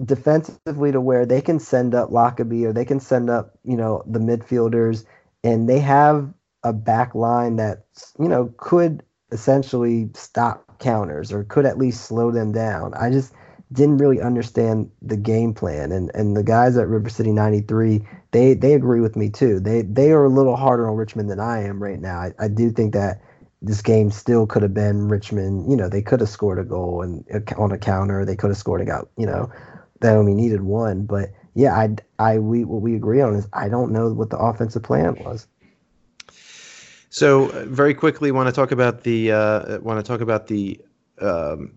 defensively 0.03 0.91
to 0.91 1.01
where 1.01 1.25
they 1.25 1.41
can 1.41 1.59
send 1.59 1.93
up 1.93 2.09
Lockaby 2.09 2.65
or 2.65 2.73
they 2.73 2.85
can 2.85 2.99
send 2.99 3.29
up, 3.29 3.57
you 3.63 3.77
know, 3.77 4.03
the 4.07 4.19
midfielders, 4.19 5.05
and 5.43 5.69
they 5.69 5.79
have 5.79 6.33
a 6.63 6.73
back 6.73 7.15
line 7.15 7.57
that, 7.57 7.85
you 8.17 8.27
know, 8.27 8.53
could 8.57 9.03
essentially 9.31 10.09
stop 10.13 10.79
counters 10.79 11.31
or 11.31 11.43
could 11.43 11.65
at 11.65 11.77
least 11.77 12.05
slow 12.05 12.31
them 12.31 12.51
down. 12.51 12.93
I 12.95 13.09
just 13.11 13.33
didn't 13.71 13.97
really 13.97 14.21
understand 14.21 14.89
the 15.01 15.17
game 15.17 15.53
plan. 15.53 15.91
And 15.91 16.11
and 16.13 16.35
the 16.35 16.43
guys 16.43 16.77
at 16.77 16.87
River 16.87 17.09
City 17.09 17.31
93, 17.31 18.01
they 18.31 18.53
they 18.53 18.73
agree 18.73 18.99
with 18.99 19.15
me 19.15 19.29
too. 19.29 19.59
They 19.59 19.83
they 19.83 20.11
are 20.11 20.25
a 20.25 20.29
little 20.29 20.55
harder 20.55 20.89
on 20.89 20.95
Richmond 20.95 21.29
than 21.29 21.39
I 21.39 21.63
am 21.63 21.81
right 21.81 21.99
now. 21.99 22.19
I, 22.19 22.33
I 22.39 22.47
do 22.47 22.71
think 22.71 22.93
that 22.93 23.21
this 23.61 23.81
game 23.81 24.09
still 24.09 24.47
could 24.47 24.63
have 24.63 24.73
been 24.73 25.09
Richmond. 25.09 25.69
You 25.69 25.77
know, 25.77 25.89
they 25.89 26.01
could 26.01 26.21
have 26.21 26.29
scored 26.29 26.59
a 26.59 26.63
goal 26.63 27.01
and 27.01 27.23
on 27.57 27.71
a 27.71 27.77
counter. 27.77 28.25
They 28.25 28.35
could 28.35 28.49
have 28.49 28.57
scored 28.57 28.81
a 28.81 28.85
goal. 28.85 29.09
You 29.17 29.27
know, 29.27 29.51
they 30.01 30.09
only 30.09 30.33
needed 30.33 30.61
one. 30.61 31.05
But 31.05 31.29
yeah, 31.53 31.75
I 31.75 31.95
I 32.17 32.39
we 32.39 32.63
what 32.63 32.81
we 32.81 32.95
agree 32.95 33.21
on 33.21 33.35
is 33.35 33.47
I 33.53 33.69
don't 33.69 33.91
know 33.91 34.11
what 34.13 34.31
the 34.31 34.37
offensive 34.37 34.83
plan 34.83 35.15
was. 35.23 35.47
So 37.09 37.49
uh, 37.49 37.65
very 37.65 37.93
quickly, 37.93 38.31
want 38.31 38.47
to 38.47 38.53
talk 38.53 38.71
about 38.71 39.03
the 39.03 39.31
uh, 39.31 39.79
want 39.79 40.03
to 40.03 40.03
talk 40.03 40.21
about 40.21 40.47
the 40.47 40.79
um, 41.19 41.73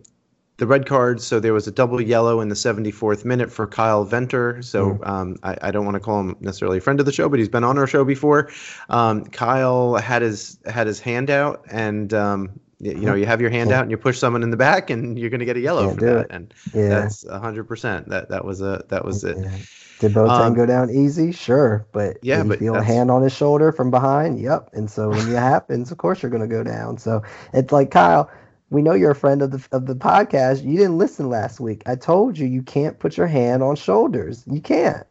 the 0.63 0.67
red 0.69 0.87
cards. 0.87 1.27
So 1.27 1.41
there 1.41 1.53
was 1.53 1.67
a 1.67 1.73
double 1.73 2.01
yellow 2.01 2.41
in 2.41 2.49
the 2.49 2.55
74th 2.55 3.25
minute 3.25 3.51
for 3.51 3.67
Kyle 3.67 4.05
Venter. 4.05 4.63
So 4.63 4.91
mm. 4.91 5.09
um, 5.09 5.37
I, 5.43 5.59
I, 5.61 5.71
don't 5.73 5.85
want 5.85 5.97
to 5.97 6.01
call 6.01 6.21
him 6.21 6.37
necessarily 6.39 6.79
a 6.79 6.81
friend 6.81 7.01
of 7.01 7.07
the 7.07 7.11
show, 7.11 7.29
but 7.29 7.41
he's 7.41 7.49
been 7.49 7.65
on 7.65 7.79
our 7.79 7.89
show 7.89 8.05
before. 8.05 8.49
Um, 8.89 9.25
Kyle 9.25 9.97
had 9.97 10.23
his 10.23 10.61
had 10.65 10.87
his 10.87 11.01
hand 11.01 11.31
out, 11.31 11.65
and 11.69 12.15
um, 12.15 12.61
you, 12.79 12.95
know 12.95 13.17
you 13.17 13.27
have 13.27 13.41
your 13.41 13.51
hand 13.51 13.73
out 13.73 13.83
and 13.83 13.91
you 13.91 13.97
push 13.97 14.21
someone 14.21 14.45
in 14.45 14.51
the 14.51 14.57
back, 14.57 14.89
and 14.89 15.19
you're 15.19 15.31
going 15.31 15.41
to 15.41 15.45
get 15.45 15.57
a 15.57 15.61
yellow 15.61 15.89
Can't 15.89 15.99
for 15.99 16.07
that. 16.07 16.21
It. 16.21 16.27
And 16.31 16.55
yeah. 16.73 16.89
that's 16.91 17.25
100. 17.25 17.65
percent 17.65 18.09
That 18.09 18.29
that 18.29 18.45
was 18.45 18.61
a 18.61 18.85
that 18.89 19.05
was 19.05 19.25
it. 19.25 19.39
Yeah. 19.39 19.51
Did 19.99 20.15
Boateng 20.15 20.47
um, 20.47 20.55
go 20.55 20.65
down 20.65 20.91
easy? 20.91 21.33
Sure, 21.33 21.85
but 21.91 22.19
yeah, 22.23 22.45
but 22.45 22.61
feel 22.61 22.77
a 22.77 22.83
hand 22.83 23.11
on 23.11 23.23
his 23.23 23.33
shoulder 23.33 23.73
from 23.73 23.91
behind. 23.91 24.39
Yep. 24.39 24.71
And 24.75 24.89
so 24.89 25.09
when 25.09 25.29
it 25.29 25.37
happens, 25.37 25.91
of 25.91 25.99
course 25.99 26.23
you're 26.23 26.31
going 26.31 26.49
to 26.49 26.49
go 26.49 26.63
down. 26.63 26.99
So 26.99 27.23
it's 27.53 27.73
like 27.73 27.91
Kyle 27.91 28.31
we 28.73 28.83
know 28.83 28.95
you're 28.95 29.11
a 29.12 29.16
friend 29.16 29.43
of 29.43 29.51
the 29.51 29.68
of 29.73 29.87
the 29.87 29.95
podcast. 29.95 30.64
You 30.64 30.77
didn't 30.79 30.99
listen 30.99 31.29
last 31.29 31.61
week. 31.61 31.83
I 31.87 31.95
told 31.97 32.39
you 32.39 32.47
you 32.47 32.62
can't 32.62 32.99
put 32.99 33.18
your 33.18 33.27
hand 33.27 33.62
on 33.62 33.77
shoulders. 33.77 34.45
You 34.51 34.62
can't. 34.62 35.07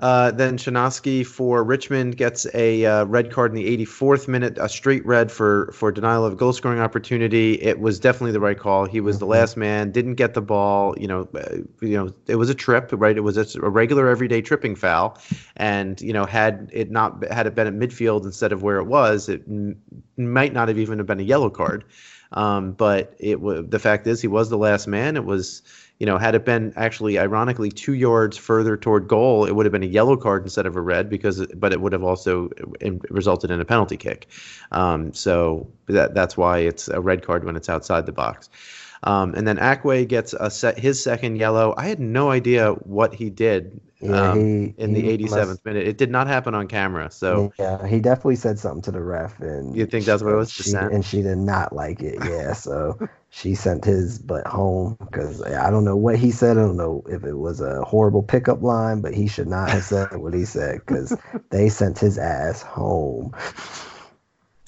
Uh, 0.00 0.30
then 0.30 0.56
Shanosky 0.56 1.24
for 1.24 1.62
Richmond 1.62 2.16
gets 2.16 2.46
a 2.54 2.84
uh, 2.84 3.04
red 3.04 3.30
card 3.30 3.52
in 3.52 3.56
the 3.56 3.84
84th 3.84 4.26
minute, 4.26 4.58
a 4.58 4.68
straight 4.68 5.04
red 5.06 5.30
for 5.30 5.70
for 5.72 5.92
denial 5.92 6.24
of 6.24 6.36
goal 6.36 6.52
scoring 6.52 6.80
opportunity. 6.80 7.60
It 7.62 7.80
was 7.80 8.00
definitely 8.00 8.32
the 8.32 8.40
right 8.40 8.58
call. 8.58 8.86
He 8.86 9.00
was 9.00 9.16
mm-hmm. 9.16 9.20
the 9.20 9.26
last 9.26 9.56
man, 9.56 9.92
didn't 9.92 10.14
get 10.14 10.34
the 10.34 10.42
ball. 10.42 10.94
You 10.98 11.08
know, 11.08 11.28
uh, 11.34 11.56
you 11.80 11.96
know, 11.96 12.12
it 12.26 12.36
was 12.36 12.50
a 12.50 12.54
trip, 12.54 12.90
right? 12.92 13.16
It 13.16 13.20
was 13.20 13.36
a, 13.36 13.60
a, 13.60 13.68
regular 13.68 14.08
everyday 14.08 14.40
tripping 14.40 14.74
foul, 14.74 15.18
and 15.56 16.00
you 16.00 16.12
know, 16.12 16.24
had 16.24 16.70
it 16.72 16.90
not 16.90 17.24
had 17.30 17.46
it 17.46 17.54
been 17.54 17.66
at 17.66 17.74
midfield 17.74 18.24
instead 18.24 18.52
of 18.52 18.62
where 18.62 18.78
it 18.78 18.86
was, 18.86 19.28
it 19.28 19.42
m- 19.46 19.76
might 20.16 20.52
not 20.52 20.68
have 20.68 20.78
even 20.78 21.02
been 21.04 21.20
a 21.20 21.24
yellow 21.24 21.50
card. 21.50 21.84
Um, 22.32 22.72
but 22.72 23.14
it 23.18 23.34
w- 23.34 23.62
the 23.62 23.78
fact 23.78 24.06
is, 24.06 24.20
he 24.20 24.28
was 24.28 24.48
the 24.48 24.56
last 24.56 24.86
man. 24.86 25.16
It 25.16 25.24
was 25.24 25.62
you 26.02 26.06
know, 26.06 26.18
had 26.18 26.34
it 26.34 26.44
been 26.44 26.72
actually 26.74 27.16
ironically 27.16 27.70
two 27.70 27.92
yards 27.92 28.36
further 28.36 28.76
toward 28.76 29.06
goal, 29.06 29.44
it 29.44 29.52
would 29.52 29.64
have 29.64 29.72
been 29.72 29.84
a 29.84 29.86
yellow 29.86 30.16
card 30.16 30.42
instead 30.42 30.66
of 30.66 30.74
a 30.74 30.80
red 30.80 31.08
because, 31.08 31.46
but 31.54 31.72
it 31.72 31.80
would 31.80 31.92
have 31.92 32.02
also 32.02 32.50
resulted 33.08 33.52
in 33.52 33.60
a 33.60 33.64
penalty 33.64 33.96
kick. 33.96 34.26
Um, 34.72 35.12
so 35.12 35.70
that 35.86 36.12
that's 36.12 36.36
why 36.36 36.58
it's 36.58 36.88
a 36.88 37.00
red 37.00 37.24
card 37.24 37.44
when 37.44 37.54
it's 37.54 37.68
outside 37.68 38.06
the 38.06 38.12
box. 38.12 38.50
Um, 39.04 39.34
and 39.34 39.46
then 39.46 39.56
Akwe 39.56 40.06
gets 40.06 40.32
a 40.32 40.50
set, 40.50 40.78
his 40.78 41.02
second 41.02 41.36
yellow. 41.36 41.74
I 41.76 41.88
had 41.88 41.98
no 41.98 42.30
idea 42.30 42.72
what 42.72 43.14
he 43.14 43.30
did 43.30 43.80
yeah, 44.02 44.32
um, 44.32 44.38
he, 44.38 44.74
in 44.78 44.92
the 44.94 45.16
87th 45.16 45.46
must, 45.46 45.64
minute. 45.64 45.86
It 45.86 45.96
did 45.96 46.10
not 46.10 46.26
happen 46.26 46.54
on 46.54 46.66
camera. 46.66 47.10
So 47.10 47.52
yeah, 47.58 47.86
he 47.86 48.00
definitely 48.00 48.36
said 48.36 48.58
something 48.58 48.82
to 48.82 48.90
the 48.90 49.00
ref, 49.00 49.38
and 49.40 49.76
you 49.76 49.86
think 49.86 50.04
that's 50.04 50.22
what 50.22 50.32
it 50.32 50.36
was? 50.36 50.52
She, 50.52 50.72
and 50.72 51.04
she 51.04 51.22
did 51.22 51.38
not 51.38 51.72
like 51.72 52.00
it. 52.00 52.18
Yeah, 52.24 52.52
so 52.52 52.98
she 53.30 53.54
sent 53.54 53.84
his 53.84 54.18
butt 54.18 54.46
home 54.46 54.96
because 55.00 55.42
I 55.42 55.70
don't 55.70 55.84
know 55.84 55.96
what 55.96 56.18
he 56.18 56.32
said. 56.32 56.58
I 56.58 56.62
don't 56.62 56.76
know 56.76 57.04
if 57.08 57.24
it 57.24 57.38
was 57.38 57.60
a 57.60 57.82
horrible 57.84 58.22
pickup 58.22 58.62
line, 58.62 59.00
but 59.02 59.14
he 59.14 59.28
should 59.28 59.48
not 59.48 59.70
have 59.70 59.84
said 59.84 60.16
what 60.16 60.34
he 60.34 60.44
said 60.44 60.80
because 60.80 61.16
they 61.50 61.68
sent 61.68 61.98
his 61.98 62.18
ass 62.18 62.60
home. 62.62 63.34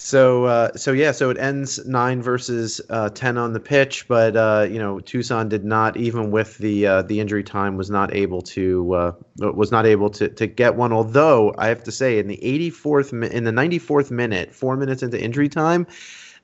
So, 0.05 0.45
uh, 0.45 0.77
so 0.77 0.93
yeah, 0.93 1.13
so 1.13 1.31
it 1.31 1.39
ends 1.39 1.83
nine 1.87 2.21
versus 2.21 2.79
uh, 2.91 3.09
ten 3.09 3.39
on 3.39 3.55
the 3.55 3.59
pitch, 3.59 4.07
but 4.07 4.37
uh, 4.37 4.67
you 4.69 4.79
know 4.79 5.01
Tucson 5.01 5.49
did 5.49 5.65
not, 5.65 5.97
even 5.97 6.31
with 6.31 6.59
the 6.59 6.87
uh, 6.87 7.03
the 7.03 7.21
injury 7.21 7.43
time, 7.43 7.79
was 7.79 7.89
not 7.89 8.15
able 8.15 8.43
to 8.43 8.93
uh, 8.93 9.13
was 9.39 9.73
not 9.73 9.87
able 9.87 10.11
to 10.11 10.29
to 10.29 10.47
get 10.47 10.75
one. 10.75 10.93
Although 10.93 11.55
I 11.57 11.69
have 11.69 11.83
to 11.85 11.91
say, 11.91 12.19
in 12.19 12.29
the 12.29 12.37
84th 12.37 13.31
in 13.31 13.45
the 13.45 13.51
94th 13.51 14.11
minute, 14.11 14.55
four 14.55 14.77
minutes 14.77 15.03
into 15.03 15.19
injury 15.19 15.49
time, 15.49 15.87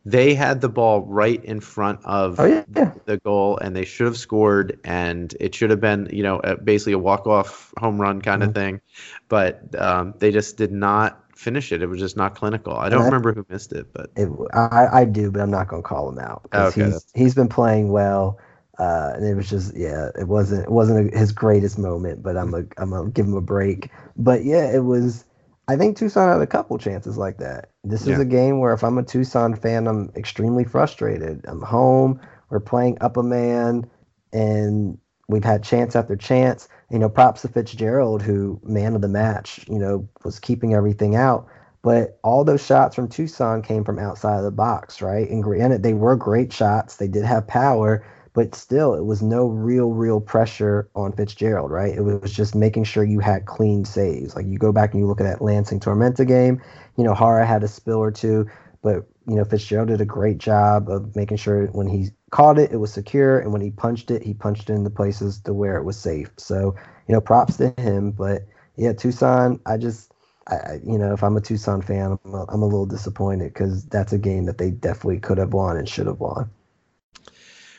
they 0.06 0.32
had 0.32 0.62
the 0.62 0.70
ball 0.70 1.02
right 1.02 1.44
in 1.44 1.61
front 1.61 2.00
of 2.06 2.40
oh, 2.40 2.46
yeah. 2.46 2.92
the 3.04 3.18
goal, 3.18 3.58
and 3.58 3.76
they 3.76 3.84
should 3.84 4.06
have 4.06 4.16
scored, 4.16 4.80
and 4.84 5.34
it 5.38 5.54
should 5.54 5.68
have 5.68 5.82
been 5.82 6.08
you 6.11 6.22
know 6.22 6.40
basically 6.64 6.94
a 6.94 6.98
walk 6.98 7.26
off 7.26 7.74
home 7.76 8.00
run 8.00 8.22
kind 8.22 8.40
mm-hmm. 8.40 8.48
of 8.48 8.54
thing, 8.54 8.80
but 9.28 9.78
um, 9.78 10.14
they 10.18 10.30
just 10.30 10.56
did 10.56 10.72
not 10.72 11.30
finish 11.41 11.72
it. 11.72 11.82
It 11.82 11.86
was 11.86 11.99
just 11.99 12.16
not 12.16 12.34
clinical. 12.34 12.76
I 12.76 12.91
don't 12.91 13.05
remember 13.05 13.32
who 13.32 13.47
missed 13.49 13.72
it, 13.72 13.93
but 13.93 14.11
it, 14.14 14.28
I, 14.53 15.01
I 15.01 15.05
do, 15.07 15.30
but 15.30 15.41
I'm 15.41 15.51
not 15.51 15.68
going 15.68 15.82
to 15.82 15.88
call 15.88 16.09
him 16.09 16.18
out 16.18 16.43
because 16.43 16.76
okay, 16.76 16.91
he's 16.91 17.07
he's 17.14 17.34
been 17.34 17.49
playing 17.49 17.91
well. 17.91 18.38
Uh, 18.78 19.12
and 19.14 19.26
it 19.26 19.34
was 19.34 19.49
just 19.49 19.76
yeah, 19.76 20.09
it 20.18 20.28
wasn't 20.28 20.64
it 20.64 20.70
wasn't 20.70 21.12
a, 21.12 21.18
his 21.18 21.32
greatest 21.32 21.78
moment, 21.78 22.22
but 22.22 22.36
I'm 22.36 22.55
a 22.55 22.64
I'm 22.76 22.91
gonna 22.91 23.11
give 23.11 23.26
him 23.26 23.34
a 23.34 23.41
break. 23.41 23.91
But 24.16 24.45
yeah, 24.45 24.70
it 24.70 24.84
was. 24.84 25.24
I 25.68 25.76
think 25.76 25.97
Tucson 25.97 26.28
had 26.28 26.41
a 26.41 26.47
couple 26.47 26.76
chances 26.78 27.16
like 27.16 27.38
that. 27.38 27.70
This 27.84 28.07
yeah. 28.07 28.14
is 28.14 28.20
a 28.20 28.24
game 28.24 28.59
where 28.59 28.72
if 28.72 28.82
I'm 28.82 28.99
a 28.99 29.03
Tucson 29.03 29.55
fan, 29.55 29.86
I'm 29.86 30.11
extremely 30.16 30.64
frustrated. 30.64 31.45
I'm 31.47 31.62
home. 31.62 32.20
We're 32.49 32.61
playing 32.61 32.99
up 33.01 33.16
a 33.16 33.22
man, 33.22 33.88
and 34.32 34.99
we've 35.28 35.45
had 35.45 35.62
chance 35.62 35.95
after 35.95 36.16
chance 36.16 36.68
you 36.91 36.99
know, 36.99 37.09
props 37.09 37.43
to 37.43 37.49
Fitzgerald, 37.49 38.22
who 38.22 38.61
man 38.64 38.95
of 38.95 39.01
the 39.01 39.09
match, 39.09 39.64
you 39.68 39.78
know, 39.78 40.09
was 40.24 40.38
keeping 40.38 40.74
everything 40.74 41.14
out. 41.14 41.47
But 41.82 42.18
all 42.22 42.45
those 42.45 42.64
shots 42.64 42.95
from 42.95 43.09
Tucson 43.09 43.62
came 43.62 43.84
from 43.84 43.99
outside 43.99 44.36
of 44.36 44.45
the 44.45 44.51
box, 44.51 45.01
right? 45.01 45.28
And 45.30 45.43
granted, 45.43 45.82
they 45.82 45.95
were 45.95 46.16
great 46.16 46.53
shots. 46.53 46.97
They 46.97 47.09
did 47.09 47.24
have 47.24 47.47
power, 47.47 48.05
but 48.34 48.55
still, 48.55 48.95
it 48.95 49.07
was 49.07 49.22
no 49.22 49.47
real, 49.47 49.93
real 49.93 50.20
pressure 50.20 50.91
on 50.95 51.12
Fitzgerald, 51.12 51.70
right? 51.70 51.97
It 51.97 52.03
was 52.03 52.32
just 52.32 52.55
making 52.55 52.84
sure 52.84 53.03
you 53.03 53.20
had 53.20 53.47
clean 53.47 53.84
saves. 53.84 54.36
Like 54.36 54.47
you 54.47 54.59
go 54.59 54.72
back 54.72 54.93
and 54.93 55.01
you 55.01 55.07
look 55.07 55.20
at 55.20 55.24
that 55.24 55.43
Lansing 55.43 55.80
Tormenta 55.80 56.26
game, 56.26 56.61
you 56.97 57.05
know, 57.05 57.14
Jara 57.14 57.47
had 57.47 57.62
a 57.62 57.68
spill 57.68 57.99
or 57.99 58.11
two, 58.11 58.47
but 58.82 59.07
you 59.26 59.36
know, 59.36 59.45
Fitzgerald 59.45 59.88
did 59.88 60.01
a 60.01 60.07
great 60.07 60.38
job 60.38 60.88
of 60.88 61.14
making 61.16 61.36
sure 61.38 61.66
when 61.68 61.86
he 61.86 62.11
caught 62.31 62.59
it, 62.59 62.72
it 62.72 62.76
was 62.76 62.93
secure, 62.93 63.39
and 63.39 63.53
when 63.53 63.61
he 63.61 63.70
punched 63.70 64.11
it, 64.11 64.22
he 64.22 64.35
punched 64.35 64.70
it 64.70 64.74
in 64.74 64.85
the 64.85 64.91
places 64.91 65.41
to 65.41 65.53
where 65.53 65.76
it 65.76 65.85
was 65.85 65.97
safe. 65.97 66.31
So, 66.37 66.74
you 67.07 67.14
know, 67.14 67.20
props 67.20 67.57
to 67.59 67.74
him. 67.78 68.12
But 68.12 68.47
yeah, 68.76 68.93
Tucson, 68.93 69.61
I 69.66 69.76
just, 69.76 70.12
I, 70.49 70.81
you 70.85 70.99
know, 70.99 71.12
if 71.12 71.22
I'm 71.22 71.37
a 71.37 71.41
Tucson 71.41 71.83
fan, 71.83 72.18
I'm 72.24 72.35
a, 72.35 72.45
I'm 72.49 72.62
a 72.62 72.66
little 72.66 72.87
disappointed 72.87 73.53
because 73.53 73.85
that's 73.87 74.12
a 74.12 74.18
game 74.18 74.47
that 74.47 74.59
they 74.59 74.70
definitely 74.70 75.18
could 75.20 75.39
have 75.39 75.53
won 75.53 75.76
and 75.76 75.89
should 75.89 76.07
have 76.07 76.20
won. 76.20 76.51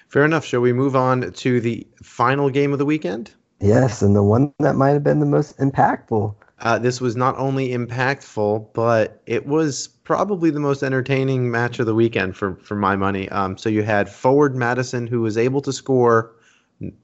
Fair 0.08 0.26
enough. 0.26 0.44
Shall 0.46 0.62
we 0.62 0.74
move 0.74 0.96
on 0.96 1.32
to 1.32 1.62
the 1.62 1.88
final 2.04 2.50
game 2.50 2.74
of 2.74 2.80
the 2.80 2.86
weekend? 2.86 3.34
Yes, 3.62 4.02
and 4.02 4.16
the 4.16 4.24
one 4.24 4.54
that 4.60 4.76
might 4.76 4.90
have 4.90 5.04
been 5.04 5.20
the 5.20 5.26
most 5.26 5.58
impactful. 5.60 6.36
Uh, 6.62 6.78
this 6.78 7.02
was 7.02 7.16
not 7.16 7.38
only 7.38 7.70
impactful, 7.70 8.74
but 8.74 9.22
it 9.26 9.48
was 9.48 9.88
probably 9.88 10.52
the 10.52 10.60
most 10.60 10.84
entertaining 10.84 11.50
match 11.50 11.80
of 11.80 11.86
the 11.86 11.96
weekend 11.96 12.38
for 12.38 12.56
for 12.58 12.76
my 12.76 12.96
money. 12.96 13.28
Um, 13.30 13.58
so 13.58 13.70
you 13.70 13.84
had 13.84 14.10
forward 14.10 14.56
Madison 14.56 15.08
who 15.08 15.22
was 15.22 15.38
able 15.38 15.62
to 15.62 15.74
score. 15.74 16.36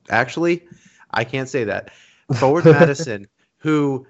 Actually, 0.09 0.67
I 1.11 1.23
can't 1.23 1.49
say 1.49 1.63
that. 1.63 1.91
Forward 2.35 2.65
Madison 2.77 3.27
who 3.57 4.05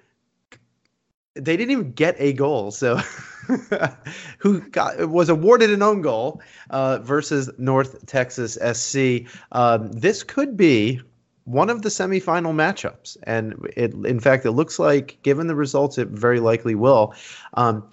they 1.35 1.55
didn't 1.55 1.71
even 1.71 1.91
get 1.91 2.15
a 2.19 2.33
goal. 2.33 2.71
So 2.71 2.97
who 4.39 4.61
got 4.69 5.09
was 5.09 5.29
awarded 5.29 5.71
an 5.71 5.81
own 5.81 6.01
goal 6.01 6.41
uh, 6.69 6.99
versus 6.99 7.49
North 7.57 8.05
Texas 8.05 8.57
SC. 8.73 9.27
Um, 9.51 9.91
this 9.91 10.23
could 10.23 10.57
be 10.57 11.01
one 11.47 11.69
of 11.69 11.81
the 11.81 11.89
semifinal 11.89 12.53
matchups. 12.53 13.15
And 13.23 13.55
it, 13.77 13.93
in 13.93 14.19
fact, 14.19 14.45
it 14.45 14.51
looks 14.51 14.79
like, 14.79 15.17
given 15.23 15.47
the 15.47 15.55
results, 15.55 15.97
it 15.97 16.09
very 16.09 16.41
likely 16.41 16.75
will. 16.75 17.13
Um, 17.53 17.89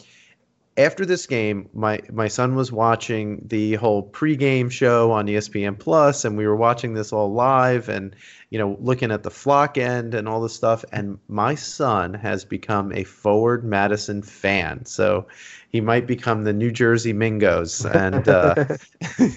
after 0.76 1.06
this 1.06 1.26
game, 1.26 1.68
my 1.72 2.00
my 2.12 2.26
son 2.26 2.56
was 2.56 2.72
watching 2.72 3.46
the 3.46 3.74
whole 3.74 4.10
pregame 4.10 4.72
show 4.72 5.12
on 5.12 5.28
ESPN 5.28 5.78
Plus, 5.78 6.24
and 6.24 6.36
we 6.36 6.48
were 6.48 6.56
watching 6.56 6.94
this 6.94 7.12
all 7.12 7.32
live, 7.32 7.88
and 7.88 8.16
you 8.50 8.58
know, 8.58 8.76
looking 8.80 9.12
at 9.12 9.22
the 9.22 9.30
flock 9.30 9.78
end 9.78 10.14
and 10.14 10.28
all 10.28 10.40
this 10.40 10.54
stuff. 10.54 10.84
And 10.90 11.20
my 11.28 11.54
son 11.54 12.12
has 12.14 12.44
become 12.44 12.90
a 12.92 13.04
forward 13.04 13.64
Madison 13.64 14.20
fan, 14.20 14.84
so 14.84 15.28
he 15.74 15.80
might 15.80 16.06
become 16.06 16.44
the 16.44 16.52
New 16.52 16.70
Jersey 16.70 17.12
Mingos, 17.12 17.84
and 17.84 18.28
uh, 18.28 18.54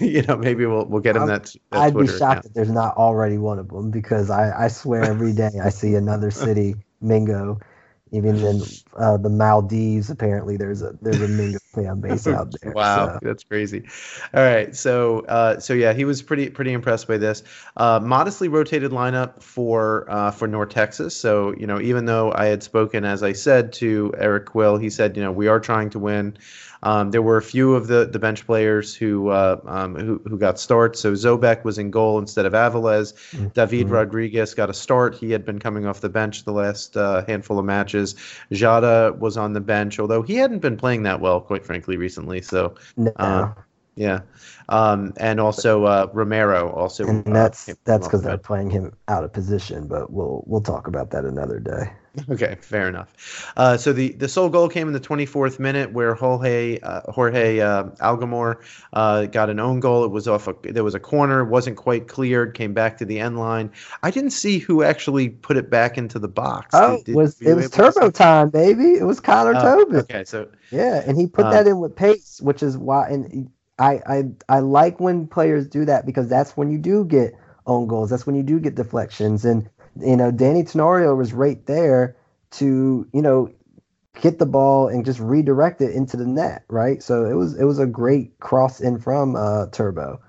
you 0.00 0.22
know, 0.22 0.36
maybe 0.36 0.66
we'll 0.66 0.84
we'll 0.84 1.00
get 1.00 1.16
him 1.16 1.26
that. 1.26 1.46
that 1.46 1.56
I'd 1.72 1.92
Twitter 1.94 2.12
be 2.12 2.16
shocked 2.16 2.46
if 2.46 2.54
there's 2.54 2.70
not 2.70 2.96
already 2.96 3.38
one 3.38 3.58
of 3.58 3.70
them 3.70 3.90
because 3.90 4.30
I 4.30 4.66
I 4.66 4.68
swear 4.68 5.02
every 5.02 5.32
day 5.32 5.50
I 5.60 5.70
see 5.70 5.96
another 5.96 6.30
city 6.46 6.76
Mingo 7.00 7.58
even 8.12 8.36
in 8.36 8.62
uh, 8.96 9.16
the 9.16 9.28
Maldives, 9.28 10.10
apparently 10.10 10.56
there's 10.56 10.82
a 10.82 10.96
there's 11.02 11.20
a 11.20 11.28
Mingo 11.28 11.58
fan 11.74 12.00
base 12.00 12.26
out 12.26 12.54
there. 12.60 12.72
wow, 12.72 13.06
so. 13.06 13.18
that's 13.22 13.44
crazy. 13.44 13.84
All 14.34 14.42
right, 14.42 14.74
so 14.74 15.20
uh, 15.20 15.58
so 15.58 15.74
yeah, 15.74 15.92
he 15.92 16.04
was 16.04 16.22
pretty 16.22 16.50
pretty 16.50 16.72
impressed 16.72 17.08
by 17.08 17.18
this. 17.18 17.42
Uh, 17.76 18.00
modestly 18.02 18.48
rotated 18.48 18.92
lineup 18.92 19.42
for 19.42 20.06
uh, 20.10 20.30
for 20.30 20.48
North 20.48 20.70
Texas. 20.70 21.16
So 21.16 21.54
you 21.56 21.66
know, 21.66 21.80
even 21.80 22.06
though 22.06 22.32
I 22.32 22.46
had 22.46 22.62
spoken, 22.62 23.04
as 23.04 23.22
I 23.22 23.32
said 23.32 23.72
to 23.74 24.12
Eric 24.18 24.46
Quill, 24.46 24.76
he 24.76 24.90
said, 24.90 25.16
you 25.16 25.22
know, 25.22 25.32
we 25.32 25.48
are 25.48 25.60
trying 25.60 25.90
to 25.90 25.98
win. 25.98 26.36
Um, 26.82 27.10
there 27.10 27.22
were 27.22 27.36
a 27.36 27.42
few 27.42 27.74
of 27.74 27.86
the, 27.88 28.06
the 28.06 28.18
bench 28.18 28.46
players 28.46 28.94
who, 28.94 29.28
uh, 29.28 29.60
um, 29.66 29.94
who 29.96 30.20
who 30.26 30.38
got 30.38 30.58
starts. 30.58 31.00
So 31.00 31.12
Zobek 31.12 31.64
was 31.64 31.78
in 31.78 31.90
goal 31.90 32.18
instead 32.18 32.46
of 32.46 32.52
Aviles. 32.52 33.14
Mm-hmm. 33.32 33.48
David 33.48 33.90
Rodriguez 33.90 34.54
got 34.54 34.70
a 34.70 34.74
start. 34.74 35.14
He 35.14 35.30
had 35.30 35.44
been 35.44 35.58
coming 35.58 35.86
off 35.86 36.00
the 36.00 36.08
bench 36.08 36.44
the 36.44 36.52
last 36.52 36.96
uh, 36.96 37.24
handful 37.26 37.58
of 37.58 37.64
matches. 37.64 38.14
Jada 38.52 39.16
was 39.18 39.36
on 39.36 39.52
the 39.52 39.60
bench, 39.60 39.98
although 39.98 40.22
he 40.22 40.36
hadn't 40.36 40.60
been 40.60 40.76
playing 40.76 41.02
that 41.04 41.20
well, 41.20 41.40
quite 41.40 41.64
frankly, 41.64 41.96
recently. 41.96 42.42
So 42.42 42.74
no. 42.96 43.12
uh, 43.16 43.52
yeah, 43.96 44.20
um, 44.68 45.12
and 45.16 45.40
also 45.40 45.84
uh, 45.84 46.08
Romero 46.12 46.70
also. 46.70 47.06
And 47.08 47.34
that's 47.34 47.66
that's 47.84 48.06
because 48.06 48.22
they're 48.22 48.38
playing 48.38 48.70
him 48.70 48.96
out 49.08 49.24
of 49.24 49.32
position, 49.32 49.88
but 49.88 50.12
we'll 50.12 50.44
we'll 50.46 50.60
talk 50.60 50.86
about 50.86 51.10
that 51.10 51.24
another 51.24 51.58
day. 51.58 51.92
Okay, 52.30 52.56
fair 52.60 52.88
enough. 52.88 53.52
Uh, 53.56 53.76
so 53.76 53.92
the, 53.92 54.12
the 54.12 54.28
sole 54.28 54.48
goal 54.48 54.68
came 54.68 54.86
in 54.86 54.92
the 54.92 55.00
24th 55.00 55.58
minute, 55.58 55.92
where 55.92 56.14
Jorge 56.14 56.78
uh, 56.80 57.00
Jorge 57.10 57.60
uh, 57.60 57.84
Algamore 58.00 58.62
uh, 58.92 59.26
got 59.26 59.50
an 59.50 59.58
own 59.58 59.80
goal. 59.80 60.04
It 60.04 60.10
was 60.10 60.28
off 60.28 60.46
a 60.46 60.54
there 60.62 60.84
was 60.84 60.94
a 60.94 61.00
corner, 61.00 61.44
wasn't 61.44 61.76
quite 61.76 62.08
cleared, 62.08 62.54
came 62.54 62.74
back 62.74 62.98
to 62.98 63.04
the 63.04 63.18
end 63.18 63.38
line. 63.38 63.70
I 64.02 64.10
didn't 64.10 64.30
see 64.30 64.58
who 64.58 64.82
actually 64.82 65.30
put 65.30 65.56
it 65.56 65.70
back 65.70 65.98
into 65.98 66.18
the 66.18 66.28
box. 66.28 66.74
Oh, 66.74 67.02
did, 67.04 67.14
was 67.14 67.40
it 67.40 67.54
was 67.54 67.70
turbo 67.70 68.10
time, 68.10 68.50
baby? 68.50 68.94
It 68.94 69.04
was 69.04 69.20
Connor 69.20 69.54
uh, 69.54 69.62
Tobin. 69.62 69.96
Okay, 70.00 70.24
so 70.24 70.48
yeah, 70.70 71.02
and 71.06 71.18
he 71.18 71.26
put 71.26 71.46
uh, 71.46 71.50
that 71.50 71.66
in 71.66 71.80
with 71.80 71.96
pace, 71.96 72.40
which 72.42 72.62
is 72.62 72.76
why. 72.76 73.08
And 73.08 73.50
I 73.78 74.00
I 74.06 74.24
I 74.48 74.58
like 74.60 75.00
when 75.00 75.26
players 75.26 75.66
do 75.66 75.84
that 75.86 76.06
because 76.06 76.28
that's 76.28 76.56
when 76.56 76.70
you 76.70 76.78
do 76.78 77.04
get 77.04 77.34
own 77.66 77.86
goals. 77.86 78.10
That's 78.10 78.26
when 78.26 78.34
you 78.34 78.42
do 78.42 78.58
get 78.58 78.74
deflections 78.74 79.44
and 79.44 79.68
you 80.00 80.16
know, 80.16 80.30
Danny 80.30 80.64
Tenorio 80.64 81.14
was 81.14 81.32
right 81.32 81.64
there 81.66 82.16
to, 82.52 83.06
you 83.12 83.22
know, 83.22 83.50
hit 84.16 84.38
the 84.38 84.46
ball 84.46 84.88
and 84.88 85.04
just 85.04 85.20
redirect 85.20 85.80
it 85.80 85.94
into 85.94 86.16
the 86.16 86.26
net, 86.26 86.64
right? 86.68 87.02
So 87.02 87.24
it 87.24 87.34
was 87.34 87.58
it 87.58 87.64
was 87.64 87.78
a 87.78 87.86
great 87.86 88.38
cross 88.40 88.80
in 88.80 88.98
from 88.98 89.36
uh, 89.36 89.66
Turbo. 89.72 90.20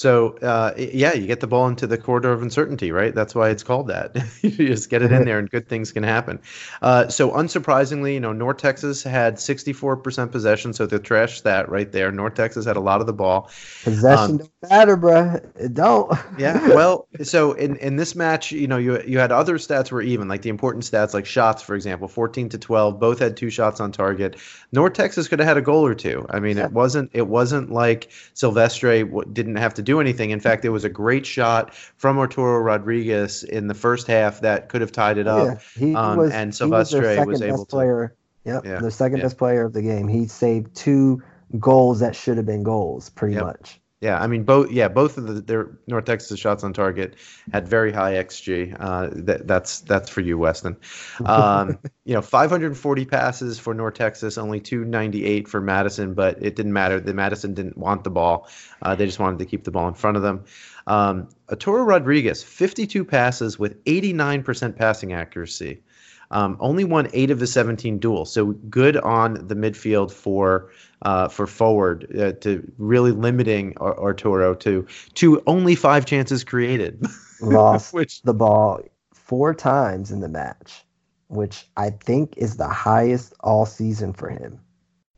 So 0.00 0.38
uh, 0.38 0.72
yeah, 0.78 1.12
you 1.12 1.26
get 1.26 1.40
the 1.40 1.46
ball 1.46 1.68
into 1.68 1.86
the 1.86 1.98
corridor 1.98 2.32
of 2.32 2.40
uncertainty, 2.40 2.90
right? 2.90 3.14
That's 3.14 3.34
why 3.34 3.50
it's 3.50 3.62
called 3.62 3.88
that. 3.88 4.16
you 4.40 4.50
just 4.50 4.88
get 4.88 5.02
it 5.02 5.12
in 5.12 5.26
there, 5.26 5.38
and 5.38 5.50
good 5.50 5.68
things 5.68 5.92
can 5.92 6.04
happen. 6.04 6.40
Uh, 6.80 7.08
so 7.08 7.32
unsurprisingly, 7.32 8.14
you 8.14 8.20
know, 8.20 8.32
North 8.32 8.56
Texas 8.56 9.02
had 9.02 9.34
64% 9.34 10.32
possession, 10.32 10.72
so 10.72 10.86
they 10.86 10.96
trashed 10.96 11.42
that 11.42 11.68
right 11.68 11.92
there. 11.92 12.10
North 12.10 12.32
Texas 12.32 12.64
had 12.64 12.78
a 12.78 12.80
lot 12.80 13.02
of 13.02 13.06
the 13.06 13.12
ball. 13.12 13.50
Possession 13.84 14.30
um, 14.30 14.38
don't 14.38 14.70
matter, 14.70 14.96
bro. 14.96 15.38
It 15.56 15.74
don't. 15.74 16.10
yeah. 16.38 16.68
Well, 16.68 17.06
so 17.22 17.52
in 17.52 17.76
in 17.76 17.96
this 17.96 18.14
match, 18.14 18.52
you 18.52 18.68
know, 18.68 18.78
you 18.78 19.02
you 19.02 19.18
had 19.18 19.32
other 19.32 19.58
stats 19.58 19.92
were 19.92 20.00
even, 20.00 20.28
like 20.28 20.40
the 20.40 20.48
important 20.48 20.82
stats, 20.82 21.12
like 21.12 21.26
shots, 21.26 21.62
for 21.62 21.74
example, 21.74 22.08
14 22.08 22.48
to 22.48 22.56
12. 22.56 22.98
Both 22.98 23.18
had 23.18 23.36
two 23.36 23.50
shots 23.50 23.80
on 23.80 23.92
target. 23.92 24.38
North 24.72 24.94
Texas 24.94 25.28
could 25.28 25.40
have 25.40 25.48
had 25.48 25.58
a 25.58 25.62
goal 25.62 25.84
or 25.84 25.94
two. 25.94 26.24
I 26.30 26.40
mean, 26.40 26.56
it 26.56 26.72
wasn't 26.72 27.10
it 27.12 27.26
wasn't 27.26 27.70
like 27.70 28.10
Silvestre 28.32 29.04
didn't 29.34 29.56
have 29.56 29.74
to 29.74 29.82
do 29.82 29.89
anything. 29.98 30.30
In 30.30 30.40
fact, 30.40 30.62
there 30.62 30.70
was 30.70 30.84
a 30.84 30.88
great 30.88 31.26
shot 31.26 31.74
from 31.74 32.18
Arturo 32.18 32.58
Rodriguez 32.58 33.42
in 33.42 33.66
the 33.66 33.74
first 33.74 34.06
half 34.06 34.40
that 34.42 34.68
could 34.68 34.80
have 34.80 34.92
tied 34.92 35.18
it 35.18 35.26
up. 35.26 35.58
Yeah, 35.76 35.86
he 35.86 35.94
um, 35.94 36.18
was, 36.18 36.32
and 36.32 36.54
Silvestre 36.54 37.00
was, 37.00 37.26
was, 37.26 37.42
able 37.42 37.64
to. 37.64 37.70
Player. 37.70 38.14
Yep, 38.44 38.64
yeah, 38.64 38.78
the 38.78 38.90
second 38.90 39.18
yeah. 39.18 39.24
best 39.24 39.38
player 39.38 39.64
of 39.64 39.72
the 39.72 39.82
game. 39.82 40.06
He 40.06 40.26
saved 40.26 40.74
two 40.74 41.22
goals 41.58 42.00
that 42.00 42.14
should 42.14 42.36
have 42.36 42.46
been 42.46 42.62
goals, 42.62 43.10
pretty 43.10 43.34
yep. 43.34 43.44
much. 43.44 43.79
Yeah, 44.00 44.18
I 44.18 44.28
mean 44.28 44.44
both. 44.44 44.70
Yeah, 44.70 44.88
both 44.88 45.18
of 45.18 45.26
the, 45.26 45.40
their 45.42 45.78
North 45.86 46.06
Texas 46.06 46.40
shots 46.40 46.64
on 46.64 46.72
target 46.72 47.16
had 47.52 47.68
very 47.68 47.92
high 47.92 48.14
xG. 48.14 48.74
Uh, 48.80 49.10
that, 49.12 49.46
that's 49.46 49.80
that's 49.80 50.08
for 50.08 50.22
you, 50.22 50.38
Weston. 50.38 50.78
Um, 51.26 51.78
you 52.06 52.14
know, 52.14 52.22
540 52.22 53.04
passes 53.04 53.58
for 53.58 53.74
North 53.74 53.94
Texas, 53.94 54.38
only 54.38 54.58
298 54.58 55.48
for 55.48 55.60
Madison, 55.60 56.14
but 56.14 56.42
it 56.42 56.56
didn't 56.56 56.72
matter. 56.72 56.98
The 56.98 57.12
Madison 57.12 57.52
didn't 57.52 57.76
want 57.76 58.04
the 58.04 58.10
ball. 58.10 58.48
Uh, 58.80 58.94
they 58.94 59.04
just 59.04 59.18
wanted 59.18 59.38
to 59.40 59.44
keep 59.44 59.64
the 59.64 59.70
ball 59.70 59.86
in 59.86 59.94
front 59.94 60.16
of 60.16 60.22
them. 60.22 60.44
Um, 60.86 61.28
Arturo 61.50 61.82
Rodriguez, 61.82 62.42
52 62.42 63.04
passes 63.04 63.58
with 63.58 63.84
89% 63.84 64.76
passing 64.76 65.12
accuracy. 65.12 65.82
Um, 66.32 66.56
only 66.60 66.84
won 66.84 67.08
eight 67.12 67.30
of 67.30 67.40
the 67.40 67.46
17 67.46 67.98
duels, 67.98 68.32
so 68.32 68.46
good 68.68 68.96
on 68.98 69.34
the 69.48 69.56
midfield 69.56 70.12
for 70.12 70.70
uh, 71.02 71.28
for 71.28 71.46
forward 71.46 72.06
uh, 72.16 72.32
to 72.40 72.72
really 72.78 73.10
limiting 73.10 73.76
Arturo 73.78 74.54
to 74.56 74.86
to 75.14 75.42
only 75.46 75.74
five 75.74 76.06
chances 76.06 76.44
created. 76.44 77.04
Lost 77.40 77.92
which, 77.92 78.22
the 78.22 78.34
ball 78.34 78.80
four 79.12 79.54
times 79.54 80.10
in 80.10 80.20
the 80.20 80.28
match, 80.28 80.84
which 81.28 81.66
I 81.76 81.90
think 81.90 82.34
is 82.36 82.56
the 82.56 82.68
highest 82.68 83.34
all 83.40 83.66
season 83.66 84.12
for 84.12 84.28
him. 84.28 84.60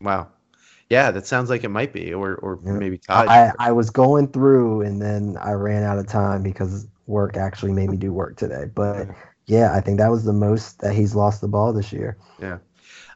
Wow. 0.01 0.29
Yeah, 0.89 1.11
that 1.11 1.27
sounds 1.27 1.49
like 1.49 1.65
it 1.65 1.71
might 1.71 1.93
be, 1.93 2.13
or 2.13 2.35
or 2.37 2.59
yeah. 2.65 2.73
maybe 2.73 2.99
tied. 2.99 3.29
I, 3.29 3.53
I 3.59 3.73
was 3.73 3.89
going 3.89 4.29
through, 4.29 4.83
and 4.83 5.01
then 5.01 5.39
I 5.41 5.53
ran 5.53 5.85
out 5.85 5.99
of 5.99 6.07
time 6.07 6.43
because 6.43 6.87
work 7.07 7.37
actually 7.37 7.73
made 7.73 7.89
me 7.89 7.97
do 7.97 8.13
work 8.13 8.37
today. 8.37 8.67
But 8.75 9.09
yeah, 9.53 9.75
I 9.75 9.81
think 9.83 9.99
that 9.99 10.11
was 10.11 10.25
the 10.25 10.33
most 10.33 10.81
that 10.81 10.95
he's 10.95 11.15
lost 11.15 11.43
the 11.43 11.49
ball 11.49 11.75
this 11.75 11.93
year. 11.93 12.17
Yeah. 12.41 12.59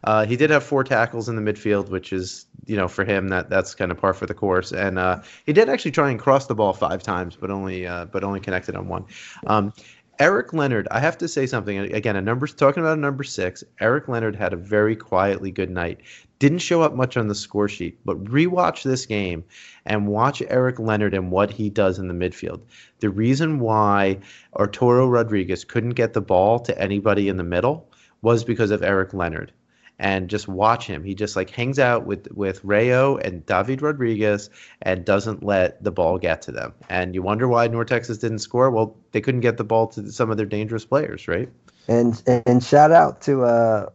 Uh, 0.05 0.27
he 0.27 0.37
did 0.37 0.51
have 0.51 0.63
four 0.63 0.85
tackles 0.85 1.31
in 1.31 1.35
the 1.35 1.41
midfield, 1.41 1.89
which 1.89 2.13
is, 2.13 2.45
you 2.67 2.77
know, 2.77 2.89
for 2.89 3.07
him 3.07 3.29
that 3.29 3.49
that's 3.49 3.75
kind 3.75 3.91
of 3.91 3.99
par 3.99 4.13
for 4.13 4.27
the 4.27 4.35
course. 4.35 4.71
And 4.71 4.99
uh, 4.99 5.23
he 5.47 5.55
did 5.55 5.71
actually 5.71 5.93
try 5.93 6.11
and 6.11 6.21
cross 6.21 6.47
the 6.47 6.55
ball 6.55 6.75
five 6.75 7.03
times, 7.03 7.37
but 7.37 7.51
only 7.51 7.87
uh, 7.87 8.05
but 8.05 8.23
only 8.23 8.41
connected 8.41 8.77
on 8.77 8.87
one. 8.87 9.07
Um, 9.47 9.73
Eric 10.19 10.55
Leonard, 10.55 10.89
I 10.91 11.01
have 11.01 11.19
to 11.19 11.29
say 11.29 11.47
something 11.47 11.79
again. 11.79 12.17
A 12.17 12.23
number 12.23 12.47
talking 12.47 12.83
about 12.83 12.97
a 12.97 13.01
number 13.01 13.23
six. 13.23 13.63
Eric 13.81 14.09
Leonard 14.09 14.35
had 14.35 14.55
a 14.55 14.57
very 14.57 14.97
quietly 14.97 15.51
good 15.51 15.69
night. 15.69 16.01
Didn't 16.39 16.61
show 16.61 16.81
up 16.81 16.95
much 16.95 17.19
on 17.19 17.29
the 17.29 17.35
score 17.35 17.69
sheet, 17.69 17.99
but 18.05 18.25
rewatch 18.25 18.83
this 18.83 19.05
game 19.05 19.45
and 19.85 20.07
watch 20.07 20.43
Eric 20.49 20.79
Leonard 20.79 21.13
and 21.13 21.31
what 21.31 21.51
he 21.51 21.69
does 21.69 21.99
in 21.99 22.09
the 22.09 22.15
midfield. 22.15 22.63
The 23.01 23.11
reason 23.11 23.61
why 23.61 24.19
Arturo 24.55 25.07
Rodriguez 25.07 25.65
couldn't 25.65 25.91
get 25.91 26.15
the 26.15 26.23
ball 26.23 26.61
to 26.61 26.81
anybody 26.81 27.29
in 27.29 27.37
the 27.37 27.45
middle 27.45 27.91
was 28.23 28.43
because 28.43 28.71
of 28.71 28.83
Eric 28.83 29.13
Leonard 29.13 29.53
and 29.99 30.29
just 30.29 30.47
watch 30.49 30.87
him. 30.87 31.05
He 31.05 31.15
just 31.15 31.37
like 31.37 31.51
hangs 31.51 31.79
out 31.79 32.05
with 32.05 32.31
with 32.33 32.63
Rayo 32.65 33.17
and 33.17 33.45
David 33.47 33.83
Rodriguez 33.83 34.51
and 34.83 35.05
doesn't 35.05 35.43
let 35.43 35.83
the 35.83 35.91
ball 35.91 36.19
get 36.19 36.43
to 36.43 36.53
them. 36.53 36.75
And 36.89 37.15
you 37.15 37.23
wonder 37.23 37.49
why 37.49 37.67
North 37.67 37.89
Texas 37.89 38.19
didn't 38.19 38.41
score. 38.41 38.71
Well, 38.71 38.97
they 39.13 39.21
couldn't 39.21 39.41
get 39.41 39.57
the 39.57 39.65
ball 39.65 39.87
to 39.89 40.11
some 40.13 40.31
of 40.31 40.37
their 40.37 40.47
dangerous 40.47 40.85
players, 40.85 41.29
right? 41.29 41.49
And 41.89 42.23
and 42.27 42.63
shout 42.63 42.93
out 42.93 43.21
to 43.23 43.45
uh 43.45 43.89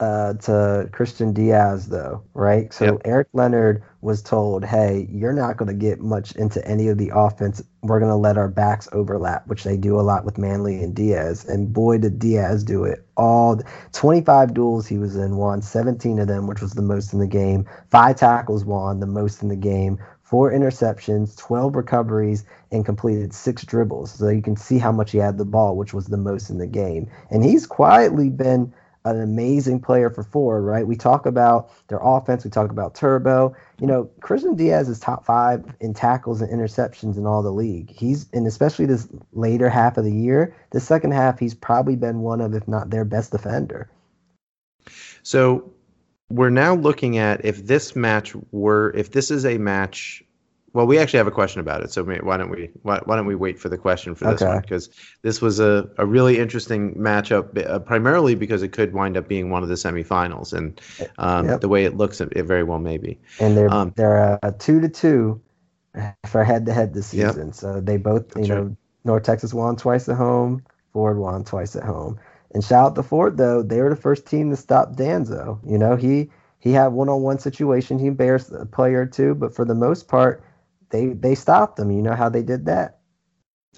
uh, 0.00 0.34
to 0.34 0.88
Christian 0.92 1.32
Diaz, 1.32 1.88
though, 1.88 2.22
right? 2.34 2.72
So 2.72 2.84
yep. 2.84 2.94
Eric 3.04 3.28
Leonard 3.32 3.82
was 4.00 4.22
told, 4.22 4.64
hey, 4.64 5.08
you're 5.10 5.32
not 5.32 5.56
going 5.56 5.68
to 5.68 5.74
get 5.74 5.98
much 5.98 6.32
into 6.36 6.64
any 6.66 6.88
of 6.88 6.98
the 6.98 7.10
offense. 7.12 7.62
We're 7.82 7.98
going 7.98 8.12
to 8.12 8.16
let 8.16 8.38
our 8.38 8.48
backs 8.48 8.88
overlap, 8.92 9.46
which 9.48 9.64
they 9.64 9.76
do 9.76 9.98
a 9.98 10.02
lot 10.02 10.24
with 10.24 10.38
Manley 10.38 10.82
and 10.82 10.94
Diaz. 10.94 11.44
And 11.44 11.72
boy, 11.72 11.98
did 11.98 12.20
Diaz 12.20 12.62
do 12.62 12.84
it. 12.84 13.04
All 13.16 13.60
25 13.92 14.54
duels 14.54 14.86
he 14.86 14.98
was 14.98 15.16
in, 15.16 15.36
won 15.36 15.62
17 15.62 16.20
of 16.20 16.28
them, 16.28 16.46
which 16.46 16.62
was 16.62 16.74
the 16.74 16.82
most 16.82 17.12
in 17.12 17.18
the 17.18 17.26
game. 17.26 17.66
Five 17.90 18.16
tackles 18.16 18.64
won, 18.64 19.00
the 19.00 19.06
most 19.06 19.42
in 19.42 19.48
the 19.48 19.56
game. 19.56 19.98
Four 20.22 20.52
interceptions, 20.52 21.36
12 21.38 21.74
recoveries, 21.74 22.44
and 22.70 22.84
completed 22.84 23.32
six 23.32 23.64
dribbles. 23.64 24.12
So 24.12 24.28
you 24.28 24.42
can 24.42 24.56
see 24.56 24.78
how 24.78 24.92
much 24.92 25.10
he 25.10 25.18
had 25.18 25.38
the 25.38 25.44
ball, 25.46 25.74
which 25.74 25.94
was 25.94 26.06
the 26.06 26.18
most 26.18 26.50
in 26.50 26.58
the 26.58 26.66
game. 26.66 27.10
And 27.30 27.42
he's 27.42 27.66
quietly 27.66 28.28
been 28.28 28.72
an 29.04 29.20
amazing 29.20 29.80
player 29.80 30.10
for 30.10 30.22
Ford, 30.22 30.64
right? 30.64 30.86
We 30.86 30.96
talk 30.96 31.26
about 31.26 31.70
their 31.88 32.00
offense, 32.02 32.44
we 32.44 32.50
talk 32.50 32.70
about 32.70 32.94
Turbo. 32.94 33.54
You 33.80 33.86
know, 33.86 34.10
Christian 34.20 34.54
Diaz 34.56 34.88
is 34.88 34.98
top 34.98 35.24
five 35.24 35.64
in 35.80 35.94
tackles 35.94 36.40
and 36.40 36.50
interceptions 36.50 37.16
in 37.16 37.26
all 37.26 37.42
the 37.42 37.52
league. 37.52 37.90
He's 37.90 38.26
and 38.32 38.46
especially 38.46 38.86
this 38.86 39.08
later 39.32 39.68
half 39.68 39.96
of 39.96 40.04
the 40.04 40.12
year, 40.12 40.54
the 40.70 40.80
second 40.80 41.12
half, 41.12 41.38
he's 41.38 41.54
probably 41.54 41.96
been 41.96 42.20
one 42.20 42.40
of, 42.40 42.54
if 42.54 42.66
not 42.68 42.90
their 42.90 43.04
best 43.04 43.32
defender. 43.32 43.90
So 45.22 45.72
we're 46.30 46.50
now 46.50 46.74
looking 46.74 47.18
at 47.18 47.44
if 47.44 47.66
this 47.66 47.96
match 47.96 48.34
were 48.50 48.92
if 48.94 49.12
this 49.12 49.30
is 49.30 49.46
a 49.46 49.58
match 49.58 50.22
well, 50.74 50.86
we 50.86 50.98
actually 50.98 51.18
have 51.18 51.26
a 51.26 51.32
question 51.32 51.60
about 51.60 51.82
it, 51.82 51.90
so 51.90 52.04
why 52.04 52.36
don't 52.36 52.50
we 52.50 52.70
why, 52.82 53.00
why 53.04 53.16
don't 53.16 53.26
we 53.26 53.34
wait 53.34 53.58
for 53.58 53.68
the 53.68 53.78
question 53.78 54.14
for 54.14 54.26
this 54.26 54.42
okay. 54.42 54.52
one 54.52 54.60
because 54.60 54.90
this 55.22 55.40
was 55.40 55.60
a, 55.60 55.88
a 55.96 56.04
really 56.04 56.38
interesting 56.38 56.94
matchup, 56.94 57.66
uh, 57.66 57.78
primarily 57.78 58.34
because 58.34 58.62
it 58.62 58.68
could 58.68 58.92
wind 58.92 59.16
up 59.16 59.28
being 59.28 59.50
one 59.50 59.62
of 59.62 59.70
the 59.70 59.76
semifinals, 59.76 60.52
and 60.52 60.80
um, 61.18 61.48
yep. 61.48 61.60
the 61.60 61.68
way 61.68 61.84
it 61.84 61.96
looks, 61.96 62.20
it, 62.20 62.44
very 62.44 62.64
well 62.64 62.78
may 62.78 62.98
be. 62.98 63.18
And 63.40 63.56
they're 63.56 63.72
um, 63.72 63.94
they're 63.96 64.38
a 64.42 64.54
two 64.58 64.80
to 64.80 64.88
two 64.88 65.40
for 66.26 66.44
head 66.44 66.66
to 66.66 66.72
head 66.74 66.92
this 66.92 67.08
season, 67.08 67.46
yep. 67.46 67.54
so 67.54 67.80
they 67.80 67.96
both 67.96 68.28
That's 68.28 68.46
you 68.46 68.54
know 68.54 68.62
right. 68.62 68.76
North 69.04 69.22
Texas 69.22 69.54
won 69.54 69.76
twice 69.76 70.08
at 70.08 70.16
home, 70.16 70.62
Ford 70.92 71.16
won 71.16 71.44
twice 71.44 71.76
at 71.76 71.84
home, 71.84 72.18
and 72.52 72.62
shout 72.62 72.88
out 72.88 72.94
to 72.96 73.02
Ford 73.02 73.38
though 73.38 73.62
they 73.62 73.80
were 73.80 73.90
the 73.90 73.96
first 73.96 74.26
team 74.26 74.50
to 74.50 74.56
stop 74.56 74.96
Danzo. 74.96 75.58
You 75.66 75.78
know 75.78 75.96
he 75.96 76.28
he 76.58 76.72
had 76.72 76.88
one 76.88 77.08
on 77.08 77.22
one 77.22 77.38
situation, 77.38 77.98
he 77.98 78.06
embarrassed 78.06 78.52
a 78.52 78.66
player 78.66 79.00
or 79.00 79.06
two, 79.06 79.34
but 79.34 79.54
for 79.54 79.64
the 79.64 79.74
most 79.74 80.08
part 80.08 80.42
they 80.90 81.08
they 81.08 81.34
stopped 81.34 81.78
him. 81.78 81.90
You 81.90 82.02
know 82.02 82.14
how 82.14 82.28
they 82.28 82.42
did 82.42 82.66
that? 82.66 82.98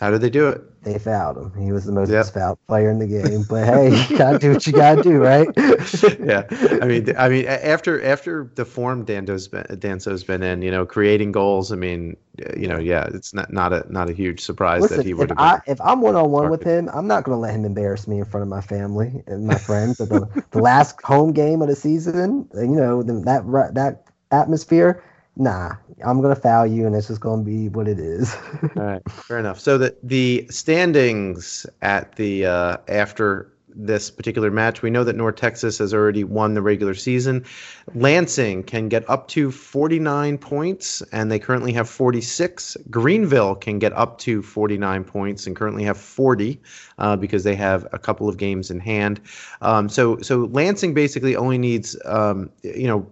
How 0.00 0.10
did 0.10 0.22
they 0.22 0.30
do 0.30 0.48
it? 0.48 0.62
They 0.82 0.98
fouled 0.98 1.36
him. 1.36 1.52
He 1.62 1.72
was 1.72 1.84
the 1.84 1.92
most 1.92 2.10
yep. 2.10 2.24
fouled 2.24 2.58
player 2.66 2.90
in 2.90 2.98
the 2.98 3.06
game. 3.06 3.44
But 3.46 3.66
hey, 3.66 4.08
you 4.08 4.16
gotta 4.16 4.38
do 4.38 4.52
what 4.52 4.66
you 4.66 4.72
gotta 4.72 5.02
do, 5.02 5.18
right? 5.18 5.46
yeah, 5.56 6.46
I 6.80 6.86
mean, 6.86 7.14
I 7.18 7.28
mean, 7.28 7.44
after 7.44 8.02
after 8.02 8.50
the 8.54 8.64
form 8.64 9.04
Dando's 9.04 9.46
been, 9.46 9.64
Danzo's 9.64 10.24
been 10.24 10.42
in, 10.42 10.62
you 10.62 10.70
know, 10.70 10.86
creating 10.86 11.32
goals. 11.32 11.70
I 11.70 11.76
mean, 11.76 12.16
you 12.56 12.66
know, 12.66 12.78
yeah, 12.78 13.10
it's 13.12 13.34
not 13.34 13.52
not 13.52 13.74
a 13.74 13.84
not 13.92 14.08
a 14.08 14.14
huge 14.14 14.40
surprise 14.40 14.80
Listen, 14.80 14.96
that 14.96 15.06
he 15.06 15.12
would 15.12 15.28
have. 15.28 15.38
I, 15.38 15.60
if 15.66 15.78
I'm 15.82 16.00
one 16.00 16.16
on 16.16 16.30
one 16.30 16.48
with 16.48 16.62
him, 16.62 16.88
I'm 16.94 17.06
not 17.06 17.24
gonna 17.24 17.38
let 17.38 17.54
him 17.54 17.66
embarrass 17.66 18.08
me 18.08 18.20
in 18.20 18.24
front 18.24 18.42
of 18.42 18.48
my 18.48 18.62
family 18.62 19.22
and 19.26 19.46
my 19.46 19.56
friends 19.56 20.00
at 20.00 20.08
the, 20.08 20.44
the 20.50 20.62
last 20.62 20.98
home 21.02 21.32
game 21.32 21.60
of 21.60 21.68
the 21.68 21.76
season. 21.76 22.48
You 22.54 22.68
know, 22.68 23.02
that 23.02 23.44
that 23.74 24.04
atmosphere 24.30 25.04
nah, 25.36 25.76
I'm 26.04 26.20
gonna 26.20 26.36
foul 26.36 26.66
you, 26.66 26.86
and 26.86 26.94
it's 26.94 27.08
just 27.08 27.20
gonna 27.20 27.42
be 27.42 27.68
what 27.68 27.88
it 27.88 27.98
is. 27.98 28.34
All 28.76 28.82
right, 28.82 29.10
fair 29.10 29.38
enough. 29.38 29.60
So 29.60 29.78
the 29.78 29.96
the 30.02 30.46
standings 30.50 31.66
at 31.82 32.16
the 32.16 32.46
uh, 32.46 32.76
after 32.88 33.52
this 33.74 34.10
particular 34.10 34.50
match. 34.50 34.82
We 34.82 34.90
know 34.90 35.04
that 35.04 35.16
North 35.16 35.36
Texas 35.36 35.78
has 35.78 35.94
already 35.94 36.24
won 36.24 36.54
the 36.54 36.62
regular 36.62 36.94
season. 36.94 37.44
Lansing 37.94 38.62
can 38.62 38.88
get 38.88 39.08
up 39.08 39.28
to 39.28 39.50
49 39.50 40.38
points, 40.38 41.02
and 41.12 41.30
they 41.30 41.38
currently 41.38 41.72
have 41.72 41.88
46. 41.88 42.76
Greenville 42.90 43.54
can 43.54 43.78
get 43.78 43.92
up 43.94 44.18
to 44.18 44.42
49 44.42 45.04
points 45.04 45.46
and 45.46 45.56
currently 45.56 45.84
have 45.84 45.96
40 45.96 46.60
uh, 46.98 47.16
because 47.16 47.44
they 47.44 47.56
have 47.56 47.86
a 47.92 47.98
couple 47.98 48.28
of 48.28 48.36
games 48.36 48.70
in 48.70 48.80
hand. 48.80 49.20
Um, 49.62 49.88
so, 49.88 50.20
so 50.20 50.48
Lansing 50.52 50.94
basically 50.94 51.36
only 51.36 51.58
needs, 51.58 51.96
um, 52.04 52.50
you 52.62 52.86
know, 52.86 53.06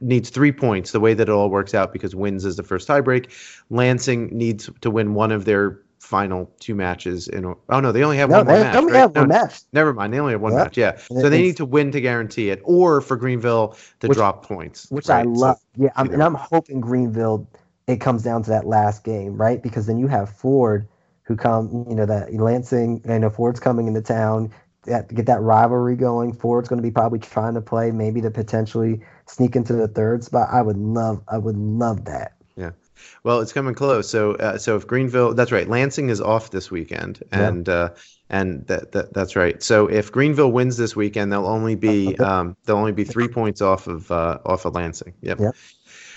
needs 0.00 0.30
three 0.30 0.52
points 0.52 0.92
the 0.92 1.00
way 1.00 1.14
that 1.14 1.28
it 1.28 1.32
all 1.32 1.50
works 1.50 1.74
out 1.74 1.92
because 1.92 2.14
wins 2.14 2.44
is 2.44 2.56
the 2.56 2.62
first 2.62 2.88
tiebreak. 2.88 3.30
Lansing 3.70 4.28
needs 4.28 4.70
to 4.80 4.90
win 4.90 5.14
one 5.14 5.32
of 5.32 5.44
their 5.44 5.80
final 6.04 6.50
two 6.60 6.74
matches 6.74 7.28
in. 7.28 7.44
Oh 7.44 7.80
no, 7.80 7.90
they 7.90 8.04
only 8.04 8.18
have 8.18 8.30
no, 8.30 8.38
one 8.38 8.46
more 8.46 8.60
match. 8.60 8.76
Only 8.76 8.92
right? 8.92 8.98
have 9.00 9.14
no, 9.14 9.22
one 9.22 9.28
match. 9.28 9.60
Never 9.72 9.92
mind, 9.92 10.12
they 10.12 10.20
only 10.20 10.32
have 10.32 10.40
one 10.40 10.52
yep. 10.52 10.66
match. 10.66 10.76
Yeah, 10.76 10.96
so 10.96 11.28
they 11.28 11.42
need 11.42 11.56
to 11.56 11.64
win 11.64 11.90
to 11.92 12.00
guarantee 12.00 12.50
it, 12.50 12.60
or 12.64 13.00
for 13.00 13.16
Greenville 13.16 13.76
to 14.00 14.08
which, 14.08 14.16
drop 14.16 14.44
points. 14.44 14.90
Which 14.90 15.08
right? 15.08 15.20
I 15.20 15.22
love. 15.22 15.56
So, 15.58 15.84
yeah, 15.84 15.90
I'm, 15.96 16.10
and 16.10 16.22
I'm 16.22 16.34
hoping 16.34 16.80
Greenville. 16.80 17.48
It 17.86 18.00
comes 18.00 18.22
down 18.22 18.42
to 18.44 18.50
that 18.50 18.66
last 18.66 19.04
game, 19.04 19.36
right? 19.36 19.62
Because 19.62 19.86
then 19.86 19.98
you 19.98 20.06
have 20.06 20.30
Ford, 20.30 20.88
who 21.24 21.36
come, 21.36 21.84
you 21.88 21.94
know, 21.94 22.06
that 22.06 22.32
Lansing. 22.32 23.02
I 23.08 23.18
know 23.18 23.30
Ford's 23.30 23.60
coming 23.60 23.88
into 23.88 24.00
town. 24.00 24.52
That, 24.84 25.08
get 25.14 25.24
that 25.26 25.40
rivalry 25.40 25.96
going. 25.96 26.34
Ford's 26.34 26.68
going 26.68 26.76
to 26.76 26.82
be 26.82 26.90
probably 26.90 27.18
trying 27.18 27.54
to 27.54 27.62
play, 27.62 27.90
maybe 27.90 28.20
to 28.20 28.30
potentially 28.30 29.00
sneak 29.26 29.56
into 29.56 29.72
the 29.72 29.88
third 29.88 30.24
spot. 30.24 30.48
I 30.52 30.60
would 30.60 30.76
love, 30.76 31.22
I 31.28 31.38
would 31.38 31.56
love 31.56 32.04
that. 32.04 32.33
Yeah. 33.04 33.18
Well, 33.24 33.40
it's 33.40 33.52
coming 33.52 33.74
close. 33.74 34.08
So, 34.08 34.34
uh, 34.34 34.58
so 34.58 34.76
if 34.76 34.86
Greenville, 34.86 35.34
that's 35.34 35.52
right. 35.52 35.68
Lansing 35.68 36.08
is 36.08 36.20
off 36.20 36.50
this 36.50 36.70
weekend, 36.70 37.22
and 37.32 37.68
yeah. 37.68 37.74
uh, 37.74 37.88
and 38.30 38.66
that, 38.66 38.92
that 38.92 39.14
that's 39.14 39.36
right. 39.36 39.62
So 39.62 39.86
if 39.86 40.10
Greenville 40.12 40.52
wins 40.52 40.76
this 40.76 40.96
weekend, 40.96 41.32
they'll 41.32 41.46
only 41.46 41.74
be 41.74 42.16
um, 42.18 42.56
they'll 42.64 42.76
only 42.76 42.92
be 42.92 43.04
three 43.04 43.28
points 43.28 43.60
off 43.60 43.86
of 43.86 44.10
uh, 44.10 44.38
off 44.44 44.64
of 44.64 44.74
Lansing. 44.74 45.14
Yep. 45.22 45.40
yep. 45.40 45.54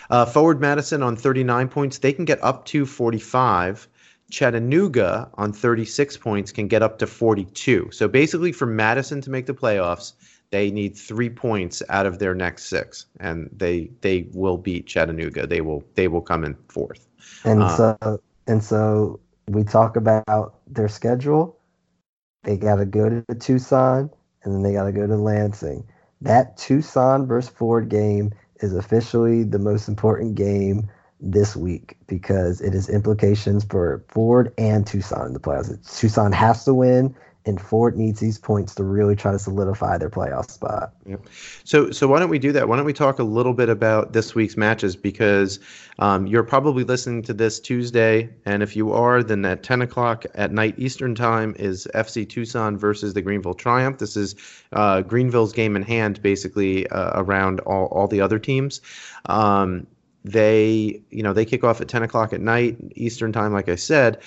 Uh, 0.09 0.25
forward 0.25 0.61
Madison 0.61 1.03
on 1.03 1.15
39 1.15 1.67
points. 1.67 1.97
They 1.97 2.13
can 2.13 2.25
get 2.25 2.41
up 2.43 2.65
to 2.65 2.85
45. 2.85 3.87
Chattanooga 4.29 5.29
on 5.35 5.53
36 5.53 6.17
points 6.17 6.51
can 6.51 6.67
get 6.67 6.83
up 6.83 6.99
to 6.99 7.07
42. 7.07 7.89
So 7.91 8.07
basically, 8.07 8.51
for 8.51 8.65
Madison 8.65 9.21
to 9.21 9.29
make 9.29 9.45
the 9.45 9.53
playoffs, 9.53 10.13
They 10.51 10.71
need 10.71 10.95
three 10.95 11.29
points 11.29 11.83
out 11.89 12.05
of 12.05 12.19
their 12.19 12.33
next 12.33 12.65
six, 12.65 13.05
and 13.19 13.49
they 13.55 13.91
they 14.01 14.27
will 14.33 14.57
beat 14.57 14.87
Chattanooga. 14.87 15.45
They 15.45 15.61
will 15.61 15.83
they 15.95 16.07
will 16.07 16.21
come 16.21 16.45
in 16.45 16.55
fourth. 16.69 17.07
And 17.43 17.63
uh, 17.63 17.75
so 17.75 18.21
and 18.47 18.63
so 18.63 19.19
we 19.47 19.63
talk 19.63 19.95
about 19.97 20.55
their 20.67 20.87
schedule. 20.87 21.57
They 22.43 22.55
got 22.55 22.77
to 22.77 22.85
go 22.85 23.09
to 23.09 23.35
Tucson, 23.35 24.09
and 24.43 24.53
then 24.53 24.63
they 24.63 24.73
got 24.73 24.85
to 24.85 24.91
go 24.93 25.05
to 25.05 25.17
Lansing. 25.17 25.85
That 26.21 26.57
Tucson 26.57 27.27
versus 27.27 27.51
Ford 27.51 27.89
game 27.89 28.33
is 28.61 28.73
officially 28.73 29.43
the 29.43 29.59
most 29.59 29.87
important 29.87 30.35
game 30.35 30.89
this 31.19 31.55
week 31.55 31.97
because 32.07 32.61
it 32.61 32.73
has 32.73 32.89
implications 32.89 33.63
for 33.63 34.03
Ford 34.07 34.53
and 34.57 34.85
Tucson 34.85 35.27
in 35.27 35.33
the 35.33 35.39
playoffs. 35.39 35.99
Tucson 35.99 36.31
has 36.31 36.63
to 36.65 36.73
win, 36.73 37.15
and 37.47 37.59
Ford 37.61 37.97
needs 37.97 38.19
these 38.19 38.37
points 38.37 38.75
to 38.75 38.83
really 38.83 39.15
try 39.15 39.31
to 39.31 39.39
solidify 39.39 39.97
their 39.97 40.09
playoff 40.09 40.51
spot. 40.51 40.93
Yep. 41.05 41.25
So, 41.63 41.91
so 41.91 42.07
why 42.07 42.19
don't 42.19 42.29
we 42.29 42.39
do 42.39 42.51
that? 42.51 42.67
Why 42.67 42.75
don't 42.75 42.85
we 42.85 42.93
talk 42.93 43.19
a 43.19 43.23
little 43.23 43.53
bit 43.53 43.69
about 43.69 44.13
this 44.13 44.35
week's 44.35 44.57
matches 44.57 44.95
because 44.95 45.59
um, 45.99 46.27
you're 46.27 46.43
probably 46.43 46.83
listening 46.83 47.23
to 47.23 47.33
this 47.33 47.59
Tuesday, 47.59 48.29
and 48.45 48.61
if 48.61 48.75
you 48.75 48.91
are, 48.91 49.23
then 49.23 49.45
at 49.45 49.63
10 49.63 49.81
o'clock 49.81 50.25
at 50.35 50.51
night 50.51 50.75
Eastern 50.77 51.15
time 51.15 51.55
is 51.57 51.87
FC 51.95 52.27
Tucson 52.27 52.77
versus 52.77 53.13
the 53.13 53.21
Greenville 53.21 53.55
Triumph. 53.55 53.97
This 53.97 54.17
is 54.17 54.35
uh, 54.73 55.01
Greenville's 55.01 55.53
game 55.53 55.75
in 55.75 55.83
hand, 55.83 56.21
basically 56.21 56.87
uh, 56.87 57.19
around 57.21 57.61
all 57.61 57.87
all 57.87 58.07
the 58.07 58.21
other 58.21 58.39
teams. 58.39 58.81
Um, 59.25 59.87
they, 60.23 61.01
you 61.09 61.23
know, 61.23 61.33
they 61.33 61.45
kick 61.45 61.63
off 61.63 61.79
at 61.79 61.87
10 61.87 62.03
o'clock 62.03 62.33
at 62.33 62.41
night 62.41 62.77
Eastern 62.95 63.31
time, 63.31 63.53
like 63.53 63.69
I 63.69 63.75
said. 63.75 64.21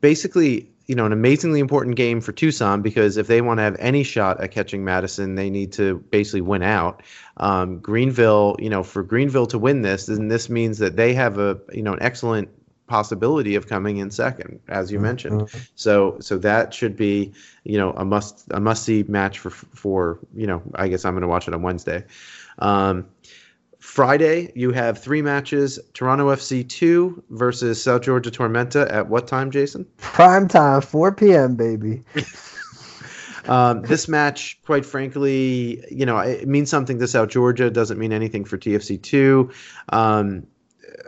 Basically, 0.00 0.71
you 0.86 0.94
know, 0.94 1.06
an 1.06 1.12
amazingly 1.12 1.60
important 1.60 1.96
game 1.96 2.20
for 2.20 2.32
Tucson 2.32 2.82
because 2.82 3.16
if 3.16 3.26
they 3.26 3.40
want 3.40 3.58
to 3.58 3.62
have 3.62 3.76
any 3.78 4.02
shot 4.02 4.40
at 4.40 4.50
catching 4.50 4.84
Madison, 4.84 5.34
they 5.34 5.50
need 5.50 5.72
to 5.74 5.98
basically 6.10 6.40
win 6.40 6.62
out. 6.62 7.02
Um, 7.36 7.78
Greenville, 7.78 8.56
you 8.58 8.68
know, 8.68 8.82
for 8.82 9.02
Greenville 9.02 9.46
to 9.46 9.58
win 9.58 9.82
this, 9.82 10.06
then 10.06 10.28
this 10.28 10.48
means 10.48 10.78
that 10.78 10.96
they 10.96 11.14
have 11.14 11.38
a, 11.38 11.58
you 11.72 11.82
know, 11.82 11.92
an 11.92 12.02
excellent 12.02 12.48
possibility 12.88 13.54
of 13.54 13.68
coming 13.68 13.96
in 13.96 14.10
second, 14.10 14.60
as 14.68 14.92
you 14.92 14.98
mentioned. 14.98 15.42
Mm-hmm. 15.42 15.58
So, 15.76 16.18
so 16.20 16.36
that 16.38 16.74
should 16.74 16.96
be, 16.96 17.32
you 17.64 17.78
know, 17.78 17.92
a 17.92 18.04
must 18.04 18.44
a 18.50 18.60
must 18.60 18.84
see 18.84 19.04
match 19.08 19.38
for 19.38 19.50
for 19.50 20.18
you 20.34 20.46
know. 20.46 20.62
I 20.74 20.88
guess 20.88 21.04
I'm 21.04 21.14
going 21.14 21.22
to 21.22 21.28
watch 21.28 21.48
it 21.48 21.54
on 21.54 21.62
Wednesday. 21.62 22.04
Um, 22.58 23.06
Friday, 23.82 24.52
you 24.54 24.70
have 24.70 24.96
three 24.96 25.22
matches 25.22 25.76
Toronto 25.92 26.28
FC 26.28 26.66
2 26.66 27.24
versus 27.30 27.82
South 27.82 28.02
Georgia 28.02 28.30
Tormenta 28.30 28.88
at 28.88 29.08
what 29.08 29.26
time, 29.26 29.50
Jason? 29.50 29.84
Prime 29.96 30.46
time, 30.46 30.80
4 30.80 31.12
p.m., 31.16 31.56
baby. 31.56 32.04
um, 33.48 33.82
this 33.82 34.06
match, 34.06 34.60
quite 34.64 34.86
frankly, 34.86 35.84
you 35.90 36.06
know, 36.06 36.16
it 36.18 36.46
means 36.46 36.70
something 36.70 37.00
to 37.00 37.08
South 37.08 37.28
Georgia. 37.28 37.66
It 37.66 37.72
doesn't 37.72 37.98
mean 37.98 38.12
anything 38.12 38.44
for 38.44 38.56
TFC 38.56 39.02
2. 39.02 39.50
Um, 39.88 40.46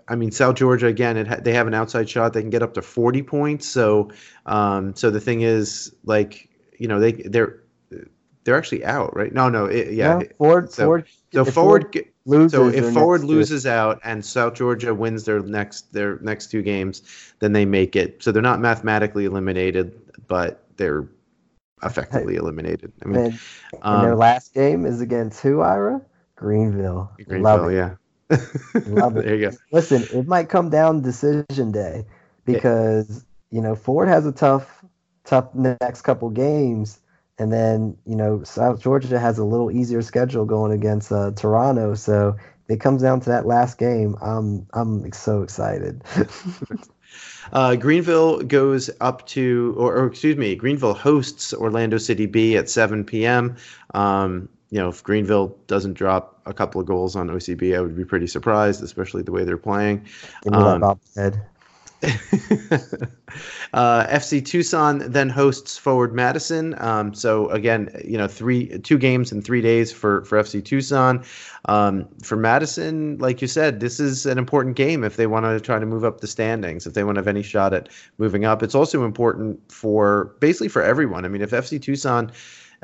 I 0.08 0.16
mean, 0.16 0.32
South 0.32 0.56
Georgia 0.56 0.88
again. 0.88 1.24
Ha- 1.26 1.38
they 1.42 1.52
have 1.52 1.68
an 1.68 1.74
outside 1.74 2.10
shot. 2.10 2.32
They 2.32 2.40
can 2.40 2.50
get 2.50 2.62
up 2.62 2.74
to 2.74 2.82
forty 2.82 3.22
points. 3.22 3.68
So, 3.68 4.10
um, 4.46 4.96
so 4.96 5.10
the 5.10 5.20
thing 5.20 5.42
is, 5.42 5.94
like, 6.04 6.48
you 6.76 6.88
know, 6.88 6.98
they 6.98 7.12
they're 7.12 7.60
they're 8.42 8.56
actually 8.56 8.84
out, 8.84 9.14
right? 9.16 9.32
No, 9.32 9.48
no, 9.48 9.66
it, 9.66 9.92
yeah. 9.92 10.18
No, 10.18 10.24
Ford, 10.38 10.72
so, 10.72 10.84
forward, 10.84 11.08
so 11.32 11.44
Ford, 11.44 11.94
Ford 11.94 12.04
loses. 12.26 12.52
So 12.52 12.68
if 12.68 12.92
Forward 12.92 13.24
loses 13.24 13.66
out 13.66 14.00
and 14.04 14.24
South 14.24 14.54
Georgia 14.54 14.94
wins 14.94 15.24
their 15.24 15.40
next 15.40 15.92
their 15.92 16.18
next 16.20 16.50
two 16.50 16.62
games, 16.62 17.02
then 17.40 17.52
they 17.52 17.64
make 17.64 17.96
it. 17.96 18.22
So 18.22 18.32
they're 18.32 18.42
not 18.42 18.60
mathematically 18.60 19.24
eliminated, 19.24 20.00
but 20.26 20.64
they're 20.76 21.06
effectively 21.82 22.36
eliminated. 22.36 22.92
I 23.04 23.08
mean, 23.08 23.20
and, 23.20 23.40
um, 23.82 23.96
and 23.96 24.04
their 24.04 24.16
last 24.16 24.54
game 24.54 24.86
is 24.86 25.00
against 25.00 25.40
who? 25.40 25.60
Ira 25.60 26.00
Greenville. 26.36 27.10
Greenville, 27.16 27.42
Love 27.42 27.70
it. 27.70 27.74
yeah. 27.74 27.94
Love 28.86 29.16
it. 29.18 29.24
there 29.24 29.34
you 29.34 29.50
go. 29.50 29.56
Listen, 29.70 30.04
it 30.12 30.26
might 30.26 30.48
come 30.48 30.70
down 30.70 31.02
decision 31.02 31.72
day 31.72 32.06
because 32.44 33.24
you 33.50 33.60
know 33.60 33.74
Ford 33.74 34.08
has 34.08 34.26
a 34.26 34.32
tough, 34.32 34.84
tough 35.24 35.54
next 35.54 36.02
couple 36.02 36.30
games 36.30 37.00
and 37.38 37.52
then, 37.52 37.96
you 38.06 38.14
know, 38.14 38.42
South 38.44 38.80
Georgia 38.80 39.18
has 39.18 39.38
a 39.38 39.44
little 39.44 39.70
easier 39.70 40.02
schedule 40.02 40.44
going 40.44 40.72
against 40.72 41.10
uh, 41.10 41.32
Toronto. 41.32 41.94
So 41.94 42.36
it 42.68 42.80
comes 42.80 43.02
down 43.02 43.20
to 43.20 43.30
that 43.30 43.46
last 43.46 43.78
game. 43.78 44.16
I'm 44.22 44.66
I'm 44.72 45.12
so 45.12 45.42
excited. 45.42 46.02
uh, 47.52 47.76
Greenville 47.76 48.42
goes 48.42 48.88
up 49.00 49.26
to, 49.28 49.74
or, 49.76 49.96
or, 49.96 50.06
excuse 50.06 50.36
me, 50.36 50.54
Greenville 50.54 50.94
hosts 50.94 51.52
Orlando 51.52 51.98
City 51.98 52.26
B 52.26 52.56
at 52.56 52.70
7 52.70 53.04
p.m. 53.04 53.56
Um, 53.94 54.48
you 54.70 54.78
know, 54.78 54.88
if 54.88 55.02
Greenville 55.02 55.56
doesn't 55.66 55.94
drop 55.94 56.40
a 56.46 56.54
couple 56.54 56.80
of 56.80 56.86
goals 56.86 57.16
on 57.16 57.28
OCB, 57.28 57.76
I 57.76 57.80
would 57.80 57.96
be 57.96 58.04
pretty 58.04 58.26
surprised, 58.26 58.82
especially 58.82 59.22
the 59.22 59.32
way 59.32 59.44
they're 59.44 59.56
playing. 59.56 60.06
Um, 60.52 60.98
uh, 63.72 64.06
FC 64.06 64.44
Tucson 64.44 64.98
then 65.10 65.28
hosts 65.28 65.78
Forward 65.78 66.14
Madison. 66.14 66.74
Um, 66.78 67.14
so 67.14 67.48
again, 67.50 67.90
you 68.04 68.18
know, 68.18 68.28
three 68.28 68.78
two 68.80 68.98
games 68.98 69.32
in 69.32 69.42
three 69.42 69.60
days 69.60 69.92
for 69.92 70.24
for 70.24 70.38
FC 70.38 70.64
Tucson. 70.64 71.24
Um, 71.66 72.06
for 72.22 72.36
Madison, 72.36 73.18
like 73.18 73.40
you 73.40 73.48
said, 73.48 73.80
this 73.80 73.98
is 73.98 74.26
an 74.26 74.38
important 74.38 74.76
game 74.76 75.02
if 75.02 75.16
they 75.16 75.26
want 75.26 75.46
to 75.46 75.60
try 75.60 75.78
to 75.78 75.86
move 75.86 76.04
up 76.04 76.20
the 76.20 76.26
standings. 76.26 76.86
If 76.86 76.94
they 76.94 77.04
want 77.04 77.16
to 77.16 77.20
have 77.20 77.28
any 77.28 77.42
shot 77.42 77.72
at 77.72 77.88
moving 78.18 78.44
up, 78.44 78.62
it's 78.62 78.74
also 78.74 79.04
important 79.04 79.60
for 79.72 80.36
basically 80.40 80.68
for 80.68 80.82
everyone. 80.82 81.24
I 81.24 81.28
mean, 81.28 81.42
if 81.42 81.50
FC 81.50 81.80
Tucson 81.80 82.30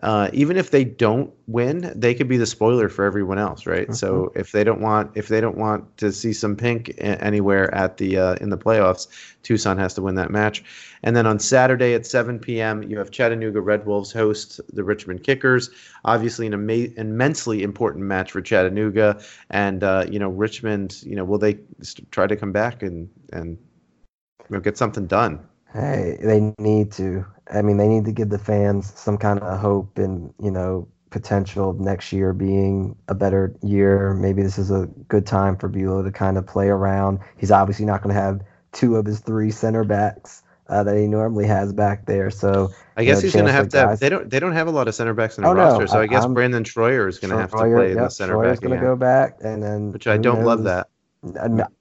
uh, 0.03 0.31
even 0.33 0.57
if 0.57 0.71
they 0.71 0.85
don't 0.85 1.33
win, 1.47 1.93
they 1.95 2.15
could 2.15 2.29
be 2.29 2.37
the 2.37 2.47
spoiler 2.47 2.89
for 2.89 3.05
everyone 3.05 3.39
else, 3.39 3.67
right? 3.67 3.85
Mm-hmm. 3.85 3.95
So 3.95 4.33
if 4.35 4.53
they 4.53 4.65
don't 4.65 4.81
want 4.81 5.11
if 5.15 5.29
they 5.29 5.41
don't 5.41 5.59
want 5.59 5.97
to 5.99 6.13
see 6.13 6.33
some 6.33 6.57
pink 6.57 6.95
anywhere 6.99 7.75
at 7.75 7.99
the 7.99 8.17
uh, 8.17 8.35
in 8.37 8.49
the 8.49 8.57
playoffs, 8.57 9.09
Tucson 9.43 9.77
has 9.79 9.95
to 9.95 10.03
win 10.03 10.15
that 10.15 10.31
match. 10.31 10.65
And 11.03 11.15
then 11.17 11.27
on 11.27 11.39
Saturday 11.39 11.95
at 11.95 12.07
7 12.07 12.39
p.m., 12.39 12.83
you 12.83 12.99
have 12.99 13.11
Chattanooga 13.11 13.61
Red 13.61 13.87
Wolves 13.87 14.13
host 14.13 14.61
the 14.73 14.85
Richmond 14.85 15.23
Kickers. 15.23 15.71
Obviously, 16.05 16.47
an 16.47 16.55
ama- 16.55 16.93
immensely 16.97 17.63
important 17.63 18.05
match 18.05 18.33
for 18.33 18.41
Chattanooga, 18.41 19.21
and 19.51 19.85
uh, 19.85 20.07
you 20.11 20.19
know 20.19 20.31
Richmond. 20.31 21.03
You 21.03 21.17
know, 21.17 21.25
will 21.25 21.39
they 21.39 21.59
try 22.11 22.27
to 22.27 22.37
come 22.37 22.53
back 22.53 22.83
and 22.83 23.09
and 23.33 23.59
you 24.49 24.57
know, 24.57 24.61
get 24.61 24.79
something 24.79 25.07
done? 25.07 25.47
Hey, 25.73 26.19
they 26.21 26.55
need 26.59 26.93
to. 26.93 27.25
I 27.53 27.63
mean, 27.63 27.77
they 27.77 27.89
need 27.89 28.05
to 28.05 28.13
give 28.13 28.29
the 28.29 28.39
fans 28.39 28.93
some 28.99 29.19
kind 29.19 29.41
of 29.41 29.59
hope 29.59 29.99
and, 29.99 30.33
you 30.41 30.51
know, 30.51 30.89
potential 31.11 31.71
of 31.71 31.81
next 31.81 32.13
year 32.13 32.33
being 32.33 32.97
a 33.09 33.15
better 33.15 33.55
year. 33.63 34.15
Maybe 34.15 34.43
this 34.43 34.59
is 34.59 34.71
a 34.71 34.87
good 35.09 35.27
time 35.27 35.57
for 35.57 35.69
Bulow 35.69 36.03
to 36.05 36.13
kind 36.13 36.39
of 36.39 36.47
play 36.47 36.69
around. 36.69 37.19
He's 37.37 37.51
obviously 37.51 37.85
not 37.85 38.03
going 38.03 38.15
to 38.15 38.21
have 38.21 38.41
two 38.73 38.97
of 38.97 39.07
his 39.07 39.21
three 39.21 39.51
center 39.51 39.85
backs 39.85 40.43
uh, 40.69 40.85
that 40.85 40.97
he 40.97 41.07
normally 41.07 41.47
has 41.47 41.73
back 41.73 42.07
there. 42.07 42.31
So 42.31 42.71
I 42.97 43.05
guess 43.05 43.19
know, 43.19 43.23
he's 43.23 43.33
going 43.35 43.47
to 43.47 43.53
have 43.53 43.69
to. 43.71 43.79
Have, 43.79 44.01
they 44.01 44.09
don't. 44.09 44.31
They 44.31 44.39
don't 44.39 44.53
have 44.53 44.69
a 44.69 44.71
lot 44.71 44.87
of 44.87 44.95
center 44.95 45.15
backs 45.15 45.37
in 45.37 45.45
the 45.45 45.51
oh, 45.51 45.55
roster. 45.55 45.81
No, 45.81 45.87
so 45.87 45.99
I, 45.99 46.03
I 46.03 46.07
guess 46.07 46.25
I'm, 46.25 46.35
Brandon 46.35 46.63
Troyer 46.63 47.09
is 47.09 47.19
going 47.19 47.33
to 47.33 47.39
have 47.39 47.51
to 47.51 47.57
play 47.57 47.89
yep, 47.89 47.97
in 47.97 48.05
the 48.05 48.09
center 48.09 48.35
Troyer's 48.35 48.61
back. 48.61 48.69
going 48.69 48.79
to 48.79 48.87
go 48.87 48.97
back, 48.97 49.39
and 49.43 49.63
then 49.63 49.93
which 49.93 50.07
I 50.07 50.17
don't 50.17 50.37
knows? 50.37 50.47
love 50.47 50.63
that. 50.65 50.89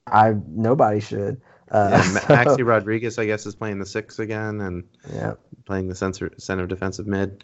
I 0.08 0.34
nobody 0.48 1.00
should. 1.00 1.40
Uh, 1.72 1.90
yeah, 1.92 2.02
so, 2.02 2.20
Maxi 2.20 2.66
Rodriguez, 2.66 3.18
I 3.18 3.26
guess, 3.26 3.46
is 3.46 3.56
playing 3.56 3.80
the 3.80 3.86
six 3.86 4.20
again 4.20 4.62
and 4.62 4.84
yeah. 5.14 5.34
playing 5.66 5.88
the 5.88 5.96
center 5.96 6.32
center 6.38 6.66
defensive 6.66 7.08
mid. 7.08 7.44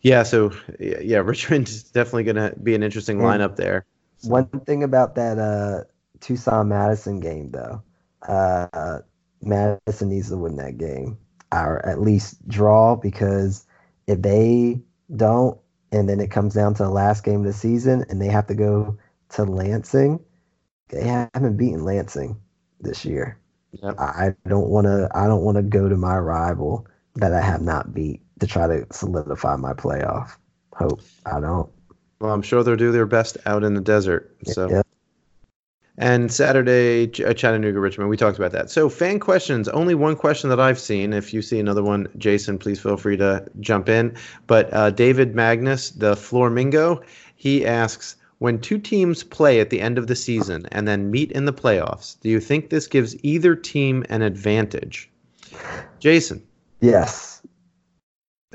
Yeah, 0.00 0.22
so 0.22 0.52
yeah, 0.80 1.18
Richmond 1.24 1.68
is 1.68 1.84
definitely 1.84 2.24
going 2.24 2.36
to 2.36 2.54
be 2.60 2.74
an 2.74 2.82
interesting 2.82 3.18
lineup 3.18 3.56
there. 3.56 3.86
So. 4.18 4.30
One 4.30 4.46
thing 4.46 4.82
about 4.82 5.14
that 5.16 5.38
uh, 5.38 5.84
Tucson 6.20 6.68
Madison 6.68 7.20
game, 7.20 7.50
though, 7.50 7.82
uh, 8.26 8.98
Madison 9.42 10.08
needs 10.08 10.28
to 10.30 10.36
win 10.36 10.56
that 10.56 10.78
game 10.78 11.18
or 11.52 11.84
at 11.86 12.00
least 12.00 12.46
draw 12.48 12.96
because 12.96 13.66
if 14.06 14.22
they 14.22 14.80
don't, 15.14 15.58
and 15.92 16.08
then 16.08 16.20
it 16.20 16.30
comes 16.30 16.54
down 16.54 16.74
to 16.74 16.84
the 16.84 16.88
last 16.88 17.22
game 17.24 17.40
of 17.40 17.46
the 17.46 17.52
season 17.52 18.04
and 18.08 18.20
they 18.20 18.28
have 18.28 18.46
to 18.46 18.54
go 18.54 18.96
to 19.30 19.44
Lansing, 19.44 20.18
they 20.88 21.04
haven't 21.04 21.58
beaten 21.58 21.84
Lansing 21.84 22.40
this 22.82 23.04
year. 23.04 23.38
Yep. 23.82 23.98
I 23.98 24.34
don't 24.46 24.68
want 24.68 24.86
to. 24.86 25.08
I 25.14 25.26
don't 25.26 25.42
want 25.42 25.56
to 25.56 25.62
go 25.62 25.88
to 25.88 25.96
my 25.96 26.18
rival 26.18 26.86
that 27.14 27.32
I 27.32 27.40
have 27.40 27.62
not 27.62 27.94
beat 27.94 28.20
to 28.40 28.46
try 28.46 28.66
to 28.66 28.86
solidify 28.90 29.56
my 29.56 29.72
playoff 29.72 30.36
hope. 30.74 31.00
I 31.26 31.40
don't. 31.40 31.70
Well, 32.20 32.32
I'm 32.32 32.42
sure 32.42 32.62
they'll 32.62 32.76
do 32.76 32.92
their 32.92 33.06
best 33.06 33.38
out 33.46 33.64
in 33.64 33.74
the 33.74 33.80
desert. 33.80 34.36
So. 34.44 34.68
Yep. 34.68 34.86
And 35.98 36.32
Saturday, 36.32 37.04
uh, 37.22 37.34
Chattanooga, 37.34 37.78
Richmond. 37.78 38.08
We 38.08 38.16
talked 38.16 38.38
about 38.38 38.52
that. 38.52 38.70
So, 38.70 38.88
fan 38.88 39.20
questions. 39.20 39.68
Only 39.68 39.94
one 39.94 40.16
question 40.16 40.48
that 40.48 40.58
I've 40.58 40.78
seen. 40.78 41.12
If 41.12 41.34
you 41.34 41.42
see 41.42 41.60
another 41.60 41.82
one, 41.82 42.08
Jason, 42.16 42.58
please 42.58 42.80
feel 42.80 42.96
free 42.96 43.16
to 43.18 43.46
jump 43.60 43.90
in. 43.90 44.16
But 44.46 44.72
uh, 44.72 44.90
David 44.90 45.34
Magnus, 45.34 45.90
the 45.90 46.14
Flormingo, 46.14 47.02
he 47.36 47.66
asks 47.66 48.16
when 48.42 48.60
two 48.60 48.76
teams 48.76 49.22
play 49.22 49.60
at 49.60 49.70
the 49.70 49.80
end 49.80 49.98
of 49.98 50.08
the 50.08 50.16
season 50.16 50.66
and 50.72 50.88
then 50.88 51.12
meet 51.12 51.30
in 51.30 51.44
the 51.44 51.52
playoffs, 51.52 52.18
do 52.18 52.28
you 52.28 52.40
think 52.40 52.70
this 52.70 52.88
gives 52.88 53.14
either 53.24 53.54
team 53.54 54.04
an 54.08 54.20
advantage? 54.20 55.08
Jason. 56.00 56.42
Yes. 56.80 57.40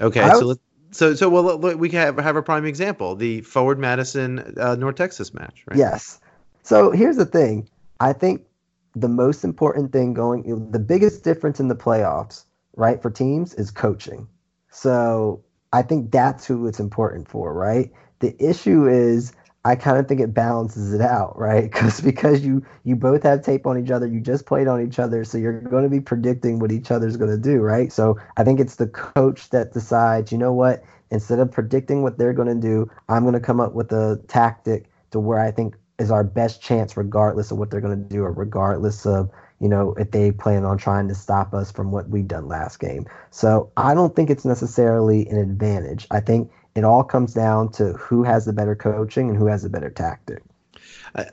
Okay, 0.01 0.29
so 0.33 0.45
let's 0.45 0.59
So, 0.91 1.15
so 1.15 1.29
well, 1.29 1.57
we 1.57 1.89
have 1.91 2.17
have 2.17 2.35
a 2.35 2.43
prime 2.43 2.65
example: 2.65 3.15
the 3.15 3.39
Forward 3.41 3.79
Madison 3.79 4.53
uh, 4.59 4.75
North 4.75 4.95
Texas 4.95 5.33
match, 5.33 5.63
right? 5.67 5.79
Yes. 5.79 6.19
So 6.63 6.91
here's 6.91 7.15
the 7.15 7.25
thing: 7.25 7.69
I 8.01 8.11
think 8.11 8.45
the 8.93 9.07
most 9.07 9.45
important 9.45 9.93
thing 9.93 10.13
going, 10.13 10.69
the 10.69 10.79
biggest 10.79 11.23
difference 11.23 11.61
in 11.61 11.69
the 11.69 11.77
playoffs, 11.77 12.43
right, 12.75 13.01
for 13.01 13.09
teams 13.09 13.53
is 13.53 13.71
coaching. 13.71 14.27
So 14.69 15.41
I 15.71 15.81
think 15.81 16.11
that's 16.11 16.45
who 16.45 16.67
it's 16.67 16.81
important 16.81 17.29
for, 17.29 17.53
right? 17.53 17.89
The 18.19 18.35
issue 18.43 18.85
is 18.85 19.31
I 19.67 19.75
kind 19.75 19.97
of 19.97 20.07
think 20.07 20.21
it 20.21 20.33
balances 20.33 20.93
it 20.93 21.01
out, 21.01 21.37
right? 21.37 21.63
Because 21.77 21.99
because 21.99 22.45
you 22.45 22.65
you 22.85 22.95
both 22.95 23.23
have 23.23 23.43
tape 23.43 23.67
on 23.67 23.77
each 23.77 23.91
other, 23.91 24.07
you 24.07 24.21
just 24.21 24.45
played 24.45 24.67
on 24.67 24.81
each 24.81 24.97
other, 24.97 25.25
so 25.25 25.37
you're 25.37 25.59
going 25.59 25.83
to 25.83 25.89
be 25.89 25.99
predicting 25.99 26.59
what 26.59 26.71
each 26.71 26.89
other's 26.89 27.17
going 27.17 27.31
to 27.31 27.37
do, 27.37 27.59
right? 27.59 27.91
So 27.91 28.17
I 28.37 28.43
think 28.45 28.59
it's 28.61 28.75
the 28.75 28.87
coach 28.87 29.49
that 29.49 29.73
decides, 29.73 30.31
you 30.31 30.37
know 30.37 30.53
what? 30.53 30.83
Instead 31.11 31.39
of 31.39 31.51
predicting 31.51 32.01
what 32.01 32.17
they're 32.17 32.33
going 32.33 32.47
to 32.47 32.55
do, 32.55 32.89
I'm 33.09 33.23
going 33.23 33.33
to 33.33 33.41
come 33.41 33.59
up 33.59 33.73
with 33.73 33.91
a 33.91 34.21
tactic 34.27 34.89
to 35.11 35.19
where 35.19 35.39
I 35.39 35.51
think 35.51 35.75
is 35.99 36.11
our 36.11 36.23
best 36.23 36.61
chance, 36.61 36.95
regardless 36.95 37.51
of 37.51 37.57
what 37.57 37.69
they're 37.69 37.81
going 37.81 38.01
to 38.01 38.09
do 38.15 38.23
or 38.23 38.31
regardless 38.31 39.05
of 39.05 39.29
you 39.59 39.67
know 39.67 39.93
if 39.95 40.11
they 40.11 40.31
plan 40.31 40.63
on 40.63 40.77
trying 40.77 41.09
to 41.09 41.15
stop 41.15 41.53
us 41.53 41.71
from 41.71 41.91
what 41.91 42.09
we've 42.09 42.27
done 42.27 42.47
last 42.47 42.79
game. 42.79 43.05
So 43.31 43.69
I 43.75 43.93
don't 43.93 44.15
think 44.15 44.29
it's 44.29 44.45
necessarily 44.45 45.27
an 45.27 45.37
advantage. 45.37 46.07
I 46.09 46.21
think 46.21 46.51
it 46.77 46.83
all 46.83 47.03
comes 47.03 47.33
down 47.33 47.71
to 47.73 47.93
who 47.93 48.23
has 48.23 48.45
the 48.45 48.53
better 48.53 48.75
coaching 48.75 49.29
and 49.29 49.37
who 49.37 49.47
has 49.47 49.63
the 49.63 49.69
better 49.69 49.89
tactic. 49.89 50.43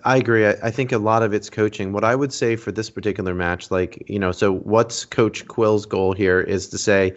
I, 0.04 0.16
agree. 0.16 0.46
I, 0.46 0.70
think 0.70 0.92
a 0.92 0.98
lot 0.98 1.22
of 1.22 1.34
it's 1.34 1.50
coaching. 1.50 1.92
What 1.92 2.04
I 2.04 2.14
would 2.14 2.32
say 2.32 2.56
for 2.56 2.72
this 2.72 2.88
particular 2.88 3.34
match, 3.34 3.70
like, 3.70 4.02
you 4.06 4.18
know, 4.18 4.32
so 4.32 4.54
what's 4.54 5.04
Coach 5.04 5.46
Quill's 5.46 5.84
goal 5.84 6.14
here 6.14 6.40
is 6.40 6.68
to 6.68 6.78
say, 6.78 7.14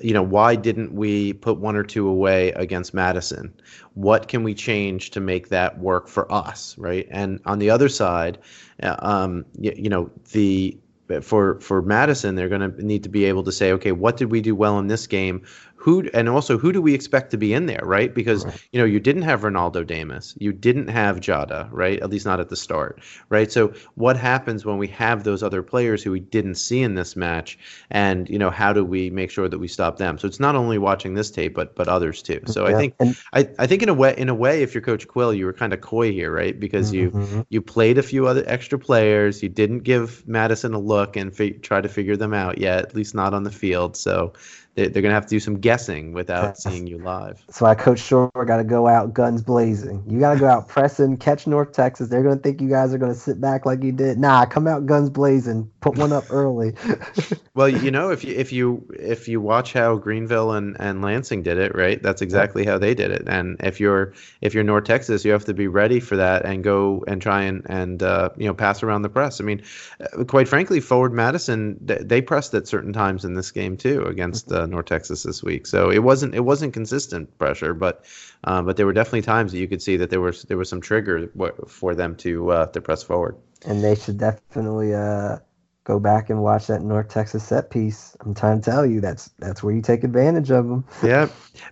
you 0.00 0.12
know, 0.12 0.22
why 0.22 0.56
didn't 0.56 0.92
we 0.92 1.32
put 1.32 1.58
one 1.58 1.76
or 1.76 1.82
two 1.82 2.06
away 2.06 2.50
against 2.52 2.92
Madison? 2.92 3.52
What 3.94 4.28
can 4.28 4.42
we 4.42 4.54
change 4.54 5.10
to 5.12 5.20
make 5.20 5.48
that 5.48 5.78
work 5.78 6.08
for 6.08 6.30
us, 6.30 6.76
right? 6.76 7.06
And 7.10 7.40
on 7.46 7.58
the 7.58 7.70
other 7.70 7.88
side, 7.88 8.38
uh, 8.82 8.96
um, 8.98 9.46
you 9.58 9.88
know, 9.88 10.10
the 10.32 10.76
for 11.22 11.60
for 11.60 11.82
Madison, 11.82 12.34
they're 12.34 12.48
going 12.48 12.72
to 12.72 12.84
need 12.84 13.02
to 13.04 13.08
be 13.08 13.24
able 13.24 13.44
to 13.44 13.52
say, 13.52 13.72
okay, 13.72 13.92
what 13.92 14.16
did 14.16 14.30
we 14.30 14.40
do 14.40 14.54
well 14.54 14.78
in 14.78 14.88
this 14.88 15.06
game? 15.06 15.42
Who 15.86 16.10
and 16.12 16.28
also 16.28 16.58
who 16.58 16.72
do 16.72 16.82
we 16.82 16.94
expect 16.94 17.30
to 17.30 17.36
be 17.36 17.54
in 17.54 17.66
there, 17.66 17.82
right? 17.84 18.12
Because 18.12 18.44
right. 18.44 18.68
you 18.72 18.80
know 18.80 18.84
you 18.84 18.98
didn't 18.98 19.22
have 19.22 19.42
Ronaldo 19.42 19.86
Damus, 19.86 20.34
you 20.36 20.52
didn't 20.52 20.88
have 20.88 21.20
Jada, 21.20 21.68
right? 21.70 22.02
At 22.02 22.10
least 22.10 22.26
not 22.26 22.40
at 22.40 22.48
the 22.48 22.56
start, 22.56 23.00
right? 23.28 23.52
So 23.52 23.72
what 23.94 24.16
happens 24.16 24.66
when 24.66 24.78
we 24.78 24.88
have 24.88 25.22
those 25.22 25.44
other 25.44 25.62
players 25.62 26.02
who 26.02 26.10
we 26.10 26.18
didn't 26.18 26.56
see 26.56 26.82
in 26.82 26.96
this 26.96 27.14
match, 27.14 27.56
and 27.88 28.28
you 28.28 28.36
know 28.36 28.50
how 28.50 28.72
do 28.72 28.84
we 28.84 29.10
make 29.10 29.30
sure 29.30 29.48
that 29.48 29.60
we 29.60 29.68
stop 29.68 29.96
them? 29.96 30.18
So 30.18 30.26
it's 30.26 30.40
not 30.40 30.56
only 30.56 30.76
watching 30.76 31.14
this 31.14 31.30
tape, 31.30 31.54
but 31.54 31.76
but 31.76 31.86
others 31.86 32.20
too. 32.20 32.40
So 32.46 32.66
yeah. 32.66 32.74
I 32.74 32.80
think 32.80 32.94
and, 32.98 33.16
I, 33.32 33.48
I 33.60 33.68
think 33.68 33.84
in 33.84 33.88
a 33.88 33.94
way 33.94 34.12
in 34.18 34.28
a 34.28 34.34
way 34.34 34.64
if 34.64 34.74
you're 34.74 34.82
Coach 34.82 35.06
Quill, 35.06 35.32
you 35.32 35.44
were 35.44 35.52
kind 35.52 35.72
of 35.72 35.82
coy 35.82 36.10
here, 36.10 36.32
right? 36.32 36.58
Because 36.58 36.90
mm-hmm. 36.90 37.32
you 37.36 37.46
you 37.48 37.62
played 37.62 37.96
a 37.96 38.02
few 38.02 38.26
other 38.26 38.42
extra 38.48 38.76
players, 38.76 39.40
you 39.40 39.48
didn't 39.48 39.84
give 39.84 40.26
Madison 40.26 40.74
a 40.74 40.80
look 40.80 41.16
and 41.16 41.32
fi- 41.32 41.52
try 41.52 41.80
to 41.80 41.88
figure 41.88 42.16
them 42.16 42.34
out 42.34 42.58
yet, 42.58 42.86
at 42.86 42.96
least 42.96 43.14
not 43.14 43.34
on 43.34 43.44
the 43.44 43.52
field. 43.52 43.96
So 43.96 44.32
they're, 44.76 44.90
going 44.90 45.04
to 45.04 45.14
have 45.14 45.24
to 45.24 45.30
do 45.30 45.40
some 45.40 45.58
guessing 45.58 46.12
without 46.12 46.58
seeing 46.58 46.86
you 46.86 46.98
live. 46.98 47.42
That's 47.46 47.62
why 47.62 47.74
Coach 47.74 47.98
Shore 47.98 48.30
got 48.46 48.58
to 48.58 48.64
go 48.64 48.86
out 48.86 49.14
guns 49.14 49.40
blazing. 49.40 50.04
You 50.06 50.20
got 50.20 50.34
to 50.34 50.38
go 50.38 50.46
out 50.46 50.68
pressing, 50.68 51.16
catch 51.16 51.46
North 51.46 51.72
Texas. 51.72 52.08
They're 52.08 52.22
going 52.22 52.36
to 52.36 52.42
think 52.42 52.60
you 52.60 52.68
guys 52.68 52.92
are 52.92 52.98
going 52.98 53.12
to 53.12 53.18
sit 53.18 53.40
back 53.40 53.64
like 53.64 53.82
you 53.82 53.90
did. 53.90 54.18
Nah, 54.18 54.44
come 54.44 54.66
out 54.66 54.84
guns 54.84 55.08
blazing. 55.08 55.70
Put 55.80 55.96
one 55.96 56.12
up 56.12 56.24
early. 56.30 56.74
well, 57.54 57.70
you 57.70 57.90
know, 57.90 58.10
if 58.10 58.22
you 58.22 58.34
if 58.34 58.52
you 58.52 58.86
if 58.98 59.28
you 59.28 59.40
watch 59.40 59.72
how 59.72 59.96
Greenville 59.96 60.52
and, 60.52 60.76
and 60.78 61.00
Lansing 61.00 61.42
did 61.42 61.56
it, 61.56 61.74
right? 61.74 62.02
That's 62.02 62.20
exactly 62.20 62.66
how 62.66 62.76
they 62.76 62.94
did 62.94 63.10
it. 63.10 63.22
And 63.26 63.56
if 63.60 63.80
you're 63.80 64.12
if 64.42 64.52
you're 64.52 64.64
North 64.64 64.84
Texas, 64.84 65.24
you 65.24 65.32
have 65.32 65.46
to 65.46 65.54
be 65.54 65.68
ready 65.68 66.00
for 66.00 66.16
that 66.16 66.44
and 66.44 66.62
go 66.62 67.02
and 67.08 67.22
try 67.22 67.44
and 67.44 67.62
and 67.66 68.02
uh, 68.02 68.28
you 68.36 68.46
know 68.46 68.54
pass 68.54 68.82
around 68.82 69.02
the 69.02 69.08
press. 69.08 69.40
I 69.40 69.44
mean, 69.44 69.62
uh, 70.00 70.24
quite 70.24 70.48
frankly, 70.48 70.80
Forward 70.80 71.14
Madison 71.14 71.78
they 71.80 72.20
pressed 72.20 72.52
at 72.52 72.68
certain 72.68 72.92
times 72.92 73.24
in 73.24 73.34
this 73.34 73.50
game 73.50 73.78
too 73.78 74.02
against. 74.02 74.52
Uh, 74.52 74.65
North 74.66 74.86
Texas 74.86 75.22
this 75.22 75.42
week. 75.42 75.66
So 75.66 75.90
it 75.90 76.02
wasn't 76.02 76.34
it 76.34 76.40
wasn't 76.40 76.72
consistent 76.72 77.36
pressure, 77.38 77.74
but 77.74 78.04
uh, 78.44 78.62
but 78.62 78.76
there 78.76 78.86
were 78.86 78.92
definitely 78.92 79.22
times 79.22 79.52
that 79.52 79.58
you 79.58 79.68
could 79.68 79.82
see 79.82 79.96
that 79.96 80.10
there 80.10 80.20
was 80.20 80.42
there 80.42 80.58
was 80.58 80.68
some 80.68 80.80
trigger 80.80 81.30
for 81.66 81.94
them 81.94 82.16
to 82.16 82.50
uh, 82.50 82.66
to 82.66 82.80
press 82.80 83.02
forward. 83.02 83.36
And 83.64 83.82
they 83.82 83.94
should 83.94 84.18
definitely 84.18 84.94
uh, 84.94 85.38
go 85.86 86.00
back 86.00 86.30
and 86.30 86.42
watch 86.42 86.66
that 86.66 86.82
North 86.82 87.08
Texas 87.08 87.44
set 87.44 87.70
piece. 87.70 88.16
I'm 88.20 88.34
trying 88.34 88.60
to 88.60 88.70
tell 88.70 88.84
you 88.84 89.00
that's 89.00 89.30
that's 89.38 89.62
where 89.62 89.72
you 89.72 89.80
take 89.80 90.02
advantage 90.02 90.50
of 90.50 90.68
them. 90.68 90.84
Yeah, 91.02 91.28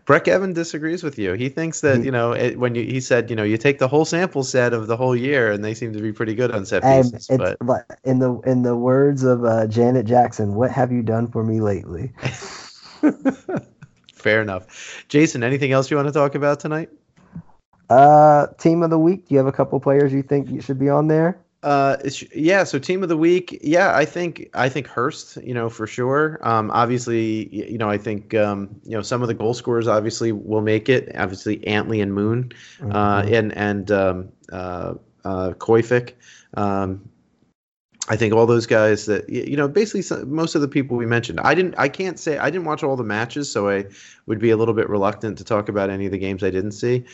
Breck 0.07 0.29
Evan 0.29 0.53
disagrees 0.53 1.03
with 1.03 1.19
you. 1.19 1.33
He 1.33 1.49
thinks 1.49 1.81
that 1.81 1.99
he, 1.99 2.07
you 2.07 2.11
know 2.13 2.33
it, 2.33 2.59
when 2.59 2.77
you 2.77 2.85
he 2.85 3.01
said 3.01 3.29
you 3.29 3.37
know 3.37 3.43
you 3.43 3.59
take 3.59 3.81
the 3.81 3.89
whole 3.89 4.05
sample 4.05 4.45
set 4.45 4.73
of 4.73 4.87
the 4.87 4.97
whole 4.97 5.17
year 5.17 5.51
and 5.51 5.65
they 5.65 5.75
seem 5.75 5.93
to 5.93 6.01
be 6.01 6.13
pretty 6.13 6.35
good 6.35 6.53
on 6.53 6.65
set 6.65 6.83
pieces. 6.83 7.29
but 7.61 7.99
in 8.05 8.21
the 8.21 8.39
in 8.41 8.63
the 8.63 8.77
words 8.77 9.25
of 9.25 9.45
uh, 9.45 9.67
Janet 9.67 10.07
Jackson, 10.07 10.55
what 10.55 10.71
have 10.71 10.93
you 10.93 11.03
done 11.03 11.27
for 11.27 11.43
me 11.43 11.61
lately? 11.61 12.13
Fair 14.15 14.41
enough. 14.41 15.05
Jason, 15.09 15.43
anything 15.43 15.73
else 15.73 15.91
you 15.91 15.97
want 15.97 16.09
to 16.09 16.13
talk 16.13 16.35
about 16.35 16.61
tonight? 16.61 16.91
Uh, 17.91 18.47
team 18.59 18.83
of 18.83 18.91
the 18.91 18.99
week. 18.99 19.29
Do 19.29 19.35
you 19.35 19.39
have 19.39 19.47
a 19.47 19.53
couple 19.53 19.79
players 19.81 20.13
you 20.13 20.23
think 20.23 20.51
you 20.51 20.61
should 20.61 20.79
be 20.79 20.89
on 20.89 21.09
there? 21.09 21.39
Uh, 21.63 21.97
yeah. 22.35 22.63
So 22.65 22.79
team 22.79 23.03
of 23.03 23.09
the 23.09 23.17
week. 23.17 23.59
Yeah, 23.63 23.97
I 23.97 24.05
think 24.05 24.51
I 24.53 24.69
think 24.69 24.87
Hurst. 24.87 25.39
You 25.39 25.55
know 25.55 25.71
for 25.71 25.87
sure. 25.87 26.39
Um, 26.43 26.71
obviously, 26.71 27.49
you 27.55 27.79
know 27.79 27.89
I 27.89 27.97
think 27.97 28.35
um, 28.35 28.69
you 28.85 28.93
know 28.93 29.01
some 29.01 29.23
of 29.23 29.29
the 29.29 29.35
goal 29.35 29.55
scorers 29.55 29.89
obviously 29.89 30.31
will 30.31 30.61
make 30.61 30.91
it. 30.91 31.15
Obviously, 31.17 31.67
Antley 31.67 32.03
and 32.03 32.13
Moon, 32.13 32.53
uh, 32.81 32.85
mm-hmm. 32.85 32.97
uh, 32.97 33.23
and 33.23 33.57
and 33.57 33.91
um, 33.91 34.29
uh, 34.53 34.95
uh, 35.25 35.51
Koifik. 35.53 36.13
Um, 36.55 37.09
I 38.09 38.17
think 38.17 38.35
all 38.35 38.45
those 38.45 38.67
guys 38.67 39.07
that 39.07 39.29
you 39.31 39.57
know, 39.57 39.67
basically 39.67 40.25
most 40.27 40.55
of 40.55 40.61
the 40.61 40.69
people 40.69 40.97
we 40.97 41.07
mentioned. 41.07 41.41
I 41.41 41.55
didn't, 41.55 41.75
I 41.79 41.89
can't 41.89 42.19
say 42.19 42.37
I 42.37 42.51
didn't 42.51 42.67
watch 42.67 42.83
all 42.83 42.97
the 42.97 43.05
matches, 43.05 43.51
so 43.51 43.71
I 43.71 43.87
would 44.27 44.39
be 44.39 44.51
a 44.51 44.57
little 44.57 44.75
bit 44.75 44.89
reluctant 44.91 45.39
to 45.39 45.45
talk 45.45 45.69
about 45.69 45.89
any 45.89 46.07
of 46.07 46.13
the 46.13 46.19
games 46.19 46.43
I 46.43 46.51
didn't 46.51 46.73
see. 46.73 47.05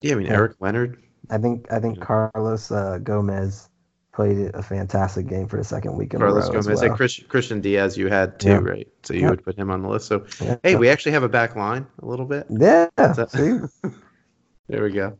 Yeah, 0.00 0.12
I 0.12 0.16
mean 0.16 0.26
yeah. 0.26 0.34
Eric 0.34 0.56
Leonard. 0.60 1.02
I 1.30 1.38
think 1.38 1.70
I 1.70 1.80
think 1.80 2.00
Carlos 2.00 2.70
uh, 2.70 2.98
Gomez 2.98 3.68
played 4.12 4.54
a 4.54 4.62
fantastic 4.62 5.26
game 5.26 5.48
for 5.48 5.56
the 5.56 5.64
second 5.64 5.96
week 5.96 6.14
in 6.14 6.20
Carlos 6.20 6.44
a 6.44 6.52
row. 6.52 6.60
Gomez, 6.60 6.80
well. 6.80 6.90
and 6.90 6.96
Chris, 6.96 7.20
Christian 7.28 7.60
Diaz, 7.60 7.96
you 7.96 8.08
had 8.08 8.40
too, 8.40 8.48
yeah. 8.48 8.58
right? 8.58 8.88
So 9.02 9.14
you 9.14 9.22
yeah. 9.22 9.30
would 9.30 9.44
put 9.44 9.56
him 9.56 9.70
on 9.70 9.82
the 9.82 9.88
list. 9.88 10.06
So 10.06 10.26
hey, 10.62 10.76
we 10.76 10.88
actually 10.88 11.12
have 11.12 11.22
a 11.22 11.28
back 11.28 11.56
line 11.56 11.86
a 12.00 12.06
little 12.06 12.26
bit. 12.26 12.46
Yeah. 12.50 12.88
There 14.68 14.84
we 14.84 14.92
go. 14.92 15.18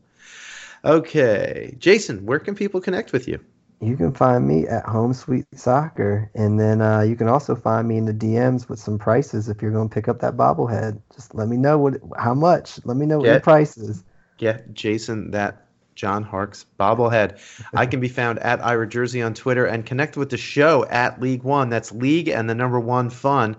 Okay, 0.83 1.75
Jason, 1.77 2.25
where 2.25 2.39
can 2.39 2.55
people 2.55 2.81
connect 2.81 3.11
with 3.11 3.27
you? 3.27 3.39
You 3.83 3.97
can 3.97 4.13
find 4.13 4.47
me 4.47 4.67
at 4.67 4.85
Home 4.85 5.13
Sweet 5.13 5.45
Soccer, 5.55 6.31
and 6.35 6.59
then 6.59 6.81
uh, 6.81 7.01
you 7.01 7.15
can 7.15 7.27
also 7.27 7.55
find 7.55 7.87
me 7.87 7.97
in 7.97 8.05
the 8.05 8.13
DMs 8.13 8.69
with 8.69 8.79
some 8.79 8.97
prices 8.97 9.49
if 9.49 9.61
you're 9.61 9.71
going 9.71 9.89
to 9.89 9.93
pick 9.93 10.07
up 10.07 10.19
that 10.21 10.37
bobblehead. 10.37 10.99
Just 11.13 11.35
let 11.35 11.47
me 11.47 11.57
know 11.57 11.77
what, 11.77 11.95
how 12.17 12.33
much. 12.33 12.79
Let 12.85 12.97
me 12.97 13.05
know 13.05 13.17
what 13.17 13.25
get, 13.25 13.31
your 13.31 13.41
price 13.41 13.77
is. 13.77 14.03
Get 14.37 14.73
Jason 14.73 15.31
that 15.31 15.65
John 15.95 16.23
Harkes 16.23 16.65
bobblehead. 16.79 17.39
I 17.73 17.85
can 17.85 17.99
be 17.99 18.07
found 18.07 18.39
at 18.39 18.63
Ira 18.63 18.87
Jersey 18.87 19.21
on 19.21 19.33
Twitter 19.33 19.65
and 19.65 19.85
connect 19.85 20.17
with 20.17 20.29
the 20.29 20.37
show 20.37 20.85
at 20.85 21.21
League 21.21 21.43
One. 21.43 21.69
That's 21.69 21.91
League 21.91 22.29
and 22.29 22.49
the 22.49 22.55
number 22.55 22.79
one 22.79 23.09
fun. 23.09 23.57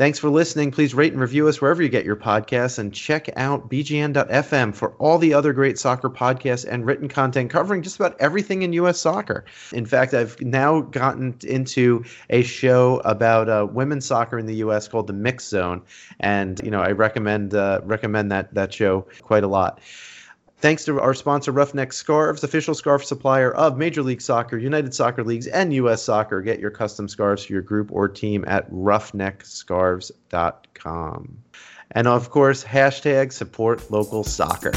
Thanks 0.00 0.18
for 0.18 0.30
listening. 0.30 0.70
Please 0.70 0.94
rate 0.94 1.12
and 1.12 1.20
review 1.20 1.46
us 1.46 1.60
wherever 1.60 1.82
you 1.82 1.90
get 1.90 2.06
your 2.06 2.16
podcasts 2.16 2.78
and 2.78 2.90
check 2.90 3.28
out 3.36 3.68
bgn.fm 3.68 4.74
for 4.74 4.92
all 4.92 5.18
the 5.18 5.34
other 5.34 5.52
great 5.52 5.78
soccer 5.78 6.08
podcasts 6.08 6.66
and 6.66 6.86
written 6.86 7.06
content 7.06 7.50
covering 7.50 7.82
just 7.82 7.96
about 7.96 8.18
everything 8.18 8.62
in 8.62 8.72
U.S. 8.72 8.98
soccer. 8.98 9.44
In 9.74 9.84
fact, 9.84 10.14
I've 10.14 10.40
now 10.40 10.80
gotten 10.80 11.36
into 11.42 12.02
a 12.30 12.40
show 12.40 13.02
about 13.04 13.50
uh, 13.50 13.66
women's 13.70 14.06
soccer 14.06 14.38
in 14.38 14.46
the 14.46 14.54
U.S. 14.54 14.88
called 14.88 15.06
The 15.06 15.12
Mix 15.12 15.46
Zone, 15.46 15.82
and 16.18 16.58
you 16.64 16.70
know 16.70 16.80
I 16.80 16.92
recommend 16.92 17.54
uh, 17.54 17.82
recommend 17.84 18.32
that 18.32 18.54
that 18.54 18.72
show 18.72 19.06
quite 19.20 19.44
a 19.44 19.48
lot. 19.48 19.80
Thanks 20.60 20.84
to 20.84 21.00
our 21.00 21.14
sponsor, 21.14 21.52
Roughneck 21.52 21.90
Scarves, 21.90 22.44
official 22.44 22.74
scarf 22.74 23.02
supplier 23.02 23.50
of 23.50 23.78
Major 23.78 24.02
League 24.02 24.20
Soccer, 24.20 24.58
United 24.58 24.92
Soccer 24.92 25.24
Leagues, 25.24 25.46
and 25.46 25.72
U.S. 25.72 26.02
Soccer. 26.02 26.42
Get 26.42 26.60
your 26.60 26.70
custom 26.70 27.08
scarves 27.08 27.46
for 27.46 27.54
your 27.54 27.62
group 27.62 27.90
or 27.90 28.08
team 28.08 28.44
at 28.46 28.70
roughneckscarves.com. 28.70 31.38
And 31.92 32.06
of 32.06 32.28
course, 32.28 32.62
hashtag 32.62 33.32
support 33.32 33.90
local 33.90 34.22
soccer. 34.22 34.72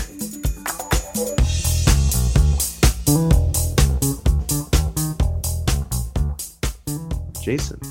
Jason, 7.43 7.81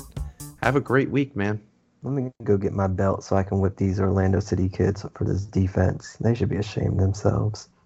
have 0.63 0.75
a 0.75 0.81
great 0.81 1.11
week, 1.11 1.35
man. 1.35 1.61
Let 2.01 2.13
me 2.13 2.31
go 2.43 2.57
get 2.57 2.73
my 2.73 2.87
belt 2.87 3.23
so 3.23 3.35
I 3.35 3.43
can 3.43 3.59
whip 3.59 3.77
these 3.77 3.99
Orlando 3.99 4.39
City 4.39 4.67
kids 4.67 5.05
for 5.13 5.25
this 5.25 5.45
defense. 5.45 6.17
They 6.19 6.33
should 6.33 6.49
be 6.49 6.57
ashamed 6.57 6.99
themselves. 6.99 7.69